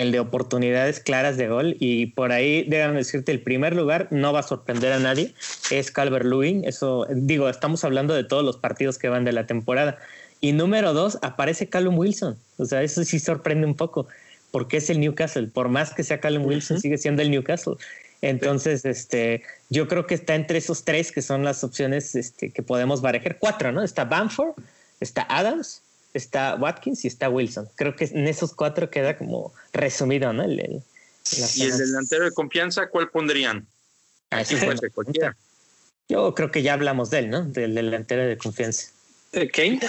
el 0.00 0.12
de 0.12 0.20
oportunidades 0.20 1.00
claras 1.00 1.36
de 1.36 1.48
gol. 1.48 1.76
Y 1.80 2.06
por 2.06 2.32
ahí, 2.32 2.64
déjame 2.68 2.98
decirte, 2.98 3.32
el 3.32 3.40
primer 3.40 3.74
lugar 3.74 4.08
no 4.10 4.32
va 4.32 4.40
a 4.40 4.42
sorprender 4.42 4.92
a 4.92 4.98
nadie, 4.98 5.34
es 5.70 5.90
Calvert 5.90 6.24
Lewin. 6.24 6.64
Eso, 6.64 7.06
digo, 7.10 7.48
estamos 7.48 7.84
hablando 7.84 8.14
de 8.14 8.24
todos 8.24 8.44
los 8.44 8.56
partidos 8.56 8.98
que 8.98 9.08
van 9.08 9.24
de 9.24 9.32
la 9.32 9.46
temporada. 9.46 9.98
Y 10.40 10.52
número 10.52 10.92
dos, 10.92 11.18
aparece 11.22 11.68
Callum 11.68 11.98
Wilson. 11.98 12.36
O 12.58 12.64
sea, 12.64 12.82
eso 12.82 13.04
sí 13.04 13.18
sorprende 13.18 13.66
un 13.66 13.74
poco, 13.74 14.06
porque 14.50 14.78
es 14.78 14.90
el 14.90 15.00
Newcastle. 15.00 15.48
Por 15.48 15.68
más 15.68 15.94
que 15.94 16.04
sea 16.04 16.20
Callum 16.20 16.44
Wilson, 16.44 16.80
sigue 16.80 16.98
siendo 16.98 17.22
el 17.22 17.30
Newcastle. 17.30 17.74
Entonces, 18.22 18.84
este, 18.84 19.42
yo 19.70 19.88
creo 19.88 20.06
que 20.06 20.14
está 20.14 20.34
entre 20.34 20.58
esos 20.58 20.84
tres 20.84 21.12
que 21.12 21.22
son 21.22 21.44
las 21.44 21.62
opciones 21.64 22.14
este, 22.14 22.50
que 22.50 22.62
podemos 22.62 23.00
barajar. 23.02 23.38
Cuatro, 23.38 23.72
¿no? 23.72 23.82
Está 23.82 24.04
Bamford, 24.04 24.54
está 25.00 25.26
Adams, 25.28 25.82
está 26.16 26.54
Watkins 26.56 27.04
y 27.04 27.08
está 27.08 27.28
Wilson. 27.28 27.68
Creo 27.76 27.94
que 27.94 28.04
en 28.04 28.26
esos 28.26 28.54
cuatro 28.54 28.90
queda 28.90 29.16
como 29.16 29.52
resumido, 29.72 30.32
¿no? 30.32 30.44
El, 30.44 30.82
¿Y 31.54 31.62
el 31.62 31.78
delantero 31.78 32.24
de 32.24 32.32
confianza 32.32 32.88
cuál 32.88 33.10
pondrían? 33.10 33.66
Aquí 34.30 34.54
cualquiera. 34.94 35.36
Yo 36.08 36.34
creo 36.34 36.50
que 36.50 36.62
ya 36.62 36.74
hablamos 36.74 37.10
de 37.10 37.18
él, 37.20 37.30
¿no? 37.30 37.42
Del 37.42 37.74
delantero 37.74 38.26
de 38.26 38.38
confianza. 38.38 38.90
¿De 39.32 39.50
Kane? 39.50 39.80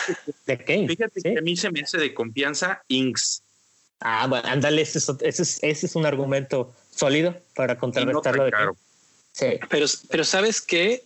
De 0.46 0.58
Kane. 0.58 0.88
Fíjate 0.88 1.22
que 1.22 1.38
a 1.38 1.42
mí 1.42 1.56
se 1.56 1.72
me 1.72 1.82
hace 1.82 1.98
de 1.98 2.14
confianza 2.14 2.82
Inks. 2.88 3.44
Ah, 4.00 4.28
bueno, 4.28 4.48
ándale, 4.48 4.82
ese 4.82 5.00
es, 5.62 5.96
un 5.96 6.06
argumento 6.06 6.74
sólido 6.96 7.40
para 7.56 7.78
contrarrestarlo 7.78 8.46
de 8.46 8.52
Kane. 8.52 8.72
Sí. 9.32 9.60
Pero, 9.70 9.86
pero 10.10 10.24
¿sabes 10.24 10.62
qué? 10.62 11.04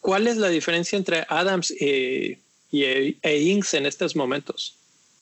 ¿Cuál 0.00 0.26
es 0.26 0.36
la 0.36 0.48
diferencia 0.48 0.96
entre 0.96 1.26
Adams 1.28 1.70
y, 1.70 2.38
y, 2.72 2.84
e 3.22 3.38
Inks 3.40 3.74
en 3.74 3.86
estos 3.86 4.16
momentos? 4.16 4.74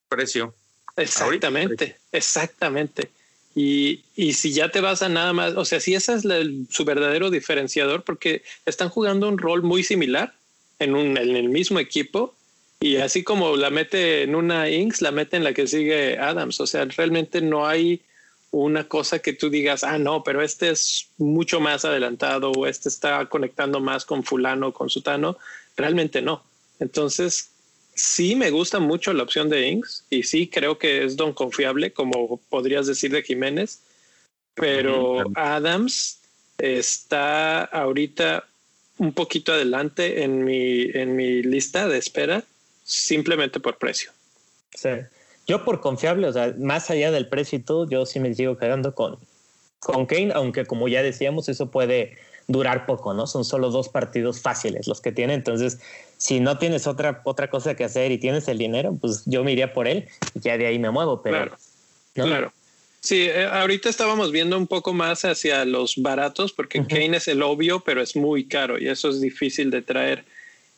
Precio. 0.08 0.54
Exactamente, 0.96 1.96
exactamente. 2.12 3.10
Y, 3.54 4.02
y, 4.16 4.32
si 4.32 4.52
ya 4.52 4.70
te 4.70 4.80
vas 4.80 5.02
a 5.02 5.08
nada 5.08 5.32
más, 5.32 5.54
o 5.56 5.64
sea, 5.64 5.80
si 5.80 5.94
ese 5.94 6.14
es 6.14 6.22
su 6.70 6.84
verdadero 6.84 7.30
diferenciador, 7.30 8.04
porque 8.04 8.42
están 8.64 8.88
jugando 8.88 9.28
un 9.28 9.38
rol 9.38 9.62
muy 9.62 9.82
similar 9.82 10.32
en, 10.78 10.94
un, 10.94 11.18
en 11.18 11.36
el 11.36 11.48
mismo 11.48 11.80
equipo, 11.80 12.34
y 12.82 12.96
así 12.96 13.22
como 13.22 13.56
la 13.56 13.68
mete 13.68 14.22
en 14.22 14.34
una 14.34 14.70
Inks, 14.70 15.02
la 15.02 15.10
mete 15.10 15.36
en 15.36 15.44
la 15.44 15.52
que 15.52 15.66
sigue 15.66 16.16
Adams. 16.18 16.60
O 16.60 16.66
sea, 16.66 16.86
realmente 16.86 17.42
no 17.42 17.66
hay 17.66 18.00
una 18.52 18.84
cosa 18.84 19.18
que 19.18 19.34
tú 19.34 19.50
digas, 19.50 19.84
ah, 19.84 19.98
no, 19.98 20.24
pero 20.24 20.42
este 20.42 20.70
es 20.70 21.08
mucho 21.18 21.60
más 21.60 21.84
adelantado 21.84 22.50
o 22.52 22.66
este 22.66 22.88
está 22.88 23.26
conectando 23.26 23.80
más 23.80 24.06
con 24.06 24.24
fulano, 24.24 24.72
con 24.72 24.88
sutano. 24.88 25.36
Realmente 25.76 26.22
no. 26.22 26.42
Entonces, 26.80 27.50
sí 27.94 28.34
me 28.34 28.50
gusta 28.50 28.80
mucho 28.80 29.12
la 29.12 29.22
opción 29.22 29.48
de 29.48 29.68
Inks 29.68 30.04
y 30.10 30.22
sí 30.22 30.48
creo 30.48 30.78
que 30.78 31.04
es 31.04 31.16
don 31.16 31.32
confiable, 31.32 31.92
como 31.92 32.38
podrías 32.48 32.86
decir 32.86 33.12
de 33.12 33.22
Jiménez, 33.22 33.80
pero 34.54 35.24
Adams 35.34 36.18
está 36.58 37.64
ahorita 37.64 38.44
un 38.98 39.12
poquito 39.12 39.52
adelante 39.52 40.22
en 40.22 40.44
mi, 40.44 40.82
en 40.92 41.16
mi 41.16 41.42
lista 41.42 41.88
de 41.88 41.98
espera 41.98 42.44
simplemente 42.84 43.60
por 43.60 43.78
precio. 43.78 44.10
Sí. 44.74 44.90
Yo 45.46 45.64
por 45.64 45.80
confiable, 45.80 46.26
o 46.28 46.32
sea, 46.32 46.54
más 46.58 46.90
allá 46.90 47.10
del 47.10 47.28
precio 47.28 47.58
y 47.58 47.62
todo, 47.62 47.88
yo 47.88 48.04
sí 48.06 48.20
me 48.20 48.34
sigo 48.34 48.56
quedando 48.56 48.94
con, 48.94 49.18
con 49.78 50.06
Kane, 50.06 50.32
aunque 50.34 50.66
como 50.66 50.86
ya 50.88 51.02
decíamos, 51.02 51.48
eso 51.48 51.70
puede 51.70 52.18
durar 52.46 52.86
poco, 52.86 53.14
¿no? 53.14 53.26
Son 53.26 53.44
solo 53.44 53.70
dos 53.70 53.88
partidos 53.88 54.40
fáciles 54.40 54.86
los 54.86 55.00
que 55.00 55.12
tiene, 55.12 55.34
entonces 55.34 55.78
si 56.20 56.38
no 56.38 56.58
tienes 56.58 56.86
otra, 56.86 57.22
otra 57.24 57.48
cosa 57.48 57.74
que 57.74 57.82
hacer 57.82 58.12
y 58.12 58.18
tienes 58.18 58.46
el 58.46 58.58
dinero, 58.58 58.94
pues 59.00 59.22
yo 59.24 59.42
me 59.42 59.52
iría 59.52 59.72
por 59.72 59.88
él 59.88 60.06
y 60.34 60.40
ya 60.40 60.58
de 60.58 60.66
ahí 60.66 60.78
me 60.78 60.90
muevo, 60.90 61.22
pero... 61.22 61.36
Claro, 61.38 61.56
claro. 62.12 62.52
Sí, 63.00 63.22
eh, 63.22 63.46
ahorita 63.46 63.88
estábamos 63.88 64.30
viendo 64.30 64.58
un 64.58 64.66
poco 64.66 64.92
más 64.92 65.24
hacia 65.24 65.64
los 65.64 65.96
baratos, 65.96 66.52
porque 66.52 66.84
Kane 66.86 67.16
es 67.16 67.26
el 67.26 67.42
obvio, 67.42 67.80
pero 67.80 68.02
es 68.02 68.16
muy 68.16 68.44
caro 68.44 68.78
y 68.78 68.88
eso 68.88 69.08
es 69.08 69.22
difícil 69.22 69.70
de 69.70 69.80
traer. 69.80 70.26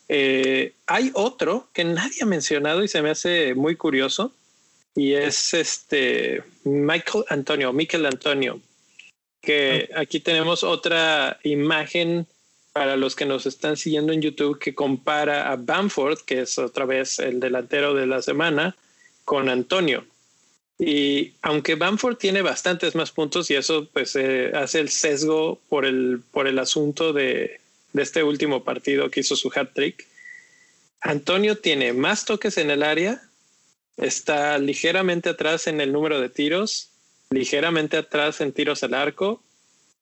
Eh, 0.09 0.74
hay 0.86 1.11
otro 1.14 1.66
que 1.72 1.82
nadie 1.82 2.18
ha 2.22 2.26
mencionado 2.26 2.84
y 2.84 2.88
se 2.88 3.03
me 3.03 3.11
hace 3.11 3.57
muy 3.57 3.74
curioso 3.74 4.32
y 4.95 5.14
es 5.14 5.55
este 5.55 6.45
Michael 6.62 7.24
Antonio, 7.30 7.72
Michael 7.72 8.07
Antonio, 8.07 8.61
que 9.40 9.90
aquí 9.97 10.20
tenemos 10.20 10.62
otra 10.62 11.40
imagen 11.43 12.28
para 12.72 12.96
los 12.96 13.14
que 13.14 13.26
nos 13.26 13.46
están 13.46 13.76
siguiendo 13.76 14.12
en 14.12 14.22
YouTube 14.22 14.58
que 14.58 14.74
compara 14.74 15.50
a 15.50 15.56
Bamford, 15.56 16.20
que 16.20 16.40
es 16.40 16.58
otra 16.58 16.86
vez 16.86 17.18
el 17.18 17.38
delantero 17.38 17.94
de 17.94 18.06
la 18.06 18.22
semana, 18.22 18.76
con 19.24 19.48
Antonio. 19.48 20.04
Y 20.78 21.34
aunque 21.42 21.74
Bamford 21.74 22.16
tiene 22.16 22.42
bastantes 22.42 22.94
más 22.94 23.12
puntos 23.12 23.50
y 23.50 23.54
eso 23.54 23.88
pues 23.92 24.16
eh, 24.16 24.52
hace 24.54 24.80
el 24.80 24.88
sesgo 24.88 25.60
por 25.68 25.84
el, 25.84 26.22
por 26.32 26.46
el 26.46 26.58
asunto 26.58 27.12
de, 27.12 27.60
de 27.92 28.02
este 28.02 28.22
último 28.22 28.64
partido 28.64 29.10
que 29.10 29.20
hizo 29.20 29.36
su 29.36 29.52
hat 29.54 29.74
trick. 29.74 30.06
Antonio 31.00 31.58
tiene 31.58 31.92
más 31.92 32.24
toques 32.24 32.56
en 32.58 32.70
el 32.70 32.82
área, 32.82 33.22
está 33.96 34.56
ligeramente 34.58 35.28
atrás 35.28 35.66
en 35.66 35.80
el 35.80 35.92
número 35.92 36.20
de 36.20 36.30
tiros, 36.30 36.90
ligeramente 37.30 37.96
atrás 37.96 38.40
en 38.40 38.52
tiros 38.52 38.82
al 38.82 38.94
arco 38.94 39.42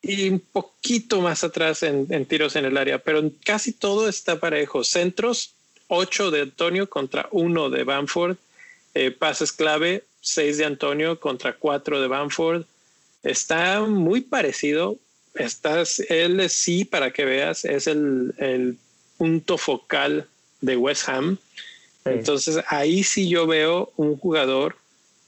y 0.02 0.28
un 0.30 0.40
poquito 0.40 1.20
más 1.20 1.44
atrás 1.44 1.82
en, 1.82 2.26
tiros 2.26 2.56
en 2.56 2.64
el 2.64 2.76
área, 2.76 2.98
pero 2.98 3.30
casi 3.44 3.72
todo 3.72 4.08
está 4.08 4.40
parejo. 4.40 4.82
Centros, 4.84 5.54
8 5.88 6.30
de 6.30 6.42
Antonio 6.42 6.88
contra 6.88 7.28
1 7.32 7.70
de 7.70 7.84
Bamford. 7.84 8.36
Eh, 8.94 9.10
pases 9.10 9.52
clave, 9.52 10.04
6 10.22 10.58
de 10.58 10.64
Antonio 10.64 11.20
contra 11.20 11.54
4 11.54 12.00
de 12.00 12.08
Bamford. 12.08 12.64
Está 13.22 13.82
muy 13.82 14.22
parecido, 14.22 14.98
Estás, 15.34 16.00
él 16.08 16.48
sí, 16.50 16.84
para 16.84 17.12
que 17.12 17.24
veas, 17.24 17.64
es 17.64 17.86
el, 17.86 18.76
punto 19.16 19.58
focal 19.58 20.26
de 20.62 20.76
West 20.76 21.08
Ham. 21.08 21.36
Entonces 22.06 22.64
ahí 22.68 23.04
sí 23.04 23.28
yo 23.28 23.46
veo 23.46 23.92
un 23.96 24.16
jugador 24.16 24.76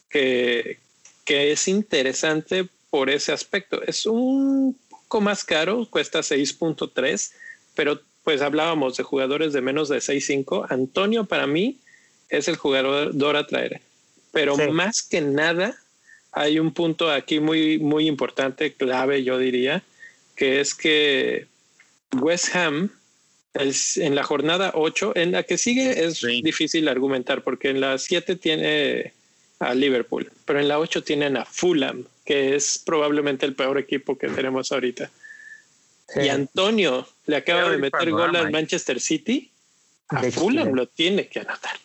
que, 0.08 0.78
que 1.26 1.52
es 1.52 1.68
interesante 1.68 2.68
por 2.92 3.08
ese 3.08 3.32
aspecto. 3.32 3.82
Es 3.82 4.04
un 4.04 4.78
poco 4.90 5.22
más 5.22 5.44
caro, 5.46 5.88
cuesta 5.88 6.18
6.3, 6.18 7.32
pero 7.74 7.98
pues 8.22 8.42
hablábamos 8.42 8.98
de 8.98 9.02
jugadores 9.02 9.54
de 9.54 9.62
menos 9.62 9.88
de 9.88 9.96
6.5. 9.96 10.66
Antonio 10.68 11.24
para 11.24 11.46
mí 11.46 11.78
es 12.28 12.48
el 12.48 12.56
jugador 12.56 13.36
a 13.36 13.46
traer. 13.46 13.80
Pero 14.30 14.58
más 14.72 15.02
que 15.02 15.22
nada, 15.22 15.74
hay 16.32 16.58
un 16.58 16.74
punto 16.74 17.10
aquí 17.10 17.40
muy, 17.40 17.78
muy 17.78 18.06
importante, 18.06 18.74
clave, 18.74 19.24
yo 19.24 19.38
diría, 19.38 19.82
que 20.36 20.60
es 20.60 20.74
que 20.74 21.46
West 22.20 22.54
Ham 22.54 22.90
en 23.54 24.14
la 24.14 24.22
jornada 24.22 24.72
8, 24.74 25.14
en 25.16 25.32
la 25.32 25.44
que 25.44 25.56
sigue 25.56 26.04
es 26.04 26.20
difícil 26.20 26.88
argumentar 26.88 27.42
porque 27.42 27.70
en 27.70 27.80
la 27.80 27.96
7 27.96 28.36
tiene 28.36 29.14
a 29.60 29.72
Liverpool, 29.72 30.30
pero 30.44 30.60
en 30.60 30.68
la 30.68 30.78
8 30.78 31.02
tienen 31.04 31.38
a 31.38 31.46
Fulham, 31.46 32.04
que 32.24 32.54
es 32.54 32.78
probablemente 32.78 33.46
el 33.46 33.54
peor 33.54 33.78
equipo 33.78 34.16
que 34.16 34.28
tenemos 34.28 34.72
ahorita. 34.72 35.10
Y 36.14 36.28
Antonio 36.28 37.06
le 37.26 37.36
acaba 37.36 37.70
de 37.70 37.78
meter 37.78 38.10
gol 38.10 38.36
al 38.36 38.50
Manchester 38.50 39.00
City, 39.00 39.50
a 40.08 40.22
Fulham 40.30 40.74
lo 40.74 40.86
tiene 40.86 41.28
que 41.28 41.40
anotar. 41.40 41.76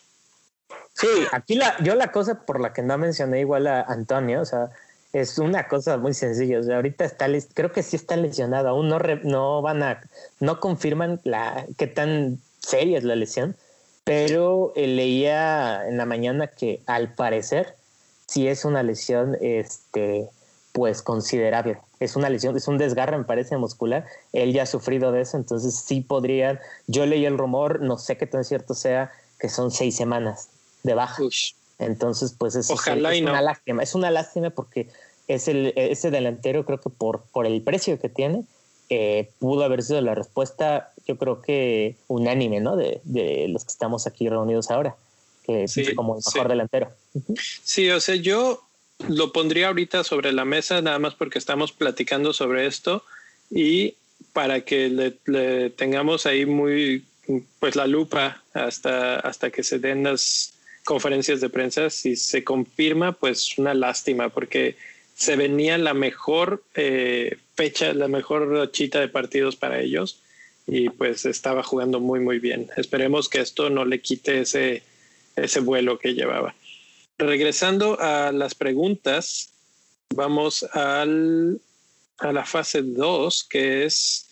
Sí, 0.92 1.06
aquí 1.32 1.54
la, 1.54 1.76
yo 1.82 1.94
la 1.94 2.10
cosa 2.10 2.44
por 2.44 2.60
la 2.60 2.72
que 2.72 2.82
no 2.82 2.98
mencioné 2.98 3.40
igual 3.40 3.66
a 3.68 3.82
Antonio, 3.82 4.40
o 4.40 4.44
sea, 4.44 4.70
es 5.12 5.38
una 5.38 5.68
cosa 5.68 5.96
muy 5.96 6.12
sencilla. 6.14 6.60
O 6.60 6.62
sea, 6.62 6.76
ahorita 6.76 7.04
está, 7.04 7.28
creo 7.54 7.72
que 7.72 7.82
sí 7.82 7.96
está 7.96 8.16
lesionado. 8.16 8.68
Aún 8.68 8.88
no, 8.88 8.98
no 9.22 9.62
van 9.62 9.82
a, 9.82 10.00
no 10.40 10.60
confirman 10.60 11.20
la, 11.24 11.66
qué 11.76 11.86
tan 11.86 12.38
seria 12.58 12.98
es 12.98 13.04
la 13.04 13.16
lesión, 13.16 13.56
pero 14.04 14.72
eh, 14.76 14.86
leía 14.86 15.86
en 15.86 15.96
la 15.96 16.04
mañana 16.04 16.48
que 16.48 16.82
al 16.86 17.14
parecer 17.14 17.74
sí 18.28 18.46
es 18.46 18.64
una 18.64 18.82
lesión, 18.82 19.36
este, 19.40 20.28
pues 20.72 21.02
considerable. 21.02 21.78
Es 21.98 22.14
una 22.14 22.28
lesión, 22.28 22.56
es 22.56 22.68
un 22.68 22.78
desgarre, 22.78 23.18
me 23.18 23.24
parece, 23.24 23.56
muscular. 23.56 24.04
Él 24.32 24.52
ya 24.52 24.62
ha 24.62 24.66
sufrido 24.66 25.10
de 25.10 25.22
eso, 25.22 25.36
entonces 25.36 25.74
sí 25.74 26.02
podrían. 26.02 26.60
Yo 26.86 27.06
leí 27.06 27.24
el 27.24 27.36
rumor, 27.36 27.80
no 27.80 27.98
sé 27.98 28.16
qué 28.16 28.26
tan 28.26 28.44
cierto 28.44 28.74
sea, 28.74 29.10
que 29.40 29.48
son 29.48 29.70
seis 29.70 29.96
semanas 29.96 30.50
de 30.84 30.94
baja. 30.94 31.22
Entonces, 31.78 32.34
pues 32.38 32.54
es, 32.54 32.70
una 32.70 33.42
lástima. 33.42 33.82
Es 33.82 33.94
una 33.94 34.10
lástima 34.10 34.50
porque 34.50 34.88
es 35.26 35.48
el, 35.48 35.72
ese 35.76 36.10
delantero, 36.10 36.64
creo 36.64 36.80
que 36.80 36.90
por, 36.90 37.22
por 37.32 37.46
el 37.46 37.62
precio 37.62 37.98
que 37.98 38.08
tiene, 38.08 38.44
eh, 38.90 39.30
pudo 39.38 39.64
haber 39.64 39.82
sido 39.82 40.00
la 40.00 40.14
respuesta, 40.14 40.92
yo 41.06 41.18
creo 41.18 41.40
que 41.40 41.96
unánime, 42.08 42.60
¿no? 42.60 42.76
De, 42.76 43.00
de 43.04 43.46
los 43.48 43.64
que 43.64 43.72
estamos 43.72 44.06
aquí 44.06 44.28
reunidos 44.28 44.70
ahora, 44.70 44.96
que 45.48 45.66
sí, 45.66 45.94
como 45.94 46.14
el 46.14 46.22
mejor 46.24 46.48
delantero. 46.48 46.90
Sí, 47.64 47.88
o 47.88 48.00
sea, 48.00 48.16
yo 48.16 48.62
lo 49.08 49.32
pondría 49.32 49.68
ahorita 49.68 50.04
sobre 50.04 50.32
la 50.32 50.44
mesa 50.44 50.82
nada 50.82 50.98
más 50.98 51.14
porque 51.14 51.38
estamos 51.38 51.72
platicando 51.72 52.34
sobre 52.34 52.66
esto 52.66 53.02
y 53.50 53.94
para 54.34 54.60
que 54.60 54.88
le, 55.24 55.70
tengamos 55.70 56.26
ahí 56.26 56.44
muy 56.44 57.04
pues 57.60 57.76
la 57.76 57.86
lupa 57.86 58.42
hasta 58.52 59.20
hasta 59.20 59.50
que 59.50 59.62
se 59.62 59.78
den 59.78 60.02
las 60.04 60.52
conferencias 60.84 61.40
de 61.40 61.48
prensa. 61.48 61.88
Si 61.88 62.16
se 62.16 62.44
confirma 62.44 63.12
pues 63.12 63.56
una 63.56 63.72
lástima 63.72 64.28
porque 64.28 64.76
se 65.14 65.36
venía 65.36 65.78
la 65.78 65.94
mejor 65.94 66.62
eh, 66.74 67.38
fecha 67.54 67.94
la 67.94 68.08
mejor 68.08 68.70
chita 68.72 69.00
de 69.00 69.08
partidos 69.08 69.56
para 69.56 69.80
ellos 69.80 70.20
y 70.66 70.90
pues 70.90 71.24
estaba 71.24 71.62
jugando 71.62 72.00
muy 72.00 72.20
muy 72.20 72.38
bien. 72.38 72.68
Esperemos 72.76 73.30
que 73.30 73.40
esto 73.40 73.70
no 73.70 73.86
le 73.86 74.00
quite 74.02 74.40
ese 74.40 74.82
ese 75.44 75.60
vuelo 75.60 75.98
que 75.98 76.14
llevaba 76.14 76.54
regresando 77.18 78.00
a 78.00 78.32
las 78.32 78.54
preguntas, 78.54 79.52
vamos 80.14 80.62
al, 80.72 81.60
a 82.18 82.32
la 82.32 82.44
fase 82.44 82.82
2, 82.82 83.46
que 83.50 83.84
es, 83.84 84.30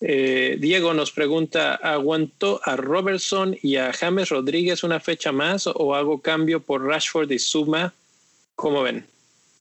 eh, 0.00 0.56
Diego 0.58 0.92
nos 0.94 1.12
pregunta, 1.12 1.76
¿aguantó 1.76 2.60
a 2.64 2.76
Robertson 2.76 3.56
y 3.62 3.76
a 3.76 3.92
James 3.92 4.28
Rodríguez 4.28 4.82
una 4.82 5.00
fecha 5.00 5.32
más 5.32 5.66
o 5.66 5.94
hago 5.94 6.20
cambio 6.20 6.60
por 6.60 6.84
Rashford 6.84 7.30
y 7.30 7.38
Suma? 7.38 7.94
¿Cómo 8.56 8.82
ven? 8.82 9.06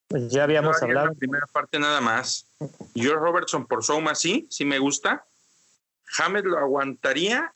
Pues 0.07 0.29
ya 0.29 0.43
habíamos 0.43 0.81
hablado. 0.81 1.07
La 1.07 1.13
primera 1.13 1.45
parte 1.47 1.77
nada 1.79 2.01
más. 2.01 2.47
Yo 2.95 3.15
Robertson 3.15 3.67
por 3.67 3.83
Suma 3.83 4.15
sí, 4.15 4.47
sí 4.49 4.65
me 4.65 4.79
gusta. 4.79 5.25
James 6.05 6.43
lo 6.45 6.57
aguantaría 6.57 7.53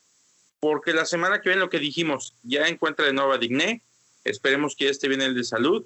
porque 0.62 0.92
la 0.92 1.04
semana 1.06 1.40
que 1.40 1.48
viene 1.48 1.60
lo 1.60 1.68
que 1.68 1.80
dijimos, 1.80 2.36
ya 2.44 2.68
encuentra 2.68 3.04
de 3.04 3.12
nuevo 3.12 3.32
a 3.32 3.38
Digné, 3.38 3.82
Esperemos 4.24 4.76
que 4.76 4.84
ya 4.84 4.92
esté 4.92 5.08
bien 5.08 5.20
el 5.20 5.34
de 5.34 5.42
salud. 5.42 5.84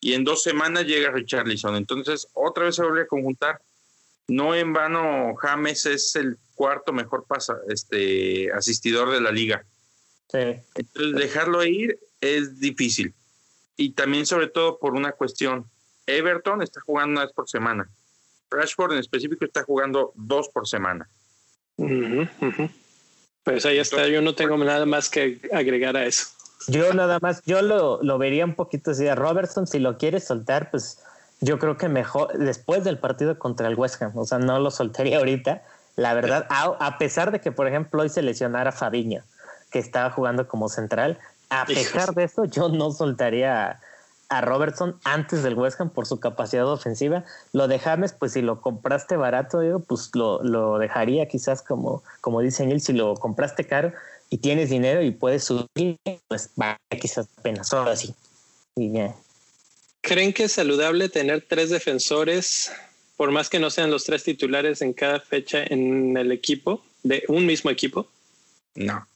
Y 0.00 0.12
en 0.12 0.24
dos 0.24 0.42
semanas 0.42 0.84
llega 0.84 1.10
Richarlison. 1.10 1.76
Entonces, 1.76 2.28
otra 2.34 2.64
vez 2.64 2.76
se 2.76 2.82
vuelve 2.82 3.02
a 3.02 3.06
conjuntar. 3.06 3.62
No 4.28 4.54
en 4.54 4.74
vano, 4.74 5.34
James 5.36 5.86
es 5.86 6.14
el 6.16 6.36
cuarto 6.54 6.92
mejor 6.92 7.24
pasa, 7.26 7.56
este, 7.70 8.52
asistidor 8.52 9.10
de 9.10 9.22
la 9.22 9.32
liga. 9.32 9.64
Entonces, 10.74 11.14
dejarlo 11.14 11.64
ir 11.64 11.98
es 12.20 12.60
difícil. 12.60 13.14
Y 13.78 13.92
también, 13.92 14.26
sobre 14.26 14.48
todo, 14.48 14.78
por 14.78 14.92
una 14.92 15.12
cuestión. 15.12 15.70
Everton 16.06 16.60
está 16.60 16.82
jugando 16.82 17.12
una 17.12 17.24
vez 17.24 17.32
por 17.32 17.48
semana. 17.48 17.88
Rashford 18.50 18.92
en 18.92 18.98
específico 18.98 19.46
está 19.46 19.62
jugando 19.62 20.12
dos 20.14 20.50
por 20.50 20.68
semana. 20.68 21.08
Pues 23.44 23.66
ahí 23.66 23.78
está, 23.78 24.06
yo 24.06 24.22
no 24.22 24.34
tengo 24.34 24.56
nada 24.58 24.86
más 24.86 25.08
que 25.08 25.40
agregar 25.52 25.96
a 25.96 26.04
eso. 26.04 26.26
Yo 26.68 26.92
nada 26.94 27.18
más, 27.20 27.42
yo 27.44 27.60
lo, 27.60 28.00
lo 28.02 28.18
vería 28.18 28.44
un 28.44 28.54
poquito 28.54 28.92
así 28.92 29.08
a 29.08 29.16
Robertson, 29.16 29.66
si 29.66 29.80
lo 29.80 29.98
quieres 29.98 30.24
soltar, 30.24 30.70
pues 30.70 30.98
yo 31.40 31.58
creo 31.58 31.76
que 31.76 31.88
mejor 31.88 32.38
después 32.38 32.84
del 32.84 32.98
partido 32.98 33.38
contra 33.38 33.66
el 33.66 33.74
West 33.74 34.00
Ham, 34.00 34.16
o 34.16 34.24
sea, 34.24 34.38
no 34.38 34.60
lo 34.60 34.70
soltaría 34.70 35.18
ahorita, 35.18 35.62
la 35.96 36.14
verdad, 36.14 36.46
a, 36.48 36.98
pesar 36.98 37.32
de 37.32 37.40
que, 37.40 37.52
por 37.52 37.66
ejemplo, 37.66 38.02
hoy 38.02 38.08
se 38.08 38.22
lesionara 38.22 38.70
a 38.70 38.72
Fabiño, 38.72 39.24
que 39.70 39.80
estaba 39.80 40.10
jugando 40.10 40.46
como 40.46 40.68
central, 40.68 41.18
a 41.50 41.66
pesar 41.66 42.14
de 42.14 42.24
eso, 42.24 42.44
yo 42.44 42.68
no 42.68 42.92
soltaría 42.92 43.80
a, 44.36 44.40
Robertson 44.40 44.98
antes 45.04 45.42
del 45.42 45.54
West 45.54 45.80
Ham 45.80 45.90
por 45.90 46.06
su 46.06 46.20
capacidad 46.20 46.66
ofensiva. 46.66 47.24
Lo 47.52 47.68
de 47.68 47.78
James, 47.78 48.12
pues 48.12 48.32
si 48.32 48.42
lo 48.42 48.60
compraste 48.60 49.16
barato, 49.16 49.60
pues 49.86 50.10
lo, 50.14 50.42
lo 50.42 50.78
dejaría 50.78 51.26
quizás 51.26 51.62
como, 51.62 52.02
como 52.20 52.40
dice 52.40 52.64
él, 52.64 52.80
si 52.80 52.92
lo 52.92 53.14
compraste 53.14 53.66
caro, 53.66 53.92
y 54.30 54.38
tienes 54.38 54.70
dinero 54.70 55.02
y 55.02 55.10
puedes 55.10 55.44
subir, 55.44 55.98
pues 56.28 56.50
va 56.60 56.78
quizás 57.00 57.28
apenas 57.38 57.68
solo 57.68 57.90
así. 57.90 58.14
¿Creen 60.00 60.32
que 60.32 60.44
es 60.44 60.52
saludable 60.52 61.08
tener 61.08 61.44
tres 61.46 61.70
defensores, 61.70 62.72
por 63.16 63.30
más 63.30 63.50
que 63.50 63.58
no 63.58 63.70
sean 63.70 63.90
los 63.90 64.04
tres 64.04 64.24
titulares 64.24 64.80
en 64.80 64.94
cada 64.94 65.20
fecha 65.20 65.62
en 65.62 66.16
el 66.16 66.32
equipo, 66.32 66.82
de 67.02 67.24
un 67.28 67.44
mismo 67.44 67.70
equipo? 67.70 68.08
No. 68.74 69.06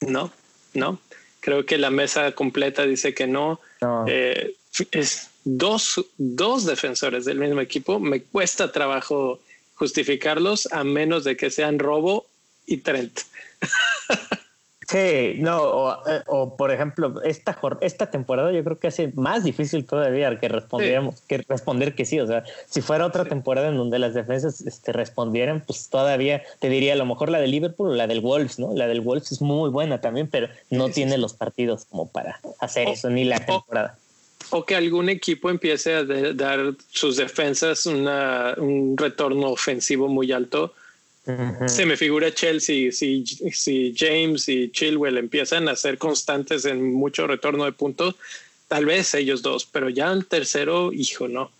No, 0.00 0.32
no. 0.72 0.98
Creo 1.40 1.66
que 1.66 1.76
la 1.76 1.90
mesa 1.90 2.32
completa 2.32 2.86
dice 2.86 3.14
que 3.14 3.26
no. 3.26 3.60
Eh, 4.06 4.54
es 4.90 5.30
dos, 5.44 6.04
dos 6.18 6.64
defensores 6.64 7.24
del 7.24 7.38
mismo 7.38 7.60
equipo. 7.60 7.98
Me 7.98 8.22
cuesta 8.22 8.72
trabajo 8.72 9.40
justificarlos 9.74 10.68
a 10.72 10.84
menos 10.84 11.24
de 11.24 11.36
que 11.36 11.50
sean 11.50 11.78
Robo 11.78 12.26
y 12.66 12.78
Trent. 12.78 13.20
Sí, 14.88 15.36
no, 15.38 15.94
eh, 16.06 16.22
o, 16.26 16.56
por 16.56 16.70
ejemplo, 16.70 17.22
esta, 17.22 17.58
esta 17.80 18.10
temporada 18.10 18.52
yo 18.52 18.62
creo 18.64 18.78
que 18.78 18.88
hace 18.88 19.12
más 19.14 19.44
difícil 19.44 19.86
todavía 19.86 20.38
que 20.38 20.48
respondíamos, 20.48 21.20
que 21.22 21.38
responder 21.48 21.94
que 21.94 22.04
sí. 22.04 22.20
O 22.20 22.26
sea, 22.26 22.44
si 22.68 22.82
fuera 22.82 23.06
otra 23.06 23.24
temporada 23.24 23.68
en 23.68 23.76
donde 23.76 23.98
las 23.98 24.14
defensas 24.14 24.60
este, 24.60 24.92
respondieran, 24.92 25.62
pues 25.66 25.88
todavía 25.88 26.42
te 26.58 26.68
diría 26.68 26.92
a 26.92 26.96
lo 26.96 27.06
mejor 27.06 27.30
la 27.30 27.40
de 27.40 27.46
Liverpool 27.46 27.90
o 27.90 27.94
la 27.94 28.06
del 28.06 28.20
Wolves, 28.20 28.58
¿no? 28.58 28.74
La 28.74 28.86
del 28.86 29.00
Wolves 29.00 29.32
es 29.32 29.40
muy 29.40 29.70
buena 29.70 30.00
también, 30.00 30.28
pero 30.28 30.48
no 30.70 30.90
tiene 30.90 31.16
los 31.18 31.32
partidos 31.32 31.86
como 31.86 32.08
para 32.08 32.40
hacer 32.60 32.88
eso, 32.88 33.08
ni 33.08 33.24
la 33.24 33.40
temporada. 33.40 33.96
O, 34.50 34.66
que 34.66 34.76
algún 34.76 35.08
equipo 35.08 35.48
empiece 35.48 35.94
a 35.94 36.04
dar 36.04 36.74
sus 36.90 37.16
defensas 37.16 37.86
un 37.86 38.94
retorno 38.98 39.48
ofensivo 39.48 40.08
muy 40.08 40.32
alto 40.32 40.74
se 41.66 41.86
me 41.86 41.96
figura 41.96 42.34
Chelsea, 42.34 42.92
si, 42.92 43.24
si 43.24 43.94
James 43.96 44.48
y 44.48 44.70
Chilwell 44.70 45.16
empiezan 45.16 45.68
a 45.68 45.76
ser 45.76 45.96
constantes 45.96 46.66
en 46.66 46.92
mucho 46.92 47.26
retorno 47.26 47.64
de 47.64 47.72
puntos, 47.72 48.16
tal 48.68 48.84
vez 48.84 49.14
ellos 49.14 49.40
dos, 49.40 49.64
pero 49.64 49.88
ya 49.88 50.12
el 50.12 50.26
tercero, 50.26 50.92
hijo, 50.92 51.28
no. 51.28 51.50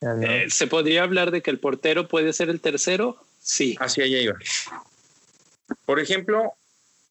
Eh, 0.00 0.46
¿Se 0.50 0.66
podría 0.66 1.04
hablar 1.04 1.30
de 1.30 1.42
que 1.42 1.50
el 1.50 1.58
portero 1.58 2.06
puede 2.06 2.32
ser 2.32 2.50
el 2.50 2.60
tercero? 2.60 3.16
Sí. 3.40 3.76
Así 3.80 4.02
allá 4.02 4.18
iba. 4.18 4.36
Por 5.86 6.00
ejemplo, 6.00 6.52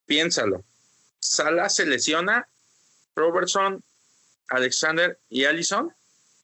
piénsalo. 0.06 0.64
Salah 1.20 1.70
se 1.70 1.86
lesiona, 1.88 2.48
Robertson, 3.16 3.82
Alexander 4.50 5.18
y 5.30 5.46
Allison. 5.46 5.92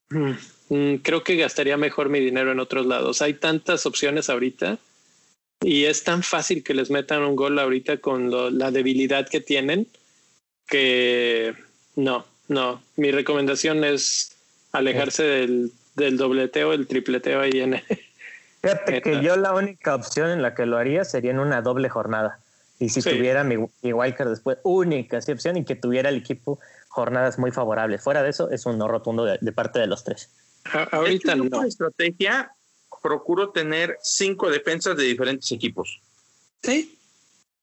Mm, 0.09 0.33
mm, 0.69 0.95
creo 0.97 1.23
que 1.23 1.35
gastaría 1.35 1.77
mejor 1.77 2.09
mi 2.09 2.19
dinero 2.19 2.51
en 2.51 2.59
otros 2.59 2.87
lados. 2.87 3.21
Hay 3.21 3.35
tantas 3.35 3.85
opciones 3.85 4.29
ahorita 4.29 4.79
y 5.63 5.85
es 5.85 6.03
tan 6.03 6.23
fácil 6.23 6.63
que 6.63 6.73
les 6.73 6.91
metan 6.91 7.23
un 7.23 7.35
gol 7.35 7.57
ahorita 7.57 7.97
con 7.97 8.57
la 8.57 8.71
debilidad 8.71 9.27
que 9.27 9.39
tienen 9.39 9.87
que 10.67 11.53
no, 11.95 12.25
no. 12.47 12.81
Mi 12.95 13.11
recomendación 13.11 13.83
es 13.83 14.35
alejarse 14.71 15.23
del, 15.23 15.71
del 15.95 16.17
dobleteo, 16.17 16.73
el 16.73 16.87
tripleteo 16.87 17.41
ahí 17.41 17.61
en. 17.61 17.81
Fíjate 18.61 19.01
que 19.01 19.21
yo 19.21 19.35
la 19.35 19.53
única 19.53 19.93
opción 19.93 20.29
en 20.29 20.41
la 20.41 20.55
que 20.55 20.65
lo 20.65 20.77
haría 20.77 21.03
sería 21.03 21.31
en 21.31 21.39
una 21.39 21.61
doble 21.61 21.89
jornada. 21.89 22.39
Y 22.79 22.89
si 22.89 23.01
tuviera 23.01 23.43
mi, 23.43 23.57
mi 23.81 23.93
wildcard 23.93 24.29
después, 24.29 24.57
única 24.63 25.19
opción 25.19 25.57
y 25.57 25.65
que 25.65 25.75
tuviera 25.75 26.09
el 26.09 26.17
equipo 26.17 26.59
jornadas 26.87 27.37
muy 27.37 27.51
favorables. 27.51 28.01
Fuera 28.01 28.23
de 28.23 28.29
eso, 28.29 28.49
es 28.49 28.65
un 28.65 28.77
no 28.77 28.87
rotundo 28.87 29.25
de, 29.25 29.51
parte 29.51 29.79
de 29.79 29.87
los 29.87 30.03
tres. 30.03 30.29
ahorita 30.91 31.35
no. 31.35 31.63
estrategia 31.63 32.51
procuro 33.03 33.49
tener 33.49 33.99
cinco 34.01 34.49
defensas 34.49 34.97
de 34.97 35.03
diferentes 35.03 35.51
equipos. 35.51 36.01
Sí. 36.63 36.97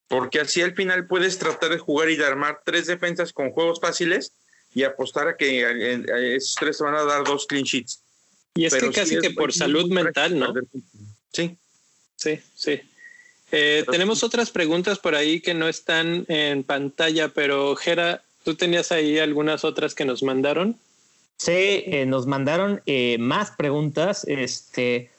Porque 0.07 0.41
así 0.41 0.61
al 0.61 0.75
final 0.75 1.09
puedes 1.09 1.39
tratar 1.39 1.71
de 1.71 1.79
jugar 1.79 2.11
y 2.11 2.17
de 2.17 2.27
armar 2.27 2.61
tres 2.65 2.87
defensas 2.87 3.33
con 3.33 3.51
juegos 3.51 3.81
fáciles 3.81 4.33
y 4.75 4.85
apostar 4.85 5.27
a 5.29 5.37
que 5.37 6.35
esos 6.37 6.55
tres 6.55 6.79
van 6.79 6.95
a 6.95 7.05
dar 7.05 7.25
dos 7.25 7.47
clean 7.47 7.65
sheets. 7.65 8.03
Y 8.55 8.67
es 8.67 8.75
que 8.75 8.91
casi 8.91 9.19
que 9.19 9.31
por 9.31 9.53
salud 9.53 9.91
mental, 9.91 10.39
¿no? 10.39 10.53
Sí. 11.33 11.57
Sí, 12.17 12.39
sí. 12.55 12.81
Eh, 13.51 13.85
tenemos 13.91 14.23
otras 14.23 14.51
preguntas 14.51 14.99
por 14.99 15.15
ahí 15.15 15.41
que 15.41 15.55
no 15.55 15.69
están 15.69 16.27
en 16.29 16.63
pantalla, 16.65 17.29
pero 17.31 17.75
Jera, 17.77 18.23
¿tú 18.45 18.55
tenías 18.55 18.93
ahí 18.93 19.19
algunas 19.19 19.65
otras 19.65 19.95
que 19.95 20.05
nos 20.05 20.23
mandaron? 20.23 20.77
Sí, 21.39 21.83
eh, 21.87 22.05
nos 22.07 22.27
mandaron 22.27 22.83
eh, 22.85 23.17
más 23.19 23.53
preguntas. 23.53 24.25
Este, 24.29 25.11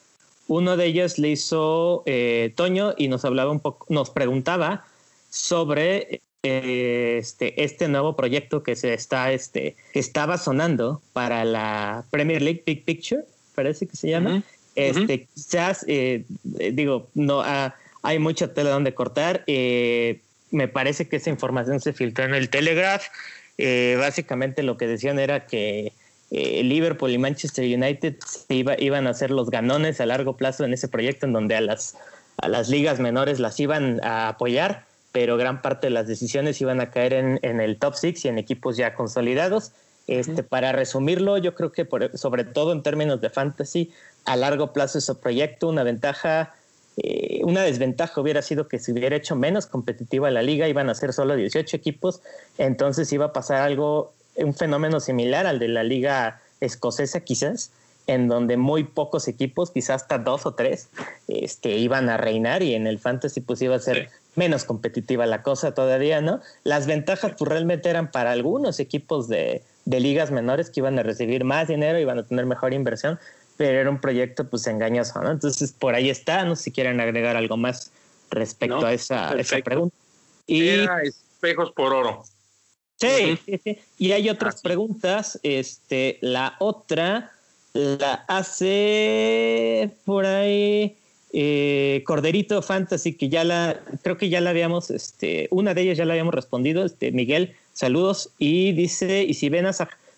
uno 0.51 0.75
de 0.75 0.85
ellos 0.85 1.17
le 1.17 1.29
hizo 1.29 2.03
eh, 2.05 2.51
Toño 2.55 2.93
y 2.97 3.07
nos 3.07 3.23
hablaba 3.23 3.51
un 3.51 3.61
poco, 3.61 3.85
nos 3.87 4.09
preguntaba 4.09 4.85
sobre 5.29 6.19
eh, 6.43 7.19
este, 7.21 7.63
este 7.63 7.87
nuevo 7.87 8.17
proyecto 8.17 8.61
que 8.61 8.75
se 8.75 8.93
está, 8.93 9.31
este, 9.31 9.77
que 9.93 9.99
estaba 9.99 10.37
sonando 10.37 11.01
para 11.13 11.45
la 11.45 12.03
Premier 12.11 12.41
League 12.41 12.63
Big 12.65 12.83
Picture, 12.83 13.23
parece 13.55 13.87
que 13.87 13.95
se 13.95 14.09
llama. 14.09 14.43
Este, 14.75 15.25
quizás, 15.33 15.85
eh, 15.87 16.25
digo, 16.43 17.07
no 17.13 17.39
ah, 17.41 17.73
hay 18.01 18.19
mucha 18.19 18.53
tela 18.53 18.71
donde 18.71 18.93
cortar. 18.93 19.45
me 19.47 20.67
parece 20.67 21.07
que 21.07 21.15
esa 21.15 21.29
información 21.29 21.79
se 21.79 21.93
filtró 21.93 22.25
en 22.25 22.35
el 22.35 22.49
Telegraph. 22.49 23.05
básicamente 23.97 24.63
lo 24.63 24.75
que 24.75 24.87
decían 24.87 25.17
era 25.17 25.45
que 25.45 25.93
eh, 26.31 26.63
Liverpool 26.63 27.11
y 27.11 27.17
Manchester 27.17 27.65
United 27.65 28.15
iban 28.49 29.05
a 29.05 29.13
ser 29.13 29.31
los 29.31 29.49
ganones 29.49 29.99
a 29.99 30.05
largo 30.05 30.37
plazo 30.37 30.63
en 30.63 30.73
ese 30.73 30.87
proyecto 30.87 31.25
en 31.25 31.33
donde 31.33 31.55
a 31.55 31.61
las, 31.61 31.97
a 32.37 32.47
las 32.47 32.69
ligas 32.69 32.99
menores 32.99 33.39
las 33.39 33.59
iban 33.59 34.03
a 34.03 34.29
apoyar, 34.29 34.85
pero 35.11 35.35
gran 35.35 35.61
parte 35.61 35.87
de 35.87 35.91
las 35.91 36.07
decisiones 36.07 36.61
iban 36.61 36.79
a 36.79 36.89
caer 36.89 37.13
en, 37.13 37.39
en 37.41 37.59
el 37.59 37.77
top 37.77 37.95
six 37.95 38.23
y 38.23 38.29
en 38.29 38.37
equipos 38.37 38.77
ya 38.77 38.95
consolidados. 38.95 39.73
Este, 40.07 40.43
Para 40.43 40.71
resumirlo, 40.71 41.37
yo 41.37 41.53
creo 41.53 41.71
que 41.71 41.87
sobre 42.15 42.43
todo 42.43 42.71
en 42.71 42.81
términos 42.81 43.21
de 43.21 43.29
fantasy, 43.29 43.91
a 44.25 44.35
largo 44.35 44.73
plazo 44.73 44.97
ese 44.97 45.15
proyecto, 45.15 45.69
una 45.69 45.83
ventaja, 45.83 46.53
eh, 46.97 47.41
una 47.43 47.61
desventaja 47.61 48.19
hubiera 48.19 48.41
sido 48.41 48.67
que 48.67 48.79
se 48.79 48.91
hubiera 48.91 49.15
hecho 49.15 49.35
menos 49.35 49.67
competitiva 49.67 50.31
la 50.31 50.41
liga, 50.41 50.67
iban 50.67 50.89
a 50.89 50.95
ser 50.95 51.13
solo 51.13 51.35
18 51.35 51.77
equipos, 51.77 52.21
entonces 52.57 53.11
iba 53.13 53.25
a 53.27 53.33
pasar 53.33 53.61
algo 53.61 54.13
un 54.35 54.53
fenómeno 54.53 54.99
similar 54.99 55.45
al 55.45 55.59
de 55.59 55.67
la 55.67 55.83
liga 55.83 56.41
escocesa 56.59 57.21
quizás, 57.21 57.71
en 58.07 58.27
donde 58.27 58.57
muy 58.57 58.83
pocos 58.83 59.27
equipos, 59.27 59.71
quizás 59.71 60.03
hasta 60.03 60.17
dos 60.17 60.45
o 60.45 60.53
tres, 60.53 60.89
este, 61.27 61.77
iban 61.77 62.09
a 62.09 62.17
reinar 62.17 62.63
y 62.63 62.73
en 62.75 62.87
el 62.87 62.99
fantasy 62.99 63.41
pues 63.41 63.61
iba 63.61 63.75
a 63.75 63.79
ser 63.79 64.09
menos 64.35 64.63
competitiva 64.63 65.25
la 65.25 65.43
cosa 65.43 65.73
todavía, 65.73 66.21
¿no? 66.21 66.41
Las 66.63 66.87
ventajas 66.87 67.33
pues 67.37 67.49
realmente 67.49 67.89
eran 67.89 68.11
para 68.11 68.31
algunos 68.31 68.79
equipos 68.79 69.27
de, 69.27 69.61
de 69.85 69.99
ligas 69.99 70.31
menores 70.31 70.69
que 70.69 70.79
iban 70.79 70.97
a 70.99 71.03
recibir 71.03 71.43
más 71.43 71.67
dinero, 71.67 71.99
iban 71.99 72.19
a 72.19 72.23
tener 72.23 72.45
mejor 72.45 72.73
inversión, 72.73 73.19
pero 73.57 73.79
era 73.79 73.89
un 73.89 73.99
proyecto 73.99 74.49
pues 74.49 74.65
engañoso, 74.67 75.21
¿no? 75.21 75.31
Entonces 75.31 75.71
por 75.71 75.95
ahí 75.95 76.09
está, 76.09 76.43
no 76.45 76.55
sé 76.55 76.63
si 76.63 76.71
quieren 76.71 76.99
agregar 76.99 77.35
algo 77.35 77.57
más 77.57 77.91
respecto 78.29 78.85
a 78.85 78.93
esa, 78.93 79.33
esa, 79.33 79.57
pregunta. 79.59 79.95
Y, 80.47 80.67
era 80.67 81.01
espejos 81.03 81.71
por 81.71 81.93
oro. 81.93 82.23
Sí, 83.01 83.39
y 83.97 84.11
hay 84.11 84.29
otras 84.29 84.61
preguntas. 84.61 85.39
Este, 85.43 86.17
la 86.21 86.55
otra 86.59 87.31
la 87.73 88.25
hace 88.27 89.89
por 90.05 90.25
ahí 90.25 90.95
eh, 91.33 92.03
Corderito 92.05 92.61
Fantasy, 92.61 93.13
que 93.13 93.29
ya 93.29 93.43
la, 93.43 93.79
creo 94.01 94.17
que 94.17 94.29
ya 94.29 94.41
la 94.41 94.49
habíamos, 94.49 94.91
este, 94.91 95.47
una 95.51 95.73
de 95.73 95.83
ellas 95.83 95.97
ya 95.97 96.05
la 96.05 96.13
habíamos 96.13 96.33
respondido. 96.33 96.85
Este, 96.85 97.11
Miguel, 97.11 97.55
saludos. 97.73 98.29
Y 98.37 98.73
dice, 98.73 99.23
y 99.23 99.33
si 99.33 99.49
ven 99.49 99.65
a, 99.65 99.73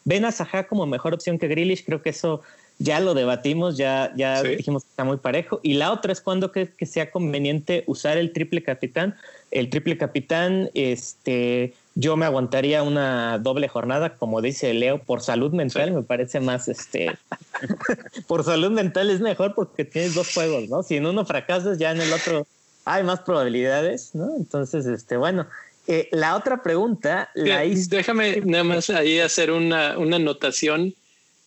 ven 0.06 0.26
a 0.26 0.32
Saja 0.32 0.68
como 0.68 0.86
mejor 0.86 1.14
opción 1.14 1.38
que 1.38 1.48
Grealish, 1.48 1.86
creo 1.86 2.02
que 2.02 2.10
eso 2.10 2.42
ya 2.80 3.00
lo 3.00 3.14
debatimos, 3.14 3.78
ya, 3.78 4.12
ya 4.16 4.42
dijimos 4.42 4.84
que 4.84 4.90
está 4.90 5.04
muy 5.04 5.18
parejo. 5.18 5.60
Y 5.62 5.74
la 5.74 5.92
otra 5.92 6.12
es 6.12 6.22
cuando 6.22 6.52
crees 6.52 6.72
que 6.72 6.86
sea 6.86 7.12
conveniente 7.12 7.84
usar 7.86 8.18
el 8.18 8.34
triple 8.34 8.64
capitán. 8.64 9.16
El 9.52 9.70
triple 9.70 9.98
capitán, 9.98 10.70
este 10.74 11.76
yo 11.96 12.18
me 12.18 12.26
aguantaría 12.26 12.82
una 12.82 13.38
doble 13.38 13.68
jornada, 13.68 14.18
como 14.18 14.42
dice 14.42 14.74
Leo, 14.74 15.00
por 15.00 15.22
salud 15.22 15.52
mental, 15.52 15.92
me 15.92 16.02
parece 16.02 16.40
más, 16.40 16.68
este, 16.68 17.16
por 18.28 18.44
salud 18.44 18.72
mental 18.72 19.10
es 19.10 19.22
mejor 19.22 19.54
porque 19.54 19.86
tienes 19.86 20.16
dos 20.16 20.34
juegos, 20.34 20.70
¿no? 20.70 20.82
Si 20.84 20.96
en 20.96 21.06
uno 21.06 21.26
fracasas, 21.26 21.78
ya 21.78 21.92
en 21.92 22.02
el 22.02 22.12
otro 22.12 22.48
hay 22.86 23.04
más 23.04 23.20
probabilidades, 23.22 24.12
¿no? 24.14 24.36
Entonces, 24.36 24.86
este, 24.88 25.18
bueno, 25.18 25.48
eh, 25.88 26.10
la 26.12 26.36
otra 26.36 26.64
pregunta 26.64 27.30
la 27.36 27.66
hice... 27.66 27.96
Déjame 27.96 28.42
nada 28.42 28.64
más 28.64 28.90
ahí 28.90 29.20
hacer 29.20 29.52
una, 29.52 29.98
una 29.98 30.16
anotación. 30.16 30.96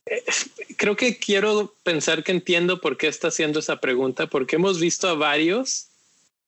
Eh, 0.07 0.23
creo 0.77 0.95
que 0.95 1.19
quiero 1.19 1.75
pensar 1.83 2.23
que 2.23 2.33
entiendo 2.33 2.81
por 2.81 2.97
qué 2.97 3.09
está 3.09 3.29
haciendo 3.29 3.59
esa 3.59 3.81
pregunta, 3.81 4.29
porque 4.29 4.57
hemos 4.57 4.79
visto 4.79 5.09
a 5.09 5.15
varios 5.15 5.89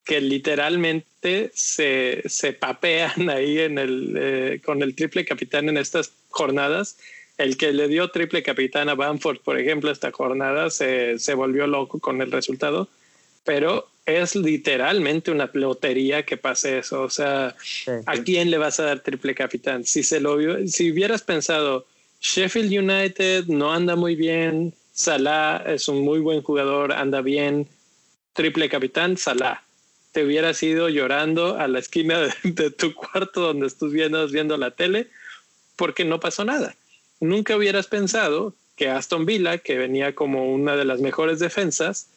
que 0.09 0.23
literalmente 0.23 1.51
se, 1.55 2.23
se 2.25 2.55
papean 2.55 3.29
ahí 3.29 3.59
en 3.59 3.77
el, 3.77 4.15
eh, 4.19 4.61
con 4.65 4.83
el 4.83 4.95
triple 4.95 5.27
capitán 5.27 5.69
en 5.69 5.77
estas 5.77 6.13
jornadas. 6.31 6.97
El 7.37 7.59
que 7.59 7.73
le 7.73 7.89
dio 7.89 8.09
triple 8.09 8.43
capitán 8.43 8.89
a 8.89 8.95
Bamford, 8.95 9.41
por 9.41 9.61
ejemplo, 9.61 9.91
esta 9.91 10.11
jornada 10.11 10.71
se, 10.71 11.19
se 11.19 11.35
volvió 11.35 11.67
loco 11.67 12.01
con 12.01 12.23
el 12.23 12.33
resultado, 12.33 12.89
pero 13.45 13.87
es 14.07 14.35
literalmente 14.35 15.31
una 15.31 15.51
lotería 15.53 16.25
que 16.25 16.39
pase 16.39 16.79
eso. 16.79 17.03
O 17.03 17.11
sea, 17.11 17.55
¿a 18.07 18.17
quién 18.17 18.51
le 18.51 18.57
vas 18.57 18.81
a 18.81 18.85
dar 18.85 19.01
triple 19.01 19.35
capitán? 19.35 19.85
Si 19.85 20.03
se 20.03 20.21
lo 20.21 20.39
si 20.67 20.91
hubieras 20.91 21.23
pensado 21.23 21.87
Sheffield 22.23 22.73
United 22.73 23.45
no 23.47 23.75
anda 23.75 23.95
muy 23.95 24.17
bien, 24.17 24.73
Salah 24.91 25.63
es 25.67 25.87
un 25.87 26.01
muy 26.01 26.19
buen 26.19 26.43
jugador, 26.43 26.93
anda 26.93 27.21
bien, 27.21 27.69
triple 28.33 28.71
capitán, 28.71 29.19
Salah 29.19 29.63
te 30.13 30.25
hubieras 30.25 30.63
ido 30.63 30.89
llorando 30.89 31.57
a 31.59 31.69
la 31.69 31.79
esquina 31.79 32.21
de, 32.43 32.71
tu 32.71 32.95
cuarto 32.95 33.41
donde 33.41 33.67
estás 33.67 33.93
viendo, 33.93 34.27
viendo 34.29 34.57
la 34.57 34.71
tele 34.71 35.09
porque 35.77 36.05
no 36.05 36.21
pasó 36.21 36.45
nada. 36.45 36.75
Nunca 37.21 37.57
hubieras 37.57 37.87
pensado 37.87 38.55
que 38.77 38.89
Aston 38.89 39.27
Villa, 39.27 39.59
que 39.59 39.77
venía 39.77 40.15
como 40.15 40.53
una 40.53 40.77
de 40.77 40.85
las 40.85 41.01
mejores 41.01 41.39
defensas, 41.39 42.09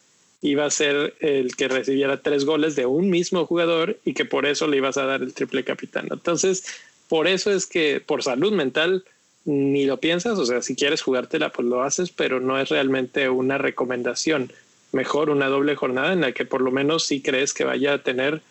iba 0.41 0.65
a 0.65 0.71
ser 0.71 1.15
el 1.19 1.55
que 1.55 1.67
recibiera 1.67 2.21
tres 2.21 2.45
goles 2.45 2.75
de 2.75 2.85
un 2.85 3.09
mismo 3.09 3.45
jugador 3.45 3.99
y 4.05 4.13
que 4.13 4.25
por 4.25 4.45
eso 4.45 4.67
le 4.67 4.77
ibas 4.77 4.97
a 4.97 5.05
dar 5.05 5.21
el 5.21 5.33
triple 5.33 5.63
capitán. 5.63 6.07
Entonces, 6.11 6.63
por 7.07 7.27
eso 7.27 7.51
es 7.51 7.67
que 7.67 7.99
por 7.99 8.23
salud 8.23 8.51
mental 8.51 9.03
ni 9.45 9.85
lo 9.85 9.97
piensas, 9.97 10.37
o 10.37 10.45
sea, 10.45 10.61
si 10.61 10.75
quieres 10.75 11.01
jugártela, 11.01 11.51
pues 11.51 11.67
lo 11.67 11.81
haces, 11.81 12.11
pero 12.11 12.39
no 12.39 12.59
es 12.59 12.69
realmente 12.69 13.29
una 13.29 13.57
recomendación 13.57 14.51
mejor 14.91 15.29
una 15.29 15.47
doble 15.47 15.75
jornada 15.75 16.13
en 16.13 16.21
la 16.21 16.31
que 16.31 16.45
por 16.45 16.61
lo 16.61 16.71
menos 16.71 17.05
si 17.05 17.21
crees 17.21 17.53
que 17.53 17.63
vaya 17.63 17.93
a 17.93 18.03
tener, 18.03 18.41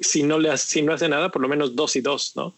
si 0.00 0.22
no, 0.22 0.38
le, 0.38 0.56
si 0.58 0.82
no 0.82 0.92
hace 0.92 1.08
nada, 1.08 1.30
por 1.30 1.42
lo 1.42 1.48
menos 1.48 1.74
dos 1.76 1.96
y 1.96 2.00
dos, 2.00 2.32
¿no? 2.36 2.54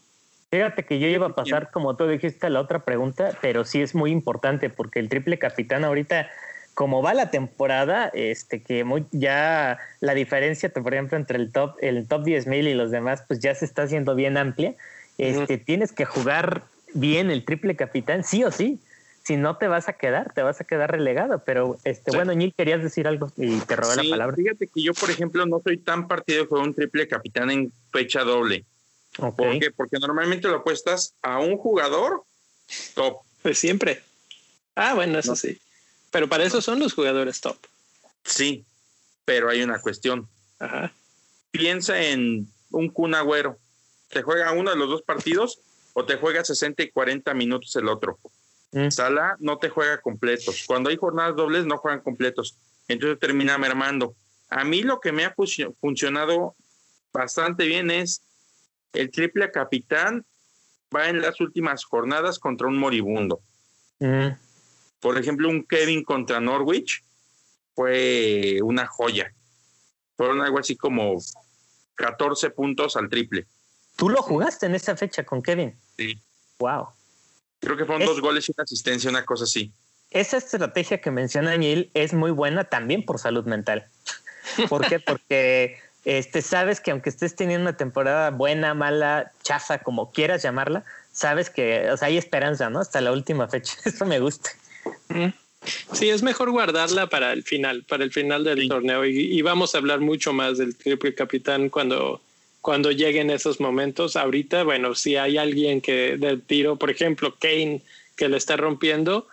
Fíjate 0.51 0.85
que 0.85 0.99
yo 0.99 1.09
iba 1.09 1.27
a 1.27 1.35
pasar, 1.35 1.71
como 1.73 1.97
tú 1.97 2.07
dijiste, 2.07 2.49
la 2.51 2.61
otra 2.61 2.85
pregunta, 2.85 3.37
pero 3.41 3.65
sí 3.65 3.83
es 3.83 3.95
muy 3.95 4.13
importante 4.13 4.71
porque 4.71 5.01
el 5.01 5.09
triple 5.09 5.39
capitán 5.39 5.85
ahorita, 5.85 6.31
como 6.75 7.03
va 7.03 7.15
la 7.15 7.31
temporada, 7.31 8.11
este 8.15 8.63
que 8.63 8.85
muy, 8.85 9.05
ya 9.11 9.79
la 10.01 10.15
diferencia, 10.15 10.69
por 10.69 10.95
ejemplo, 10.95 11.19
entre 11.19 11.39
el 11.39 11.51
top, 11.51 11.77
el 11.81 12.07
top 12.07 12.23
10 12.23 12.47
mil 12.47 12.69
y 12.69 12.75
los 12.75 12.93
demás, 12.93 13.25
pues 13.27 13.41
ya 13.41 13.55
se 13.55 13.65
está 13.65 13.83
haciendo 13.83 14.15
bien 14.15 14.37
amplia. 14.37 14.75
Este, 15.19 15.59
Tienes 15.59 15.93
que 15.93 16.05
jugar 16.05 16.63
bien 16.95 17.31
el 17.31 17.45
triple 17.45 17.75
capitán, 17.75 18.23
sí 18.23 18.45
o 18.45 18.53
sí 18.53 18.79
si 19.27 19.37
no 19.37 19.57
te 19.57 19.67
vas 19.67 19.89
a 19.89 19.95
quedar, 19.95 20.33
te 20.33 20.43
vas 20.43 20.61
a 20.61 20.65
quedar 20.65 20.93
relegado. 20.93 21.43
Pero 21.45 21.79
este, 21.83 22.13
bueno, 22.13 22.33
Neil, 22.33 22.55
querías 22.57 22.81
decir 22.81 23.09
algo 23.09 23.33
y 23.37 23.59
te 23.59 23.75
robé 23.75 23.97
la 23.97 24.11
palabra. 24.11 24.37
Fíjate 24.37 24.69
que 24.69 24.81
yo, 24.81 24.95
por 24.95 25.11
ejemplo, 25.11 25.45
no 25.47 25.61
soy 25.65 25.79
tan 25.79 26.07
partido 26.07 26.49
con 26.49 26.61
un 26.61 26.73
triple 26.73 27.09
capitán 27.09 27.51
en 27.51 27.73
fecha 27.91 28.23
doble. 28.23 28.65
¿Por 29.17 29.59
qué? 29.59 29.73
Porque 29.73 29.99
normalmente 29.99 30.47
lo 30.47 30.59
apuestas 30.59 31.15
a 31.23 31.41
un 31.41 31.57
jugador 31.57 32.23
top. 32.95 33.17
Pues 33.43 33.59
siempre. 33.59 34.01
Ah, 34.77 34.95
bueno, 34.95 35.19
eso 35.19 35.35
sí. 35.35 35.59
Pero 36.13 36.29
para 36.29 36.45
eso 36.45 36.63
son 36.63 36.79
los 36.79 36.95
jugadores 36.95 37.41
top. 37.41 37.57
Sí, 38.25 38.65
pero 39.25 39.49
hay 39.51 39.61
una 39.61 39.81
cuestión. 39.81 40.29
Ajá. 40.61 40.93
Piensa 41.51 42.01
en 42.01 42.47
un 42.71 42.91
Kun 42.91 43.17
Agüero. 43.17 43.59
¿Te 44.09 44.23
juega 44.23 44.53
uno 44.53 44.71
de 44.71 44.77
los 44.77 44.89
dos 44.89 45.03
partidos 45.03 45.59
o 45.95 46.05
te 46.05 46.17
juega 46.17 46.45
60 46.45 46.85
y 46.85 46.91
40 46.91 47.35
minutos 47.35 47.75
el 47.75 47.89
otro? 47.89 48.21
Mm. 48.73 48.91
Sala 48.91 49.37
no 49.41 49.59
te 49.59 49.69
juega 49.69 50.01
completos. 50.01 50.65
Cuando 50.67 50.91
hay 50.91 50.97
jornadas 50.97 51.37
dobles 51.37 51.67
no 51.67 51.79
juegan 51.79 52.01
completos. 52.01 52.59
Entonces 52.89 53.19
termina 53.19 53.59
mermando. 53.59 54.15
A 54.49 54.65
mí 54.65 54.83
lo 54.83 55.01
que 55.01 55.13
me 55.13 55.25
ha 55.25 55.35
funcionado 55.81 56.55
bastante 57.13 57.67
bien 57.67 57.91
es 57.91 58.23
el 58.93 59.11
triple 59.11 59.51
capitán 59.51 60.25
va 60.95 61.09
en 61.09 61.21
las 61.21 61.41
últimas 61.41 61.85
jornadas 61.85 62.39
contra 62.39 62.69
un 62.69 62.79
moribundo. 62.79 63.41
Mm. 63.99 64.29
Por 65.01 65.19
ejemplo, 65.19 65.49
un 65.49 65.65
Kevin 65.65 66.05
contra 66.05 66.41
Norwich 66.41 67.05
fue 67.75 68.59
una 68.63 68.87
joya. 68.87 69.33
Fueron 70.17 70.41
algo 70.41 70.59
así 70.59 70.77
como 70.77 71.17
14 71.95 72.51
puntos 72.51 72.97
al 72.97 73.09
triple. 73.09 73.47
¿Tú 73.97 74.09
lo 74.09 74.23
jugaste 74.23 74.67
en 74.67 74.75
esa 74.75 74.97
fecha 74.97 75.25
con 75.25 75.43
Kevin? 75.43 75.79
Sí. 75.97 76.21
Wow. 76.59 76.89
Creo 77.61 77.77
que 77.77 77.85
fueron 77.85 78.07
dos 78.07 78.21
goles 78.21 78.49
y 78.49 78.53
una 78.57 78.65
asistencia, 78.65 79.11
una 79.11 79.25
cosa 79.25 79.45
así. 79.45 79.73
Esa 80.11 80.37
estrategia 80.37 81.01
que 81.01 81.11
menciona 81.11 81.57
Neil 81.57 81.91
es 81.95 82.13
muy 82.15 82.31
buena 82.31 82.65
también 82.65 83.05
por 83.05 83.19
salud 83.19 83.45
mental. 83.45 83.87
¿Por 84.69 84.87
qué? 84.87 85.01
Porque 85.01 85.79
este, 86.05 86.41
sabes 86.41 86.81
que 86.81 86.93
aunque 86.93 87.11
estés 87.11 87.35
teniendo 87.35 87.63
una 87.63 87.77
temporada 87.77 88.31
buena, 88.31 88.75
mala, 88.75 89.33
chafa, 89.43 89.79
como 89.79 90.13
quieras 90.13 90.43
llamarla, 90.43 90.85
sabes 91.13 91.51
que 91.51 91.91
hay 92.01 92.17
esperanza, 92.17 92.71
¿no? 92.71 92.79
Hasta 92.79 93.01
la 93.01 93.11
última 93.13 93.49
fecha. 93.49 93.75
Eso 93.85 94.07
me 94.07 94.21
gusta. 94.21 94.51
Sí, 95.93 96.09
es 96.09 96.23
mejor 96.23 96.53
guardarla 96.53 97.09
para 97.09 97.33
el 97.33 97.43
final, 97.43 97.85
para 97.89 98.05
el 98.05 98.13
final 98.13 98.45
del 98.45 98.69
torneo. 98.69 99.05
Y, 99.05 99.37
y, 99.37 99.43
vamos 99.43 99.75
a 99.75 99.79
hablar 99.79 99.99
mucho 99.99 100.33
más 100.33 100.59
del 100.59 100.77
triple 100.77 101.13
capitán 101.13 101.69
cuando 101.69 102.21
cuando 102.67 102.91
lleguen 102.91 103.31
esos 103.31 103.61
momentos. 103.61 104.17
Ahorita, 104.17 104.65
bueno, 104.65 104.97
si 104.97 105.15
hay 105.15 105.39
alguien 105.39 105.81
que 105.81 106.17
del 106.17 106.43
tiro, 106.43 106.75
por 106.75 106.91
ejemplo, 106.91 107.37
Kane, 107.39 107.81
que 108.17 108.29
le 108.29 108.37
está 108.37 108.57
rompiendo, 108.57 109.29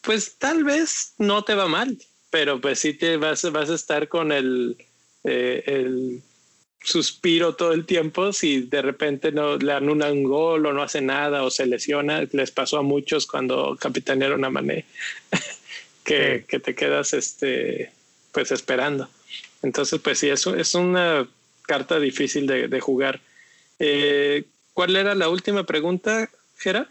pues 0.00 0.34
tal 0.36 0.64
vez 0.64 1.14
no 1.18 1.44
te 1.44 1.54
va 1.54 1.68
mal, 1.68 1.96
pero 2.28 2.60
pues 2.60 2.80
sí 2.80 2.92
te 2.92 3.18
vas, 3.18 3.48
vas 3.52 3.70
a 3.70 3.76
estar 3.76 4.08
con 4.08 4.32
el, 4.32 4.76
eh, 5.22 5.62
el 5.64 6.22
suspiro 6.82 7.54
todo 7.54 7.72
el 7.72 7.86
tiempo 7.86 8.32
si 8.32 8.62
de 8.62 8.82
repente 8.82 9.30
no 9.30 9.56
le 9.56 9.72
anulan 9.72 10.10
un 10.10 10.24
gol 10.24 10.66
o 10.66 10.72
no 10.72 10.82
hace 10.82 11.00
nada 11.00 11.44
o 11.44 11.52
se 11.52 11.66
lesiona. 11.66 12.26
Les 12.32 12.50
pasó 12.50 12.78
a 12.78 12.82
muchos 12.82 13.28
cuando 13.28 13.76
capitanearon 13.80 14.44
a 14.44 14.50
Mané, 14.50 14.86
que, 16.04 16.44
que, 16.48 16.58
te 16.58 16.74
quedas 16.74 17.12
este, 17.12 17.92
pues 18.32 18.50
esperando. 18.50 19.08
Entonces, 19.62 20.00
pues 20.00 20.18
sí, 20.18 20.28
eso 20.28 20.56
es 20.56 20.74
una 20.74 21.28
carta 21.70 22.00
difícil 22.00 22.48
de, 22.48 22.66
de 22.66 22.80
jugar. 22.80 23.20
Eh, 23.78 24.44
¿Cuál 24.74 24.96
era 24.96 25.14
la 25.14 25.28
última 25.28 25.62
pregunta, 25.66 26.28
Gera? 26.58 26.88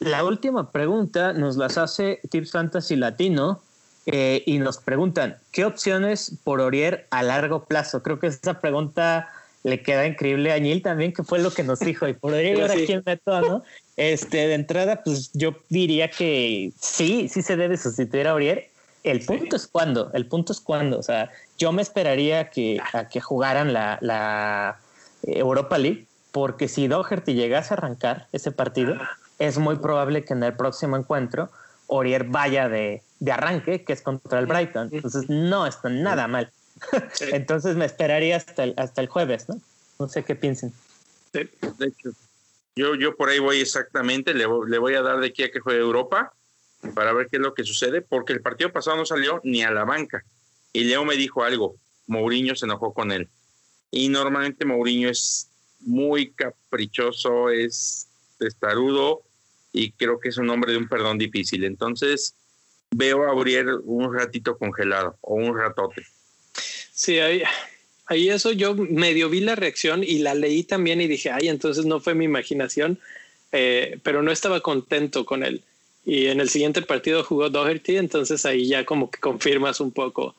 La 0.00 0.24
última 0.24 0.72
pregunta 0.72 1.34
nos 1.34 1.58
las 1.58 1.76
hace 1.76 2.18
Tips 2.30 2.52
Fantasy 2.52 2.96
Latino 2.96 3.60
eh, 4.06 4.42
y 4.46 4.58
nos 4.58 4.78
preguntan, 4.78 5.36
¿qué 5.52 5.66
opciones 5.66 6.38
por 6.44 6.62
Orier 6.62 7.06
a 7.10 7.22
largo 7.22 7.66
plazo? 7.66 8.02
Creo 8.02 8.18
que 8.18 8.28
esa 8.28 8.58
pregunta 8.58 9.28
le 9.64 9.82
queda 9.82 10.06
increíble 10.06 10.50
a 10.50 10.58
Neil 10.58 10.80
también, 10.80 11.12
que 11.12 11.24
fue 11.24 11.38
lo 11.38 11.50
que 11.50 11.62
nos 11.62 11.80
dijo. 11.80 12.08
Y 12.08 12.14
por 12.14 12.32
Orier, 12.32 12.58
ahora 12.62 12.74
quién 12.86 13.02
meto, 13.04 13.38
¿no? 13.42 13.62
Este, 13.98 14.48
de 14.48 14.54
entrada, 14.54 15.02
pues 15.04 15.30
yo 15.34 15.56
diría 15.68 16.08
que 16.08 16.72
sí, 16.80 17.28
sí 17.28 17.42
se 17.42 17.56
debe 17.56 17.76
sustituir 17.76 18.28
a 18.28 18.34
Orier. 18.34 18.70
El 19.02 19.24
punto 19.24 19.56
es 19.56 19.66
cuándo, 19.66 20.10
el 20.14 20.26
punto 20.26 20.52
es 20.52 20.60
cuándo. 20.60 20.98
O 20.98 21.02
sea, 21.02 21.30
yo 21.58 21.72
me 21.72 21.82
esperaría 21.82 22.50
que, 22.50 22.80
a 22.92 23.08
que 23.08 23.20
jugaran 23.20 23.72
la, 23.72 23.98
la 24.00 24.78
Europa 25.22 25.78
League, 25.78 26.06
porque 26.30 26.68
si 26.68 26.86
Doherty 26.86 27.34
llegase 27.34 27.74
a 27.74 27.76
arrancar 27.76 28.28
ese 28.32 28.52
partido, 28.52 28.96
es 29.38 29.58
muy 29.58 29.76
probable 29.76 30.24
que 30.24 30.34
en 30.34 30.42
el 30.44 30.54
próximo 30.54 30.96
encuentro 30.96 31.50
Orier 31.88 32.24
vaya 32.24 32.68
de, 32.68 33.02
de 33.18 33.32
arranque, 33.32 33.84
que 33.84 33.92
es 33.92 34.02
contra 34.02 34.38
el 34.38 34.46
Brighton. 34.46 34.88
Entonces 34.92 35.28
no 35.28 35.66
está 35.66 35.88
nada 35.88 36.28
mal. 36.28 36.50
Entonces 37.32 37.76
me 37.76 37.84
esperaría 37.84 38.36
hasta 38.36 38.64
el, 38.64 38.74
hasta 38.76 39.00
el 39.00 39.08
jueves, 39.08 39.48
¿no? 39.48 39.60
No 39.98 40.08
sé 40.08 40.22
qué 40.24 40.34
piensen. 40.34 40.72
De 41.32 41.48
hecho, 41.80 42.10
yo, 42.76 42.94
yo 42.94 43.16
por 43.16 43.28
ahí 43.28 43.38
voy 43.38 43.60
exactamente, 43.60 44.32
le, 44.32 44.46
le 44.68 44.78
voy 44.78 44.94
a 44.94 45.02
dar 45.02 45.18
de 45.18 45.28
aquí 45.28 45.42
a 45.42 45.50
que 45.50 45.60
juegue 45.60 45.80
Europa 45.80 46.32
para 46.94 47.12
ver 47.12 47.28
qué 47.28 47.36
es 47.36 47.42
lo 47.42 47.54
que 47.54 47.64
sucede, 47.64 48.02
porque 48.02 48.32
el 48.32 48.42
partido 48.42 48.72
pasado 48.72 48.96
no 48.96 49.06
salió 49.06 49.40
ni 49.44 49.62
a 49.62 49.70
la 49.70 49.84
banca. 49.84 50.24
Y 50.72 50.84
Leo 50.84 51.04
me 51.04 51.16
dijo 51.16 51.44
algo, 51.44 51.76
Mourinho 52.06 52.54
se 52.56 52.66
enojó 52.66 52.92
con 52.92 53.12
él. 53.12 53.28
Y 53.90 54.08
normalmente 54.08 54.64
Mourinho 54.64 55.08
es 55.08 55.48
muy 55.80 56.32
caprichoso, 56.32 57.50
es 57.50 58.08
testarudo 58.38 59.22
y 59.72 59.92
creo 59.92 60.18
que 60.18 60.28
es 60.28 60.38
un 60.38 60.50
hombre 60.50 60.72
de 60.72 60.78
un 60.78 60.88
perdón 60.88 61.18
difícil. 61.18 61.64
Entonces, 61.64 62.34
veo 62.90 63.24
a 63.24 63.34
Uriel 63.34 63.80
un 63.84 64.14
ratito 64.14 64.56
congelado 64.58 65.16
o 65.22 65.34
un 65.34 65.56
ratote. 65.56 66.02
Sí, 66.92 67.18
ahí, 67.18 67.42
ahí 68.06 68.28
eso 68.28 68.52
yo 68.52 68.74
medio 68.74 69.28
vi 69.28 69.40
la 69.40 69.56
reacción 69.56 70.02
y 70.04 70.18
la 70.18 70.34
leí 70.34 70.64
también 70.64 71.00
y 71.00 71.08
dije, 71.08 71.30
ay, 71.30 71.48
entonces 71.48 71.86
no 71.86 72.00
fue 72.00 72.14
mi 72.14 72.24
imaginación, 72.24 72.98
eh, 73.50 73.98
pero 74.02 74.22
no 74.22 74.30
estaba 74.30 74.60
contento 74.60 75.24
con 75.24 75.42
él. 75.42 75.64
Y 76.04 76.26
en 76.26 76.40
el 76.40 76.48
siguiente 76.48 76.82
partido 76.82 77.22
jugó 77.22 77.48
Doherty, 77.48 77.96
entonces 77.96 78.44
ahí 78.44 78.66
ya 78.66 78.84
como 78.84 79.10
que 79.10 79.20
confirmas 79.20 79.80
un 79.80 79.92
poco. 79.92 80.34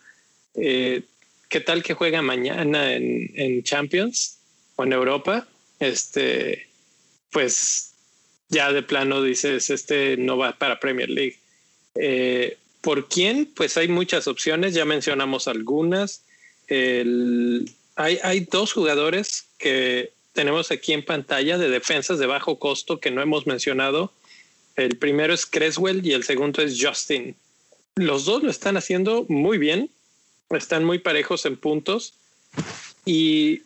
Eh, 0.56 1.04
¿Qué 1.50 1.62
tal 1.62 1.84
que 1.84 1.94
juega 1.94 2.22
mañana 2.22 2.94
en, 2.94 3.32
en 3.36 3.64
Champions 3.64 4.40
o 4.76 4.84
en 4.84 4.94
Europa? 4.94 5.48
Este, 5.80 6.68
pues 7.32 7.94
ya 8.50 8.72
de 8.72 8.84
plano 8.84 9.22
dices, 9.22 9.70
este 9.70 10.18
no 10.18 10.38
va 10.38 10.58
para 10.58 10.80
Premier 10.80 11.10
League. 11.10 11.38
Eh, 11.96 12.58
¿Por 12.82 13.08
quién? 13.08 13.46
Pues 13.46 13.78
hay 13.78 13.88
muchas 13.88 14.28
opciones, 14.28 14.74
ya 14.74 14.86
mencionamos 14.86 15.48
algunas. 15.48 16.24
El, 16.68 17.70
hay, 17.96 18.20
hay 18.24 18.42
dos 18.42 18.74
jugadores 18.74 19.46
que 19.58 20.12
tenemos 20.34 20.72
aquí 20.72 20.94
en 20.94 21.06
pantalla 21.06 21.58
de 21.58 21.70
defensas 21.70 22.20
de 22.20 22.26
bajo 22.26 22.60
costo 22.60 23.00
que 23.00 23.12
no 23.12 23.22
hemos 23.22 23.48
mencionado. 23.48 24.12
El 24.76 24.98
primero 24.98 25.34
es 25.34 25.46
Creswell 25.46 26.06
y 26.06 26.14
el 26.14 26.24
segundo 26.24 26.62
es 26.62 26.78
Justin. 26.80 27.36
Los 27.96 28.26
dos 28.26 28.44
lo 28.44 28.50
están 28.50 28.78
haciendo 28.78 29.26
muy 29.30 29.58
bien, 29.58 29.90
están 30.50 30.84
muy 30.84 31.00
parejos 31.00 31.46
en 31.46 31.58
puntos 31.58 32.14
y 33.06 33.62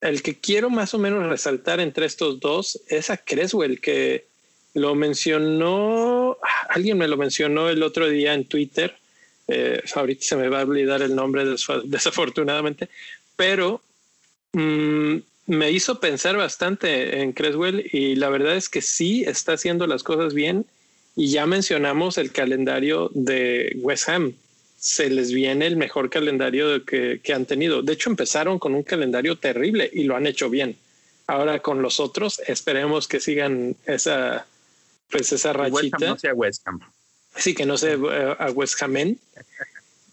el 0.00 0.22
que 0.22 0.38
quiero 0.38 0.70
más 0.70 0.94
o 0.94 0.98
menos 0.98 1.26
resaltar 1.26 1.80
entre 1.80 2.06
estos 2.06 2.40
dos 2.40 2.80
es 2.88 3.10
a 3.10 3.16
Creswell, 3.16 3.80
que 3.80 4.26
lo 4.74 4.94
mencionó, 4.94 6.38
alguien 6.68 6.96
me 6.96 7.08
lo 7.08 7.16
mencionó 7.16 7.68
el 7.68 7.82
otro 7.82 8.08
día 8.08 8.34
en 8.34 8.44
Twitter. 8.44 8.96
Eh, 9.48 9.82
ahorita 9.94 10.24
se 10.24 10.36
me 10.36 10.48
va 10.48 10.60
a 10.60 10.64
olvidar 10.64 11.02
el 11.02 11.14
nombre 11.14 11.44
desafortunadamente, 11.84 12.88
pero 13.36 13.82
mm, 14.52 15.16
me 15.50 15.72
hizo 15.72 15.98
pensar 15.98 16.36
bastante 16.36 17.22
en 17.22 17.32
Creswell 17.32 17.84
y 17.92 18.14
la 18.14 18.28
verdad 18.28 18.56
es 18.56 18.68
que 18.68 18.80
sí 18.80 19.24
está 19.26 19.54
haciendo 19.54 19.88
las 19.88 20.04
cosas 20.04 20.32
bien 20.32 20.64
y 21.16 21.32
ya 21.32 21.44
mencionamos 21.44 22.18
el 22.18 22.30
calendario 22.30 23.10
de 23.14 23.76
West 23.80 24.08
Ham. 24.08 24.34
Se 24.78 25.10
les 25.10 25.32
viene 25.32 25.66
el 25.66 25.76
mejor 25.76 26.08
calendario 26.08 26.84
que, 26.84 27.20
que 27.20 27.34
han 27.34 27.46
tenido. 27.46 27.82
De 27.82 27.94
hecho, 27.94 28.10
empezaron 28.10 28.60
con 28.60 28.76
un 28.76 28.84
calendario 28.84 29.36
terrible 29.38 29.90
y 29.92 30.04
lo 30.04 30.14
han 30.14 30.28
hecho 30.28 30.48
bien. 30.48 30.76
Ahora 31.26 31.58
con 31.58 31.82
los 31.82 31.98
otros, 31.98 32.40
esperemos 32.46 33.08
que 33.08 33.18
sigan 33.18 33.74
esa, 33.86 34.46
pues 35.10 35.32
esa 35.32 35.52
rachita. 35.52 35.98
no 35.98 36.16
sea 36.16 36.32
West 36.32 36.62
Ham. 36.68 36.78
Sí, 37.34 37.54
que 37.54 37.66
no 37.66 37.76
sea 37.76 37.98
uh, 37.98 38.36
a 38.38 38.50
West 38.52 38.80
Ham. 38.82 38.94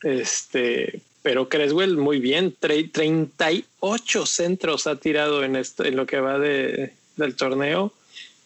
Este, 0.03 1.01
pero 1.27 1.49
Creswell 1.49 1.97
muy 1.97 2.21
bien, 2.21 2.55
38 2.57 4.25
centros 4.25 4.87
ha 4.87 4.95
tirado 4.95 5.43
en, 5.43 5.61
lo 5.93 6.05
que 6.05 6.21
va 6.21 6.39
de, 6.39 6.93
del 7.17 7.35
torneo, 7.35 7.91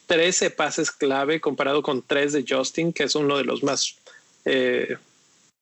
13 0.07 0.49
pases 0.49 0.89
clave 0.89 1.39
comparado 1.39 1.83
con 1.83 2.01
3 2.01 2.33
de 2.33 2.45
Justin, 2.49 2.91
que 2.91 3.03
es 3.03 3.13
uno 3.13 3.37
de 3.37 3.43
los 3.43 3.61
más, 3.61 3.97
eh, 4.45 4.97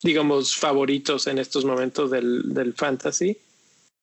digamos, 0.02 0.56
favoritos 0.56 1.28
en 1.28 1.40
estos 1.40 1.66
momentos 1.66 2.10
del, 2.10 2.74
fantasy. 2.78 3.36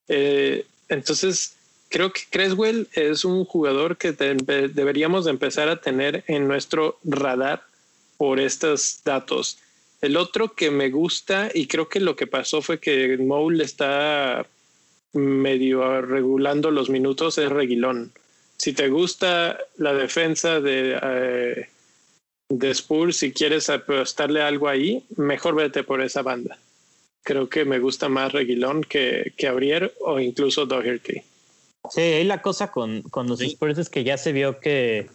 Eh, 0.09 0.67
entonces, 0.91 1.55
creo 1.89 2.13
que 2.13 2.21
Creswell 2.29 2.87
es 2.93 3.25
un 3.25 3.47
jugador 3.47 3.97
que 3.97 4.13
deberíamos 4.13 5.25
de 5.25 5.31
empezar 5.31 5.71
a 5.71 5.81
tener 5.81 6.23
en 6.27 6.47
nuestro 6.47 6.99
radar 7.03 7.63
por 8.19 8.41
estos 8.41 9.01
datos. 9.07 9.57
El 10.01 10.17
otro 10.17 10.55
que 10.55 10.71
me 10.71 10.91
gusta 10.91 11.51
y 11.53 11.67
creo 11.67 11.89
que 11.89 12.01
lo 12.01 12.17
que 12.17 12.27
pasó 12.27 12.63
fue 12.63 12.79
que 12.79 13.17
Moule 13.19 13.65
está 13.65 14.47
medio 15.13 16.03
regulando 16.03 16.71
los 16.71 16.91
minutos 16.91 17.39
es 17.39 17.49
Reguilón. 17.49 18.13
Si 18.59 18.73
te 18.73 18.89
gusta 18.89 19.59
la 19.77 19.95
defensa 19.95 20.61
de, 20.61 20.99
eh, 21.03 21.69
de 22.49 22.71
Spurs, 22.71 23.17
si 23.17 23.33
quieres 23.33 23.71
apostarle 23.71 24.43
algo 24.43 24.69
ahí, 24.69 25.05
mejor 25.17 25.55
vete 25.55 25.83
por 25.83 26.01
esa 26.01 26.23
banda. 26.23 26.59
Creo 27.23 27.49
que 27.49 27.65
me 27.65 27.79
gusta 27.79 28.09
más 28.09 28.33
Reguilón 28.33 28.85
que, 28.85 29.33
que 29.37 29.49
Abrier 29.49 29.95
o 30.01 30.21
incluso 30.21 30.67
Doherty. 30.67 31.23
Sí, 31.91 32.01
ahí 32.01 32.25
la 32.25 32.43
cosa 32.43 32.71
con, 32.71 33.03
con 33.03 33.27
los 33.27 33.41
Spurs 33.41 33.79
es 33.79 33.89
que 33.89 34.05
ya 34.05 34.17
se 34.17 34.33
vio 34.33 34.61
que 34.61 35.09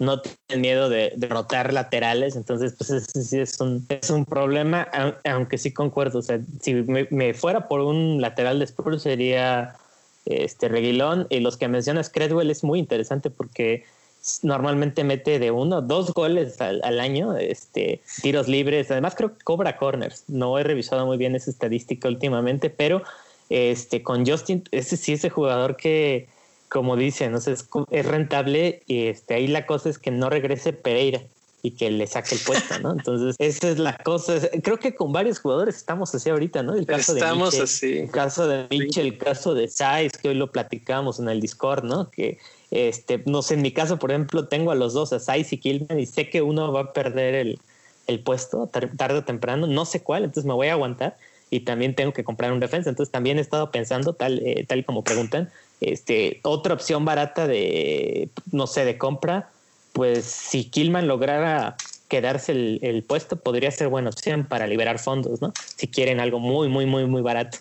no 0.00 0.20
tienen 0.20 0.60
miedo 0.60 0.88
de, 0.88 1.12
derrotar 1.16 1.72
laterales, 1.72 2.36
entonces 2.36 2.74
pues 2.76 3.06
sí 3.06 3.38
es 3.38 3.60
un, 3.60 3.86
es 3.88 4.10
un 4.10 4.24
problema, 4.24 4.88
aunque 5.24 5.58
sí 5.58 5.72
concuerdo, 5.72 6.18
o 6.20 6.22
sea, 6.22 6.40
si 6.60 6.74
me, 6.74 7.34
fuera 7.34 7.68
por 7.68 7.80
un 7.80 8.20
lateral 8.20 8.58
de 8.58 8.66
Spurs 8.66 9.02
sería 9.02 9.76
este 10.24 10.68
Reguilón 10.68 11.26
y 11.30 11.40
los 11.40 11.56
que 11.56 11.68
mencionas 11.68 12.10
Credwell 12.10 12.50
es 12.50 12.64
muy 12.64 12.78
interesante 12.78 13.30
porque 13.30 13.84
normalmente 14.42 15.04
mete 15.04 15.38
de 15.38 15.50
uno, 15.50 15.82
dos 15.82 16.12
goles 16.14 16.60
al, 16.60 16.80
al, 16.82 16.98
año, 16.98 17.36
este, 17.36 18.00
tiros 18.22 18.48
libres, 18.48 18.90
además 18.90 19.14
creo 19.14 19.36
que 19.36 19.44
cobra 19.44 19.76
corners, 19.76 20.24
no 20.28 20.58
he 20.58 20.62
revisado 20.62 21.04
muy 21.04 21.18
bien 21.18 21.34
esa 21.34 21.50
estadística 21.50 22.08
últimamente, 22.08 22.70
pero 22.70 23.02
este, 23.50 24.02
con 24.02 24.26
Justin, 24.26 24.64
ese 24.70 24.96
sí 24.96 25.12
ese 25.12 25.30
jugador 25.30 25.76
que, 25.76 26.28
como 26.74 26.96
dicen, 26.96 27.36
es, 27.36 27.46
es, 27.46 27.68
rentable 28.04 28.82
y 28.88 29.06
este, 29.06 29.34
ahí 29.34 29.46
la 29.46 29.64
cosa 29.64 29.88
es 29.88 30.00
que 30.00 30.10
no 30.10 30.28
regrese 30.28 30.72
Pereira 30.72 31.22
y 31.62 31.70
que 31.70 31.88
le 31.88 32.04
saque 32.08 32.34
el 32.34 32.40
puesto, 32.40 32.80
¿no? 32.80 32.90
Entonces, 32.90 33.36
esa 33.38 33.70
es 33.70 33.78
la 33.78 33.96
cosa. 33.98 34.40
Creo 34.60 34.80
que 34.80 34.92
con 34.92 35.12
varios 35.12 35.38
jugadores 35.38 35.76
estamos 35.76 36.12
así 36.16 36.30
ahorita, 36.30 36.64
¿no? 36.64 36.74
El 36.74 36.84
caso 36.84 37.14
estamos 37.14 37.60
así. 37.60 37.98
El 37.98 38.10
caso 38.10 38.48
de 38.48 38.66
Mitchell, 38.70 39.06
el 39.06 39.18
caso 39.18 39.54
de 39.54 39.68
Saiz, 39.68 40.10
que 40.20 40.30
hoy 40.30 40.34
lo 40.34 40.50
platicamos 40.50 41.20
en 41.20 41.28
el 41.28 41.40
Discord, 41.40 41.84
¿no? 41.84 42.10
Que, 42.10 42.38
este, 42.72 43.22
no 43.24 43.42
sé, 43.42 43.54
en 43.54 43.62
mi 43.62 43.70
caso, 43.70 44.00
por 44.00 44.10
ejemplo, 44.10 44.48
tengo 44.48 44.72
a 44.72 44.74
los 44.74 44.94
dos, 44.94 45.12
a 45.12 45.20
Saiz 45.20 45.52
y 45.52 45.58
Kilman, 45.58 46.00
y 46.00 46.06
sé 46.06 46.28
que 46.28 46.42
uno 46.42 46.72
va 46.72 46.80
a 46.80 46.92
perder 46.92 47.36
el, 47.36 47.60
el 48.08 48.18
puesto 48.18 48.66
tarde 48.66 49.18
o 49.18 49.22
temprano, 49.22 49.68
no 49.68 49.84
sé 49.84 50.02
cuál, 50.02 50.24
entonces 50.24 50.44
me 50.44 50.54
voy 50.54 50.66
a 50.66 50.72
aguantar 50.72 51.16
y 51.50 51.60
también 51.60 51.94
tengo 51.94 52.12
que 52.12 52.24
comprar 52.24 52.52
un 52.52 52.58
defensa. 52.58 52.90
Entonces 52.90 53.12
también 53.12 53.38
he 53.38 53.40
estado 53.40 53.70
pensando, 53.70 54.12
tal, 54.12 54.40
eh, 54.44 54.64
tal 54.66 54.84
como 54.84 55.04
preguntan, 55.04 55.52
este, 55.92 56.40
otra 56.42 56.74
opción 56.74 57.04
barata 57.04 57.46
de, 57.46 58.28
no 58.52 58.66
sé, 58.66 58.84
de 58.84 58.98
compra, 58.98 59.50
pues 59.92 60.24
si 60.24 60.64
Killman 60.64 61.06
lograra 61.06 61.76
quedarse 62.08 62.52
el, 62.52 62.78
el, 62.82 63.02
puesto, 63.02 63.36
podría 63.36 63.70
ser 63.70 63.88
buena 63.88 64.10
opción 64.10 64.44
para 64.44 64.66
liberar 64.66 64.98
fondos, 64.98 65.40
¿no? 65.40 65.52
Si 65.76 65.88
quieren 65.88 66.20
algo 66.20 66.38
muy, 66.38 66.68
muy, 66.68 66.86
muy, 66.86 67.06
muy 67.06 67.22
barato. 67.22 67.58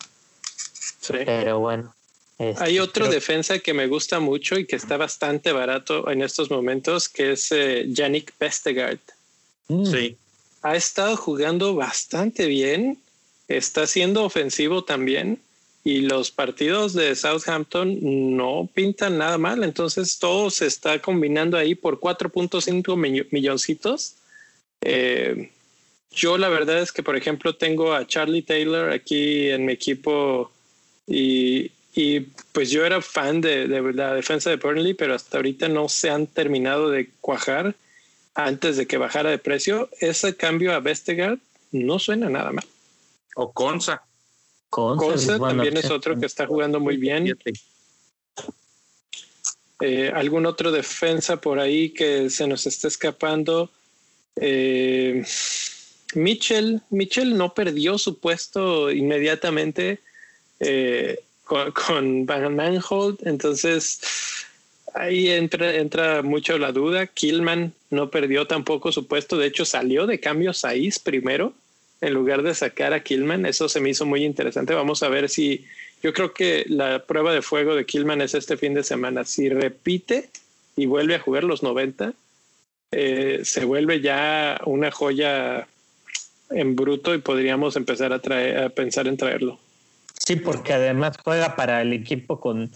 Sí. 0.99 1.13
Pero 1.25 1.59
bueno. 1.59 1.93
Este, 2.39 2.63
Hay 2.63 2.79
otro 2.79 3.05
creo- 3.05 3.13
defensa 3.13 3.59
que 3.59 3.73
me 3.73 3.87
gusta 3.87 4.19
mucho 4.19 4.57
y 4.57 4.65
que 4.65 4.75
está 4.75 4.97
bastante 4.97 5.51
barato 5.51 6.09
en 6.09 6.21
estos 6.21 6.49
momentos, 6.49 7.07
que 7.09 7.33
es 7.33 7.51
eh, 7.51 7.85
Yannick 7.89 8.33
Vestegard. 8.39 8.99
Mm, 9.67 9.85
Sí. 9.85 10.17
Ha 10.61 10.75
estado 10.77 11.17
jugando 11.17 11.75
bastante 11.75 12.45
bien, 12.45 12.97
está 13.49 13.85
siendo 13.85 14.23
ofensivo 14.23 14.83
también 14.85 15.39
y 15.83 16.01
los 16.01 16.31
partidos 16.31 16.93
de 16.93 17.13
Southampton 17.15 17.97
no 18.01 18.69
pintan 18.73 19.17
nada 19.17 19.37
mal, 19.37 19.63
entonces 19.63 20.17
todo 20.17 20.49
se 20.49 20.65
está 20.65 20.99
combinando 20.99 21.57
ahí 21.57 21.75
por 21.75 21.99
4.5 21.99 22.95
millo- 22.95 23.27
milloncitos. 23.31 24.15
Eh, 24.81 25.51
yo 26.11 26.37
la 26.37 26.47
verdad 26.47 26.79
es 26.81 26.91
que, 26.91 27.03
por 27.03 27.17
ejemplo, 27.17 27.55
tengo 27.55 27.93
a 27.93 28.07
Charlie 28.07 28.43
Taylor 28.43 28.91
aquí 28.91 29.49
en 29.49 29.65
mi 29.65 29.73
equipo 29.73 30.51
y, 31.05 31.71
y, 31.93 32.21
pues 32.53 32.69
yo 32.69 32.85
era 32.85 33.01
fan 33.01 33.41
de, 33.41 33.67
la 33.67 34.13
defensa 34.13 34.49
de 34.49 34.55
Burnley, 34.57 34.93
pero 34.93 35.15
hasta 35.15 35.37
ahorita 35.37 35.67
no 35.67 35.89
se 35.89 36.09
han 36.09 36.27
terminado 36.27 36.89
de 36.89 37.09
cuajar 37.19 37.75
antes 38.35 38.77
de 38.77 38.87
que 38.87 38.97
bajara 38.97 39.31
de 39.31 39.37
precio. 39.37 39.89
Ese 39.99 40.35
cambio 40.37 40.73
a 40.73 40.79
Vestegard 40.79 41.39
no 41.71 41.99
suena 41.99 42.29
nada 42.29 42.51
mal. 42.51 42.65
O 43.35 43.51
Conza. 43.51 44.03
Buena 44.75 45.39
también 45.39 45.77
es 45.77 45.91
otro 45.91 46.19
que 46.19 46.25
está 46.25 46.47
jugando 46.47 46.79
muy 46.79 46.97
bien. 46.97 47.37
Eh, 49.81 50.11
¿Algún 50.13 50.45
otro 50.45 50.71
defensa 50.71 51.39
por 51.41 51.59
ahí 51.59 51.89
que 51.89 52.29
se 52.29 52.47
nos 52.47 52.65
esté 52.65 52.87
escapando? 52.87 53.69
Eh, 54.35 55.23
Mitchell, 56.15 56.81
Mitchell 56.89 57.37
no 57.37 57.53
perdió 57.53 57.97
su 57.97 58.19
puesto 58.19 58.91
inmediatamente 58.91 59.99
eh, 60.59 61.19
con, 61.43 61.71
con 61.71 62.25
Van 62.25 62.55
Manholt, 62.55 63.25
entonces 63.27 63.99
ahí 64.93 65.29
entra, 65.29 65.75
entra 65.75 66.21
mucho 66.21 66.57
la 66.57 66.71
duda. 66.71 67.07
Killman 67.07 67.73
no 67.89 68.09
perdió 68.09 68.47
tampoco 68.47 68.91
su 68.91 69.07
puesto, 69.07 69.37
de 69.37 69.47
hecho 69.47 69.65
salió 69.65 70.07
de 70.07 70.19
cambio 70.19 70.53
Saiz 70.53 70.99
primero 70.99 71.53
en 72.03 72.13
lugar 72.13 72.43
de 72.43 72.53
sacar 72.53 72.93
a 72.93 73.01
Killman, 73.01 73.45
eso 73.45 73.69
se 73.69 73.79
me 73.79 73.89
hizo 73.89 74.05
muy 74.05 74.25
interesante. 74.25 74.73
Vamos 74.73 75.03
a 75.03 75.09
ver 75.09 75.29
si 75.29 75.65
yo 76.01 76.11
creo 76.11 76.33
que 76.33 76.65
la 76.67 77.05
prueba 77.05 77.33
de 77.33 77.41
fuego 77.41 77.75
de 77.75 77.85
Killman 77.85 78.21
es 78.21 78.33
este 78.33 78.57
fin 78.57 78.73
de 78.73 78.83
semana. 78.83 79.23
Si 79.23 79.47
repite 79.47 80.29
y 80.75 80.85
vuelve 80.85 81.15
a 81.15 81.19
jugar 81.19 81.45
los 81.45 81.63
90, 81.63 82.13
eh, 82.91 83.39
se 83.43 83.63
vuelve 83.63 84.01
ya 84.01 84.59
una 84.65 84.91
joya 84.91 85.65
en 86.49 86.75
bruto 86.75 87.15
y 87.15 87.19
podríamos 87.19 87.77
empezar 87.77 88.11
a, 88.11 88.19
traer, 88.19 88.63
a 88.65 88.69
pensar 88.69 89.07
en 89.07 89.15
traerlo. 89.15 89.57
Sí, 90.19 90.35
porque 90.35 90.73
además 90.73 91.17
juega 91.23 91.55
para 91.55 91.81
el 91.81 91.93
equipo 91.93 92.41
con, 92.41 92.69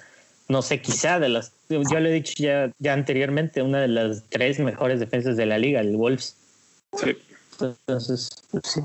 no 0.47 0.61
sé, 0.61 0.81
quizá 0.81 1.19
de 1.19 1.27
las, 1.27 1.51
yo 1.67 1.99
lo 1.99 2.07
he 2.07 2.13
dicho 2.13 2.33
ya, 2.37 2.71
ya 2.79 2.93
anteriormente, 2.93 3.61
una 3.61 3.81
de 3.81 3.89
las 3.89 4.23
tres 4.29 4.57
mejores 4.59 5.01
defensas 5.01 5.35
de 5.35 5.45
la 5.45 5.57
liga, 5.57 5.81
el 5.81 5.97
Wolves. 5.97 6.37
Sí. 6.93 7.17
Entonces, 7.59 8.29
sí. 8.63 8.81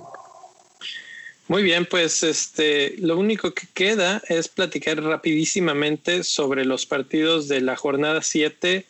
Muy 1.48 1.62
bien, 1.62 1.86
pues 1.86 2.22
este, 2.22 2.96
lo 2.98 3.18
único 3.18 3.52
que 3.52 3.66
queda 3.74 4.22
es 4.28 4.48
platicar 4.48 5.02
rapidísimamente 5.02 6.22
sobre 6.22 6.64
los 6.64 6.86
partidos 6.86 7.48
de 7.48 7.60
la 7.60 7.76
jornada 7.76 8.22
7. 8.22 8.86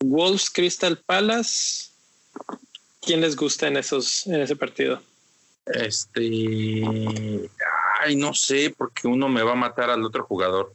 Wolves 0.00 0.50
Crystal 0.50 0.96
Palace. 0.98 1.90
¿Quién 3.00 3.20
les 3.20 3.36
gusta 3.36 3.66
en 3.66 3.76
esos 3.76 4.26
en 4.26 4.40
ese 4.40 4.54
partido? 4.54 5.02
Este. 5.66 6.82
Ay, 8.00 8.16
no 8.16 8.32
sé, 8.32 8.74
porque 8.76 9.08
uno 9.08 9.28
me 9.28 9.42
va 9.42 9.52
a 9.52 9.56
matar 9.56 9.90
al 9.90 10.04
otro 10.04 10.24
jugador. 10.24 10.74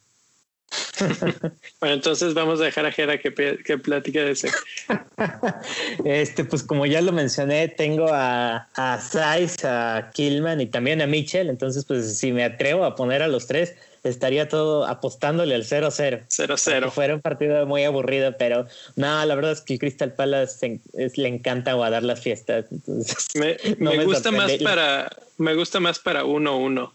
Bueno, 1.80 1.96
entonces 1.96 2.34
vamos 2.34 2.62
a 2.62 2.66
dejar 2.66 2.86
a 2.86 2.92
Jera 2.92 3.18
que, 3.20 3.34
que 3.34 3.78
platique 3.78 4.20
de 4.22 4.32
ese. 4.32 4.50
Este, 6.06 6.44
pues 6.46 6.64
como 6.64 6.86
ya 6.86 7.02
lo 7.02 7.12
mencioné, 7.12 7.68
tengo 7.68 8.10
a, 8.12 8.68
a 8.76 9.00
Saiz, 9.00 9.64
a 9.66 10.12
Killman 10.14 10.62
y 10.62 10.68
también 10.68 11.02
a 11.02 11.08
Mitchell. 11.08 11.50
Entonces, 11.50 11.86
pues 11.86 12.18
si 12.18 12.32
me 12.32 12.44
atrevo 12.44 12.86
a 12.86 12.96
poner 12.96 13.22
a 13.22 13.28
los 13.28 13.48
tres, 13.48 13.76
estaría 14.04 14.48
todo 14.50 14.86
apostándole 14.86 15.56
al 15.56 15.64
0-0. 15.64 16.26
0-0. 16.30 16.92
Fuera 16.92 17.16
un 17.16 17.22
partido 17.22 17.66
muy 17.66 17.84
aburrido, 17.84 18.36
pero 18.38 18.68
no, 18.96 19.26
la 19.26 19.36
verdad 19.36 19.52
es 19.54 19.62
que 19.62 19.74
el 19.74 19.80
Crystal 19.80 20.14
Palace 20.14 20.80
es- 20.94 21.18
le 21.18 21.28
encanta 21.28 21.74
guardar 21.74 22.04
las 22.04 22.20
fiestas. 22.22 22.66
Entonces, 22.72 23.28
Me, 23.36 23.58
No 23.80 23.92
me 23.92 23.98
me 24.00 24.06
gusta 24.06 24.32
más 24.32 24.52
para 24.64 25.10
me 25.38 25.56
gusta 25.56 25.80
más 25.80 26.00
para 26.00 26.24
1-1. 26.24 26.92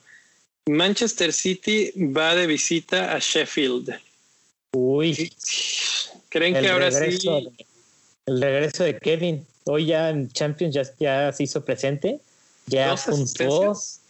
Manchester 0.69 1.33
City 1.33 1.93
va 1.97 2.35
de 2.35 2.47
visita 2.47 3.15
a 3.15 3.19
Sheffield. 3.19 3.95
uy, 4.73 5.33
¿Creen 6.29 6.55
que 6.55 6.69
ahora 6.69 6.91
regreso, 6.91 7.41
sí? 7.41 7.65
el 8.27 8.41
regreso 8.43 8.85
de 8.85 8.99
Kevin. 8.99 9.47
Hoy 9.65 9.87
ya 9.87 10.11
en 10.11 10.31
Champions 10.31 10.75
ya, 10.75 10.83
ya 10.99 11.33
se 11.33 11.43
hizo 11.45 11.65
presente, 11.65 12.21
ya 12.67 12.93
asistencias? 12.93 14.01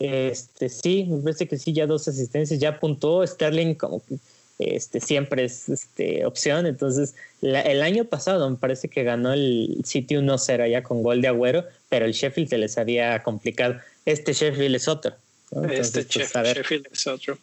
Este, 0.00 0.68
sí, 0.68 1.04
me 1.08 1.22
parece 1.22 1.48
que 1.48 1.58
sí, 1.58 1.72
ya 1.72 1.86
dos 1.86 2.06
asistencias, 2.06 2.58
ya 2.60 2.70
apuntó. 2.70 3.26
Sterling 3.26 3.74
como 3.74 4.00
que 4.04 4.16
este, 4.58 5.00
siempre 5.00 5.44
es 5.44 5.68
este, 5.68 6.24
opción. 6.24 6.66
Entonces, 6.66 7.14
la- 7.40 7.62
el 7.62 7.82
año 7.82 8.04
pasado 8.04 8.48
me 8.48 8.56
parece 8.56 8.88
que 8.88 9.02
ganó 9.04 9.32
el 9.32 9.82
City 9.84 10.16
1-0 10.16 10.62
allá 10.64 10.82
con 10.82 11.02
gol 11.02 11.20
de 11.20 11.28
Agüero, 11.28 11.64
pero 11.88 12.06
el 12.06 12.12
Sheffield 12.12 12.48
se 12.48 12.58
les 12.58 12.78
había 12.78 13.22
complicado. 13.22 13.76
Este 14.04 14.32
Sheffield 14.32 14.74
es 14.76 14.86
otro. 14.88 15.14
Este 15.70 16.04
pues. 16.04 16.32
Sheffield 16.32 16.88
es 16.92 17.06
otro. 17.06 17.38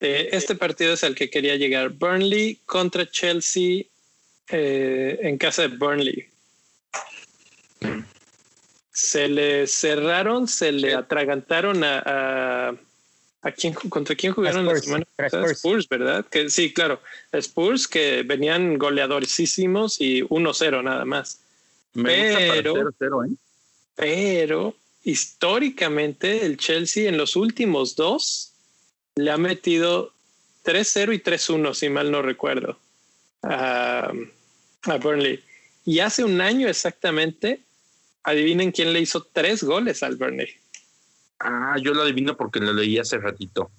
Eh, 0.00 0.30
este 0.32 0.54
partido 0.54 0.94
es 0.94 1.04
al 1.04 1.14
que 1.14 1.28
quería 1.28 1.56
llegar. 1.56 1.90
Burnley 1.90 2.58
contra 2.66 3.08
Chelsea 3.10 3.84
eh, 4.48 5.18
en 5.22 5.36
casa 5.36 5.62
de 5.62 5.68
Burnley. 5.76 6.26
Se 8.92 9.28
le 9.28 9.66
cerraron, 9.66 10.46
se 10.48 10.72
le 10.72 10.94
atragantaron 10.94 11.82
a, 11.84 12.02
a, 12.04 12.74
a 13.42 13.52
quién, 13.52 13.72
contra 13.74 14.14
quién 14.14 14.32
jugaron 14.32 14.66
la 14.66 14.72
Spurs, 14.72 14.84
semana 14.84 15.06
a 15.12 15.16
pasada? 15.22 15.42
Spurs. 15.44 15.58
Spurs, 15.58 15.88
¿verdad? 15.88 16.26
Que 16.30 16.50
sí, 16.50 16.72
claro. 16.72 17.00
Spurs 17.32 17.86
que 17.88 18.22
venían 18.24 18.78
goleadorísimos 18.78 20.00
y 20.00 20.22
1-0 20.22 20.82
nada 20.82 21.04
más. 21.04 21.40
Me 21.94 22.30
gusta 22.30 22.38
para 22.46 22.54
Pero- 22.54 22.74
0-0, 22.74 23.30
¿eh? 23.32 23.36
Pero 23.96 24.74
históricamente 25.04 26.44
el 26.46 26.56
Chelsea 26.56 27.08
en 27.08 27.16
los 27.16 27.36
últimos 27.36 27.96
dos 27.96 28.52
le 29.16 29.30
ha 29.30 29.36
metido 29.38 30.12
3-0 30.64 31.14
y 31.14 31.18
3-1, 31.18 31.74
si 31.74 31.88
mal 31.88 32.10
no 32.10 32.22
recuerdo, 32.22 32.78
a, 33.42 34.12
a 34.82 34.96
Burnley. 34.96 35.42
Y 35.84 36.00
hace 36.00 36.22
un 36.24 36.40
año 36.40 36.68
exactamente, 36.68 37.60
adivinen 38.22 38.70
quién 38.72 38.92
le 38.92 39.00
hizo 39.00 39.26
tres 39.32 39.62
goles 39.62 40.02
al 40.02 40.16
Burnley. 40.16 40.48
Ah, 41.40 41.76
yo 41.82 41.94
lo 41.94 42.02
adivino 42.02 42.36
porque 42.36 42.60
lo 42.60 42.72
leí 42.72 42.98
hace 42.98 43.18
ratito. 43.18 43.70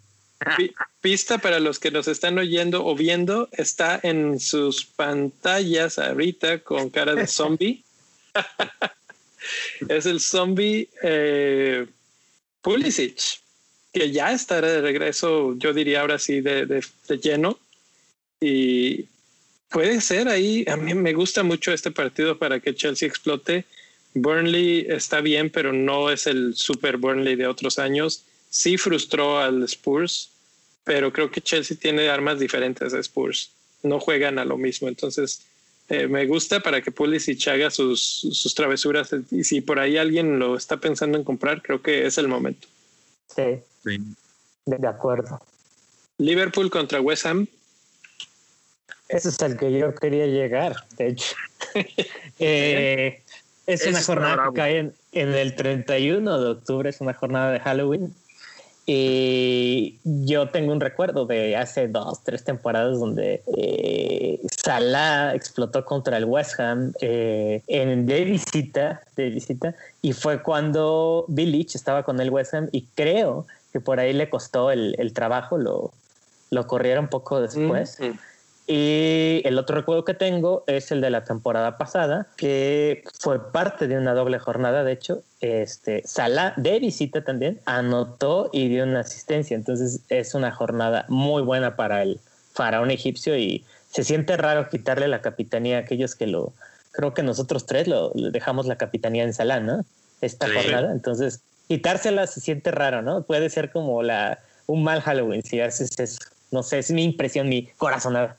Pi- 0.57 0.73
Pista 1.01 1.37
para 1.37 1.59
los 1.59 1.77
que 1.77 1.91
nos 1.91 2.07
están 2.07 2.39
oyendo 2.39 2.83
o 2.83 2.95
viendo, 2.95 3.47
está 3.51 3.99
en 4.01 4.39
sus 4.39 4.85
pantallas 4.85 5.99
ahorita 5.99 6.59
con 6.63 6.89
cara 6.89 7.13
de 7.13 7.27
zombie. 7.27 7.83
es 9.89 10.05
el 10.05 10.19
zombie 10.19 10.89
eh, 11.03 11.85
Pulisic, 12.61 13.19
que 13.93 14.11
ya 14.11 14.31
estará 14.31 14.67
de 14.67 14.81
regreso, 14.81 15.55
yo 15.57 15.73
diría 15.73 16.01
ahora 16.01 16.19
sí, 16.19 16.41
de, 16.41 16.65
de- 16.65 16.85
de 17.07 17.17
lleno. 17.17 17.59
Y 18.39 19.05
puede 19.69 20.01
ser 20.01 20.27
ahí, 20.27 20.65
a 20.67 20.77
mí 20.77 20.93
me 20.93 21.13
gusta 21.13 21.43
mucho 21.43 21.71
este 21.71 21.91
partido 21.91 22.37
para 22.37 22.59
que 22.59 22.73
Chelsea 22.75 23.07
explote. 23.07 23.65
Burnley 24.13 24.85
está 24.89 25.21
bien, 25.21 25.49
pero 25.49 25.71
no 25.71 26.09
es 26.09 26.27
el 26.27 26.55
super 26.55 26.97
Burnley 26.97 27.35
de 27.35 27.47
otros 27.47 27.79
años. 27.79 28.23
Sí 28.49 28.77
frustró 28.77 29.39
al 29.39 29.63
Spurs, 29.63 30.31
pero 30.83 31.13
creo 31.13 31.31
que 31.31 31.41
Chelsea 31.41 31.77
tiene 31.79 32.09
armas 32.09 32.39
diferentes 32.39 32.93
a 32.93 32.99
Spurs. 32.99 33.51
No 33.83 33.99
juegan 33.99 34.39
a 34.39 34.45
lo 34.45 34.57
mismo. 34.57 34.87
Entonces, 34.87 35.41
eh, 35.91 36.07
me 36.07 36.25
gusta 36.25 36.61
para 36.61 36.81
que 36.81 36.89
Pulisic 36.89 37.45
haga 37.49 37.69
sus, 37.69 38.01
sus 38.01 38.55
travesuras. 38.55 39.09
Y 39.29 39.43
si 39.43 39.59
por 39.59 39.77
ahí 39.77 39.97
alguien 39.97 40.39
lo 40.39 40.55
está 40.55 40.77
pensando 40.77 41.17
en 41.17 41.25
comprar, 41.25 41.61
creo 41.61 41.81
que 41.81 42.05
es 42.05 42.17
el 42.17 42.29
momento. 42.29 42.67
Sí, 43.35 43.59
Sí. 43.83 43.97
de 44.65 44.87
acuerdo. 44.87 45.41
Liverpool 46.17 46.69
contra 46.69 47.01
West 47.01 47.25
Ham. 47.25 47.45
Ese 49.09 49.29
es 49.29 49.41
al 49.41 49.57
que 49.57 49.77
yo 49.77 49.93
quería 49.93 50.27
llegar, 50.27 50.75
de 50.97 51.09
hecho. 51.09 51.35
Eh, 52.43 53.21
es 53.67 53.85
una 53.85 54.01
jornada 54.01 54.45
que 54.47 54.53
cae 54.55 54.77
en, 54.79 54.93
en 55.11 55.33
el 55.33 55.55
31 55.55 56.41
de 56.41 56.49
octubre, 56.49 56.89
es 56.89 56.99
una 57.01 57.13
jornada 57.13 57.51
de 57.51 57.59
Halloween. 57.59 58.15
Y 58.93 59.99
yo 60.03 60.49
tengo 60.49 60.73
un 60.73 60.81
recuerdo 60.81 61.25
de 61.25 61.55
hace 61.55 61.87
dos, 61.87 62.25
tres 62.25 62.43
temporadas 62.43 62.99
donde 62.99 63.41
eh, 63.55 64.41
Salah 64.51 65.33
explotó 65.33 65.85
contra 65.85 66.17
el 66.17 66.25
West 66.25 66.59
Ham 66.59 66.91
eh, 66.99 67.61
en, 67.67 68.05
de 68.05 68.25
visita, 68.25 69.01
de 69.15 69.29
visita, 69.29 69.75
y 70.01 70.11
fue 70.11 70.43
cuando 70.43 71.23
Billich 71.29 71.73
estaba 71.75 72.03
con 72.03 72.19
el 72.19 72.31
West 72.31 72.53
Ham 72.53 72.67
y 72.73 72.85
creo 72.93 73.47
que 73.71 73.79
por 73.79 74.01
ahí 74.01 74.11
le 74.11 74.29
costó 74.29 74.71
el, 74.71 74.93
el 74.97 75.13
trabajo, 75.13 75.57
lo, 75.57 75.93
lo 76.49 76.67
corrieron 76.67 77.07
poco 77.07 77.39
después. 77.39 77.97
Mm, 77.97 78.07
mm. 78.07 78.19
Y 78.73 79.41
el 79.43 79.57
otro 79.57 79.75
recuerdo 79.75 80.05
que 80.05 80.13
tengo 80.13 80.63
es 80.65 80.93
el 80.93 81.01
de 81.01 81.09
la 81.09 81.25
temporada 81.25 81.77
pasada, 81.77 82.27
que 82.37 83.03
fue 83.19 83.51
parte 83.51 83.89
de 83.89 83.97
una 83.97 84.13
doble 84.13 84.39
jornada. 84.39 84.85
De 84.85 84.93
hecho, 84.93 85.23
este 85.41 86.03
Salah 86.05 86.53
de 86.55 86.79
visita 86.79 87.21
también 87.21 87.59
anotó 87.65 88.49
y 88.53 88.69
dio 88.69 88.85
una 88.85 89.01
asistencia. 89.01 89.57
Entonces 89.57 89.99
es 90.07 90.35
una 90.35 90.53
jornada 90.53 91.03
muy 91.09 91.41
buena 91.41 91.75
para 91.75 92.01
el 92.01 92.21
faraón 92.53 92.91
egipcio 92.91 93.37
y 93.37 93.65
se 93.89 94.05
siente 94.05 94.37
raro 94.37 94.69
quitarle 94.69 95.09
la 95.09 95.21
capitanía 95.21 95.75
a 95.75 95.79
aquellos 95.81 96.15
que 96.15 96.27
lo. 96.27 96.53
Creo 96.93 97.13
que 97.13 97.23
nosotros 97.23 97.65
tres 97.65 97.89
lo, 97.89 98.11
dejamos 98.13 98.67
la 98.67 98.77
capitanía 98.77 99.25
en 99.25 99.33
Salah, 99.33 99.59
¿no? 99.59 99.83
Esta 100.21 100.47
Sí. 100.47 100.53
jornada. 100.53 100.93
Entonces, 100.93 101.41
quitársela 101.67 102.25
se 102.25 102.39
siente 102.39 102.71
raro, 102.71 103.01
¿no? 103.01 103.23
Puede 103.23 103.49
ser 103.49 103.69
como 103.69 104.01
la 104.01 104.39
un 104.65 104.85
mal 104.85 105.01
Halloween 105.01 105.43
si 105.43 105.59
haces 105.59 105.99
eso. 105.99 106.19
No 106.51 106.63
sé, 106.63 106.79
es 106.79 106.91
mi 106.91 107.03
impresión, 107.03 107.47
mi 107.49 107.67
corazonada. 107.77 108.37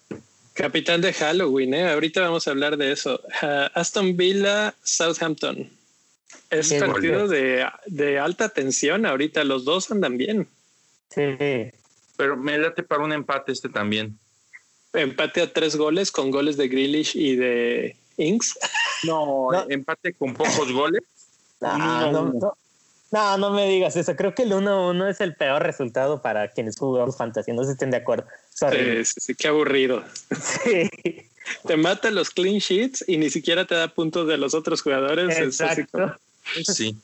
Capitán 0.55 1.01
de 1.01 1.12
Halloween, 1.14 1.72
¿eh? 1.74 1.90
Ahorita 1.90 2.20
vamos 2.20 2.47
a 2.47 2.51
hablar 2.51 2.76
de 2.76 2.93
eso. 2.93 3.20
Ah, 3.40 3.70
Aston 3.74 4.16
Villa, 4.16 4.74
Southampton. 4.82 5.70
Es 6.51 6.68
Qué 6.68 6.78
partido 6.80 7.26
de, 7.26 7.66
de 7.86 8.18
alta 8.18 8.51
tensión 8.51 9.06
ahorita. 9.06 9.44
Los 9.44 9.64
dos 9.64 9.90
andan 9.90 10.18
bien. 10.18 10.47
Sí. 11.09 11.36
Pero 12.16 12.36
me 12.36 12.59
late 12.59 12.82
para 12.82 13.02
un 13.02 13.12
empate 13.12 13.52
este 13.52 13.70
también. 13.70 14.18
Empate 14.93 15.40
a 15.40 15.51
tres 15.52 15.76
goles 15.76 16.12
con 16.12 16.30
goles 16.30 16.59
de 16.59 16.68
Grealish 16.68 17.16
y 17.16 17.36
de 17.36 17.97
Inks. 18.18 18.59
No, 19.05 19.48
No. 19.51 19.66
empate 19.70 20.12
con 20.12 20.34
pocos 20.34 20.70
goles. 20.70 21.02
No, 21.62 22.12
No. 22.32 22.56
No, 23.12 23.36
no, 23.36 23.51
me 23.51 23.68
digas 23.68 23.94
eso. 23.97 24.16
Creo 24.16 24.34
que 24.34 24.43
el 24.43 24.52
1-1 24.52 25.10
es 25.10 25.20
el 25.20 25.36
peor 25.36 25.62
resultado 25.62 26.22
para 26.22 26.48
quienes 26.48 26.78
jugamos 26.78 27.16
fantasy. 27.16 27.52
No 27.52 27.62
sé 27.62 27.68
si 27.68 27.72
estén 27.72 27.90
de 27.90 27.98
acuerdo. 27.98 28.26
Sorry. 28.55 29.05
Sí, 29.05 29.12
sí, 29.12 29.20
sí, 29.20 29.34
qué 29.34 29.48
aburrido. 29.48 30.02
Sí. 30.30 30.90
Te 31.66 31.76
mata 31.76 32.10
los 32.10 32.30
clean 32.30 32.59
sheets 32.59 33.05
y 33.06 33.18
ni 33.18 33.28
siquiera 33.28 33.66
te 33.66 33.74
da 33.74 33.89
puntos 33.89 34.28
de 34.28 34.39
los 34.39 34.55
otros 34.55 34.80
jugadores. 34.80 35.36
Exacto. 35.39 36.16
Sí. 36.64 36.97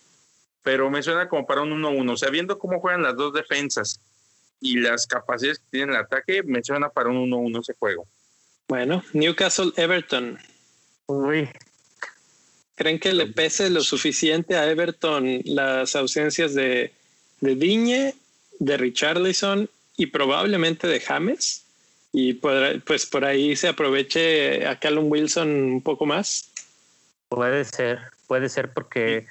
Pero 0.62 0.90
me 0.90 1.02
suena 1.02 1.28
como 1.28 1.46
para 1.46 1.62
un 1.62 1.70
1-1. 1.70 2.12
O 2.12 2.16
sea, 2.16 2.30
viendo 2.30 2.58
cómo 2.58 2.80
juegan 2.80 3.02
las 3.02 3.16
dos 3.16 3.34
defensas 3.34 4.00
y 4.60 4.78
las 4.78 5.06
capacidades 5.06 5.58
que 5.58 5.66
tiene 5.70 5.92
el 5.92 5.98
ataque, 5.98 6.42
me 6.42 6.62
suena 6.62 6.88
para 6.88 7.10
un 7.10 7.30
1-1 7.30 7.60
ese 7.60 7.74
juego. 7.74 8.06
Bueno, 8.68 9.02
Newcastle, 9.12 9.72
Everton. 9.76 10.38
Uy, 11.06 11.48
¿Creen 12.78 13.00
que 13.00 13.12
le 13.12 13.26
pese 13.26 13.70
lo 13.70 13.80
suficiente 13.80 14.56
a 14.56 14.70
Everton 14.70 15.40
las 15.44 15.96
ausencias 15.96 16.54
de, 16.54 16.92
de 17.40 17.54
Diñe, 17.56 18.14
de 18.60 18.76
Richarlison 18.76 19.68
y 19.96 20.06
probablemente 20.06 20.86
de 20.86 21.00
James? 21.00 21.64
Y 22.12 22.34
pues 22.34 23.04
por 23.06 23.24
ahí 23.24 23.56
se 23.56 23.66
aproveche 23.66 24.64
a 24.64 24.78
Callum 24.78 25.10
Wilson 25.10 25.48
un 25.48 25.82
poco 25.82 26.06
más. 26.06 26.52
puede 27.28 27.64
ser, 27.64 27.98
puede 28.28 28.48
ser 28.48 28.72
porque 28.72 29.26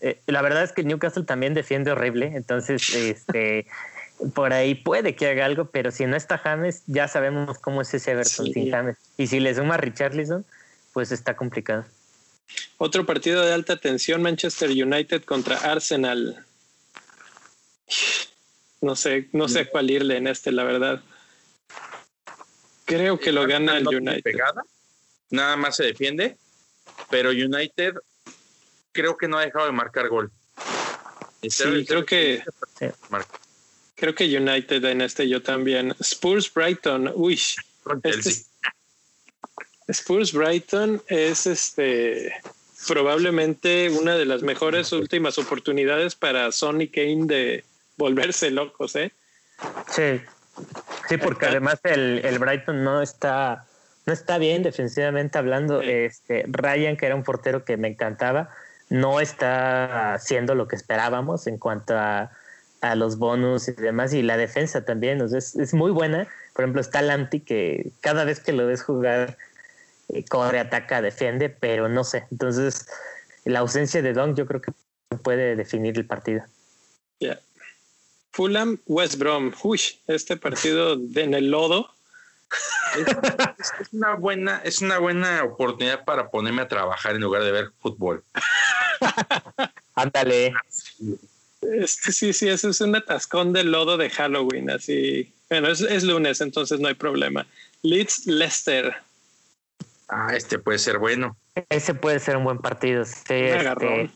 eh, 0.00 0.20
la 0.26 0.40
verdad 0.40 0.62
es 0.62 0.70
que 0.70 0.84
Newcastle 0.84 1.24
también 1.24 1.54
defiende 1.54 1.90
horrible. 1.90 2.32
Entonces, 2.36 2.88
este, 2.94 3.66
por 4.34 4.52
ahí 4.52 4.76
puede 4.76 5.16
que 5.16 5.26
haga 5.26 5.44
algo, 5.44 5.64
pero 5.64 5.90
si 5.90 6.06
no 6.06 6.14
está 6.16 6.38
James, 6.38 6.84
ya 6.86 7.08
sabemos 7.08 7.58
cómo 7.58 7.82
es 7.82 7.92
ese 7.94 8.12
Everton 8.12 8.46
Sí. 8.46 8.52
sin 8.52 8.70
James. 8.70 8.96
Y 9.18 9.26
si 9.26 9.40
le 9.40 9.52
suma 9.56 9.74
a 9.74 9.78
Richarlison, 9.78 10.44
pues 10.92 11.10
está 11.10 11.34
complicado. 11.34 11.84
Otro 12.78 13.06
partido 13.06 13.44
de 13.44 13.52
alta 13.52 13.76
tensión, 13.76 14.22
Manchester 14.22 14.70
United 14.70 15.24
contra 15.24 15.56
Arsenal. 15.58 16.44
No 18.80 18.96
sé, 18.96 19.28
no 19.32 19.48
sé 19.48 19.66
cuál 19.68 19.90
irle 19.90 20.16
en 20.16 20.26
este, 20.26 20.50
la 20.50 20.64
verdad. 20.64 21.02
Creo 22.84 23.18
que 23.18 23.30
lo 23.32 23.46
gana 23.46 23.78
el 23.78 23.86
United. 23.86 24.22
Pegada, 24.22 24.62
nada 25.30 25.56
más 25.56 25.76
se 25.76 25.84
defiende, 25.84 26.36
pero 27.10 27.30
United 27.30 27.94
creo 28.90 29.16
que 29.16 29.28
no 29.28 29.38
ha 29.38 29.44
dejado 29.44 29.66
de 29.66 29.72
marcar 29.72 30.08
gol. 30.08 30.30
Sí, 31.48 31.84
creo 31.86 32.04
que. 32.04 32.42
Marca 33.10 33.38
creo 34.02 34.16
que 34.16 34.24
United 34.36 34.84
en 34.86 35.00
este 35.00 35.28
yo 35.28 35.40
también. 35.42 35.94
Spurs 36.00 36.52
Brighton, 36.52 37.12
uy, 37.14 37.40
con 37.84 37.98
este 37.98 38.10
Chelsea. 38.10 38.32
es- 38.32 38.46
Spurs 39.88 40.32
Brighton 40.32 41.02
es 41.08 41.46
este 41.46 42.32
probablemente 42.86 43.90
una 43.90 44.16
de 44.16 44.24
las 44.24 44.42
mejores 44.42 44.92
últimas 44.92 45.38
oportunidades 45.38 46.14
para 46.14 46.50
Sonny 46.52 46.88
Kane 46.88 47.26
de 47.26 47.64
volverse 47.96 48.50
locos, 48.50 48.96
¿eh? 48.96 49.12
Sí, 49.88 50.20
sí, 51.08 51.16
porque 51.16 51.46
además 51.46 51.78
el, 51.84 52.20
el 52.24 52.38
Brighton 52.38 52.82
no 52.82 53.00
está, 53.00 53.66
no 54.06 54.12
está 54.12 54.38
bien 54.38 54.62
defensivamente 54.62 55.38
hablando. 55.38 55.80
Sí. 55.80 55.90
Este 55.90 56.44
Ryan, 56.48 56.96
que 56.96 57.06
era 57.06 57.14
un 57.14 57.22
portero 57.22 57.64
que 57.64 57.76
me 57.76 57.88
encantaba, 57.88 58.50
no 58.90 59.20
está 59.20 60.14
haciendo 60.14 60.54
lo 60.54 60.66
que 60.66 60.76
esperábamos 60.76 61.46
en 61.46 61.58
cuanto 61.58 61.96
a, 61.96 62.32
a 62.80 62.94
los 62.96 63.18
bonus 63.18 63.68
y 63.68 63.72
demás, 63.72 64.12
y 64.12 64.22
la 64.22 64.36
defensa 64.36 64.84
también. 64.84 65.22
o 65.22 65.28
sea, 65.28 65.38
es, 65.38 65.54
es 65.54 65.72
muy 65.72 65.92
buena. 65.92 66.26
Por 66.52 66.64
ejemplo, 66.64 66.80
está 66.80 67.00
Lanti, 67.00 67.40
que 67.40 67.92
cada 68.00 68.24
vez 68.24 68.40
que 68.40 68.52
lo 68.52 68.66
ves 68.66 68.82
jugar, 68.82 69.38
corre, 70.28 70.58
ataca, 70.60 71.00
defiende, 71.02 71.48
pero 71.48 71.88
no 71.88 72.04
sé. 72.04 72.26
Entonces, 72.30 72.86
la 73.44 73.60
ausencia 73.60 74.02
de 74.02 74.12
Don 74.12 74.36
yo 74.36 74.46
creo 74.46 74.60
que 74.60 74.72
puede 75.22 75.56
definir 75.56 75.96
el 75.96 76.06
partido. 76.06 76.42
Fulham 78.34 78.78
West 78.86 79.16
Brom. 79.18 79.52
Uy, 79.62 79.78
este 80.06 80.36
partido 80.38 80.96
de- 80.96 81.22
en 81.24 81.34
el 81.34 81.50
lodo. 81.50 81.90
Es, 82.96 83.72
es 83.80 83.92
una 83.92 84.14
buena, 84.14 84.60
es 84.64 84.80
una 84.80 84.98
buena 84.98 85.44
oportunidad 85.44 86.04
para 86.04 86.30
ponerme 86.30 86.62
a 86.62 86.68
trabajar 86.68 87.14
en 87.14 87.20
lugar 87.20 87.42
de 87.44 87.52
ver 87.52 87.70
fútbol. 87.80 88.24
Ándale. 89.94 90.54
Este 91.60 92.10
sí, 92.12 92.32
sí, 92.32 92.48
eso 92.48 92.70
es 92.70 92.80
un 92.80 92.96
atascón 92.96 93.52
de 93.52 93.64
lodo 93.64 93.96
de 93.98 94.08
Halloween, 94.10 94.70
así. 94.70 95.32
Bueno, 95.50 95.68
es, 95.68 95.80
es 95.82 96.02
lunes, 96.02 96.40
entonces 96.40 96.80
no 96.80 96.88
hay 96.88 96.94
problema. 96.94 97.46
Leeds 97.82 98.26
Leicester. 98.26 98.96
Ah, 100.14 100.34
este 100.36 100.58
puede 100.58 100.78
ser 100.78 100.98
bueno. 100.98 101.36
Ese 101.70 101.94
puede 101.94 102.20
ser 102.20 102.36
un 102.36 102.44
buen 102.44 102.58
partido. 102.58 103.04
Sí, 103.06 103.14
este, 103.30 104.10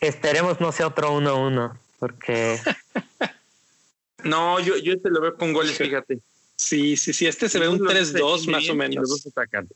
esperemos 0.00 0.60
no 0.60 0.72
sea 0.72 0.88
otro 0.88 1.12
1-1, 1.16 1.78
porque 2.00 2.60
No, 4.24 4.58
yo, 4.58 4.76
yo 4.78 4.94
este 4.94 5.10
lo 5.10 5.20
veo 5.20 5.36
con 5.36 5.52
goles, 5.52 5.78
fíjate. 5.78 6.18
Sí, 6.56 6.96
sí, 6.96 7.12
sí, 7.12 7.26
este 7.28 7.48
se 7.48 7.60
ve 7.60 7.68
un 7.68 7.78
Los 7.78 8.12
dos 8.12 8.14
3-2 8.14 8.46
defienden 8.46 8.50
más 8.50 8.62
o 8.62 8.64
y 8.64 8.66
Los 8.66 8.76
menos. 8.76 9.08
dos 9.10 9.26
atacan. 9.28 9.68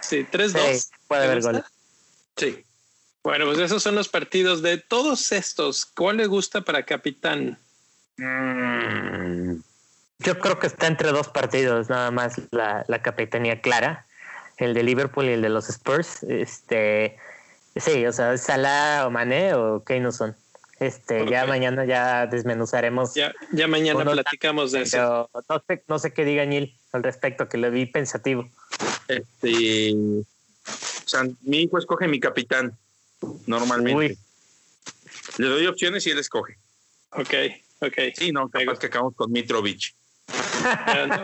Sí, 0.00 0.24
3-2. 0.30 0.74
sí, 0.76 0.90
puede 1.08 1.22
¿Te 1.22 1.26
haber 1.26 1.36
gusta? 1.38 1.52
gol. 1.52 1.64
Sí. 2.36 2.64
Bueno, 3.24 3.46
pues 3.46 3.58
esos 3.58 3.82
son 3.82 3.94
los 3.96 4.08
partidos 4.08 4.62
de 4.62 4.76
todos 4.78 5.32
estos. 5.32 5.86
¿Cuál 5.86 6.18
le 6.18 6.26
gusta 6.26 6.60
para 6.60 6.84
capitán? 6.84 7.58
Mm, 8.18 9.56
Yo 10.20 10.38
creo 10.38 10.58
que 10.60 10.66
está 10.68 10.86
entre 10.86 11.10
dos 11.10 11.28
partidos, 11.28 11.88
nada 11.88 12.10
más 12.12 12.34
la, 12.52 12.84
la 12.86 13.02
capitanía 13.02 13.60
clara, 13.60 14.03
el 14.56 14.74
de 14.74 14.82
Liverpool 14.82 15.26
y 15.26 15.32
el 15.32 15.42
de 15.42 15.48
los 15.48 15.68
Spurs. 15.68 16.22
Este, 16.24 17.16
sí, 17.76 18.06
o 18.06 18.12
sea, 18.12 18.36
Salah 18.38 19.06
o 19.06 19.10
Mané 19.10 19.54
o 19.54 19.82
Kane 19.84 20.10
son. 20.12 20.36
Este, 20.80 21.24
ya 21.30 21.46
mañana 21.46 21.84
ya 21.84 22.26
desmenuzaremos. 22.26 23.14
Ya, 23.14 23.32
ya 23.52 23.68
mañana 23.68 24.00
Uno- 24.00 24.12
platicamos 24.12 24.72
de 24.72 24.82
eso. 24.82 25.28
pero 25.32 25.44
no 25.48 25.62
sé, 25.66 25.84
no 25.86 25.98
sé 25.98 26.12
qué 26.12 26.24
diga 26.24 26.44
Neil 26.44 26.76
al 26.92 27.02
respecto, 27.02 27.48
que 27.48 27.58
lo 27.58 27.70
vi 27.70 27.86
pensativo. 27.86 28.48
este, 29.08 29.92
o 29.94 31.08
sea, 31.08 31.22
mi 31.42 31.58
hijo 31.62 31.78
escoge 31.78 32.08
mi 32.08 32.18
capitán, 32.20 32.76
normalmente. 33.46 33.94
Uy. 33.96 34.18
Le 35.38 35.48
doy 35.48 35.66
opciones 35.66 36.06
y 36.06 36.10
él 36.10 36.18
escoge. 36.18 36.56
Ok, 37.12 37.34
ok. 37.80 37.94
Sí, 38.16 38.32
no, 38.32 38.48
capaz 38.48 38.78
que 38.78 38.86
acabamos 38.86 39.14
con 39.14 39.30
Mitrovic. 39.30 39.94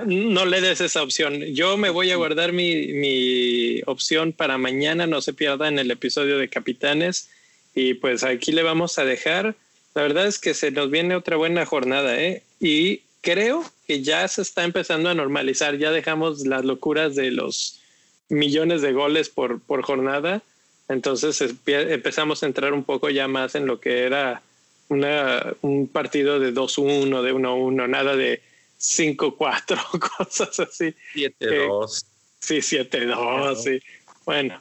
No, 0.07 0.45
le 0.45 0.61
des 0.61 0.81
esa 0.81 1.03
opción. 1.03 1.41
Yo 1.55 1.77
me 1.77 1.91
voy 1.91 2.11
a 2.11 2.17
guardar 2.17 2.53
mi, 2.53 2.89
mi 2.89 3.81
opción 3.87 4.33
para 4.33 4.59
mañana. 4.59 5.07
No 5.07 5.21
se 5.21 5.33
pierda 5.33 5.69
en 5.69 5.79
el 5.79 5.91
episodio 5.91 6.39
de 6.39 6.49
Capitanes. 6.49 7.29
Y 7.75 7.95
pues 7.95 8.25
aquí 8.25 8.53
le 8.53 8.63
vamos 8.63 8.99
a 8.99 9.05
dejar. 9.05 9.55
La 9.95 10.03
verdad 10.03 10.27
es 10.27 10.39
que 10.39 10.55
se 10.55 10.71
nos 10.71 10.91
viene 10.91 11.17
otra 11.17 11.37
buena 11.37 11.67
jornada, 11.67 12.21
¿eh? 12.21 12.43
Y 12.61 13.03
creo 13.21 13.65
que 13.87 14.03
ya 14.03 14.27
se 14.29 14.43
está 14.43 14.65
empezando 14.65 15.09
a 15.09 15.15
normalizar. 15.15 15.77
Ya 15.79 15.91
dejamos 15.91 16.47
las 16.47 16.65
locuras 16.65 17.15
de 17.15 17.31
los 17.31 17.81
millones 18.29 18.83
de 18.83 18.93
goles 18.93 19.29
por, 19.29 19.61
por 19.61 19.83
jornada. 19.83 20.43
Entonces 20.89 21.41
empezamos 21.67 22.43
a 22.43 22.47
entrar 22.47 22.73
un 22.73 22.85
poco 22.85 23.11
ya 23.11 23.29
más 23.29 23.55
en 23.55 23.67
lo 23.67 23.81
que 23.81 24.05
era 24.05 24.43
una, 24.89 25.55
un 25.63 25.87
partido 25.87 26.41
de 26.41 26.53
2-1, 26.53 27.23
de 27.23 27.33
1-1, 27.33 27.89
nada 27.89 28.17
de 28.17 28.43
5-4, 28.81 30.09
cosas 30.17 30.61
así. 30.61 30.95
7-2. 31.15 32.05
Sí, 32.39 32.57
7-2, 32.57 33.57
sí. 33.57 33.83
Bueno, 34.25 34.61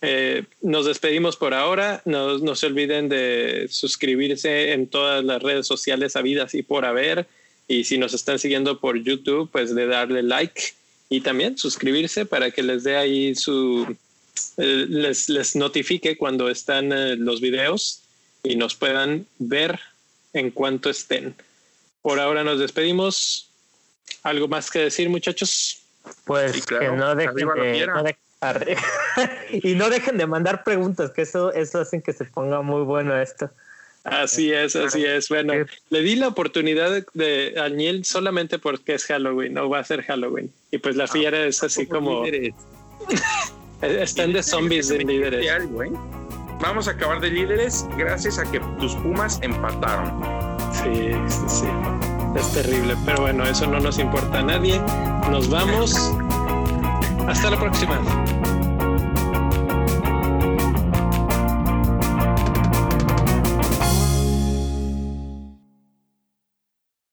eh, 0.00 0.44
nos 0.62 0.86
despedimos 0.86 1.36
por 1.36 1.54
ahora. 1.54 2.02
No, 2.04 2.38
no 2.38 2.54
se 2.54 2.66
olviden 2.66 3.08
de 3.08 3.68
suscribirse 3.70 4.72
en 4.72 4.88
todas 4.88 5.24
las 5.24 5.42
redes 5.42 5.66
sociales 5.66 6.16
habidas 6.16 6.54
y 6.54 6.62
por 6.62 6.84
haber. 6.84 7.26
Y 7.66 7.84
si 7.84 7.98
nos 7.98 8.14
están 8.14 8.38
siguiendo 8.38 8.80
por 8.80 9.02
YouTube, 9.02 9.50
pues 9.52 9.74
de 9.74 9.86
darle 9.86 10.22
like 10.22 10.62
y 11.10 11.20
también 11.20 11.58
suscribirse 11.58 12.24
para 12.24 12.50
que 12.50 12.62
les 12.62 12.84
dé 12.84 12.96
ahí 12.96 13.34
su, 13.34 13.96
eh, 14.56 14.86
les, 14.88 15.28
les 15.28 15.56
notifique 15.56 16.16
cuando 16.16 16.48
están 16.48 16.92
eh, 16.92 17.16
los 17.16 17.40
videos 17.40 18.02
y 18.42 18.56
nos 18.56 18.74
puedan 18.74 19.26
ver 19.38 19.78
en 20.32 20.50
cuanto 20.50 20.88
estén. 20.88 21.34
Por 22.02 22.20
ahora 22.20 22.44
nos 22.44 22.58
despedimos. 22.58 23.47
¿Algo 24.22 24.48
más 24.48 24.70
que 24.70 24.80
decir, 24.80 25.08
muchachos? 25.08 25.82
Pues 26.24 26.64
que 26.64 26.88
no 26.88 27.14
dejen 27.14 27.34
de, 27.34 28.16
y 29.50 29.74
no 29.74 29.90
dejen 29.90 30.16
de 30.16 30.26
mandar 30.26 30.62
preguntas, 30.64 31.10
que 31.10 31.22
eso, 31.22 31.52
eso 31.52 31.80
hacen 31.80 32.00
que 32.00 32.12
se 32.12 32.24
ponga 32.24 32.62
muy 32.62 32.82
bueno 32.82 33.20
esto. 33.20 33.50
Así 34.04 34.52
es, 34.52 34.76
así 34.76 35.04
es. 35.04 35.28
Bueno, 35.28 35.52
le 35.90 36.00
di 36.00 36.16
la 36.16 36.28
oportunidad 36.28 37.04
de 37.14 37.54
Añil 37.60 38.04
solamente 38.04 38.58
porque 38.58 38.94
es 38.94 39.04
Halloween, 39.04 39.54
no 39.54 39.68
va 39.68 39.80
a 39.80 39.84
ser 39.84 40.02
Halloween. 40.02 40.50
Y 40.70 40.78
pues 40.78 40.96
la 40.96 41.04
ah, 41.04 41.08
fiera 41.08 41.44
es 41.44 41.62
así 41.62 41.86
como. 41.86 42.24
Están 43.82 44.32
de 44.32 44.42
zombies 44.42 44.88
de 44.88 44.98
líderes. 44.98 45.46
Vamos 46.60 46.88
a 46.88 46.92
acabar 46.92 47.20
de 47.20 47.30
líderes 47.30 47.86
gracias 47.96 48.38
a 48.38 48.50
que 48.50 48.60
tus 48.80 48.94
Pumas 48.96 49.38
empataron. 49.42 50.20
Sí, 50.72 51.12
sí, 51.28 51.44
sí. 51.48 52.17
Es 52.34 52.52
terrible, 52.52 52.96
pero 53.04 53.22
bueno, 53.22 53.44
eso 53.44 53.66
no 53.66 53.80
nos 53.80 53.98
importa 53.98 54.38
a 54.38 54.42
nadie. 54.42 54.80
Nos 55.30 55.48
vamos. 55.48 55.94
Hasta 57.26 57.50
la 57.50 57.58
próxima. 57.58 58.00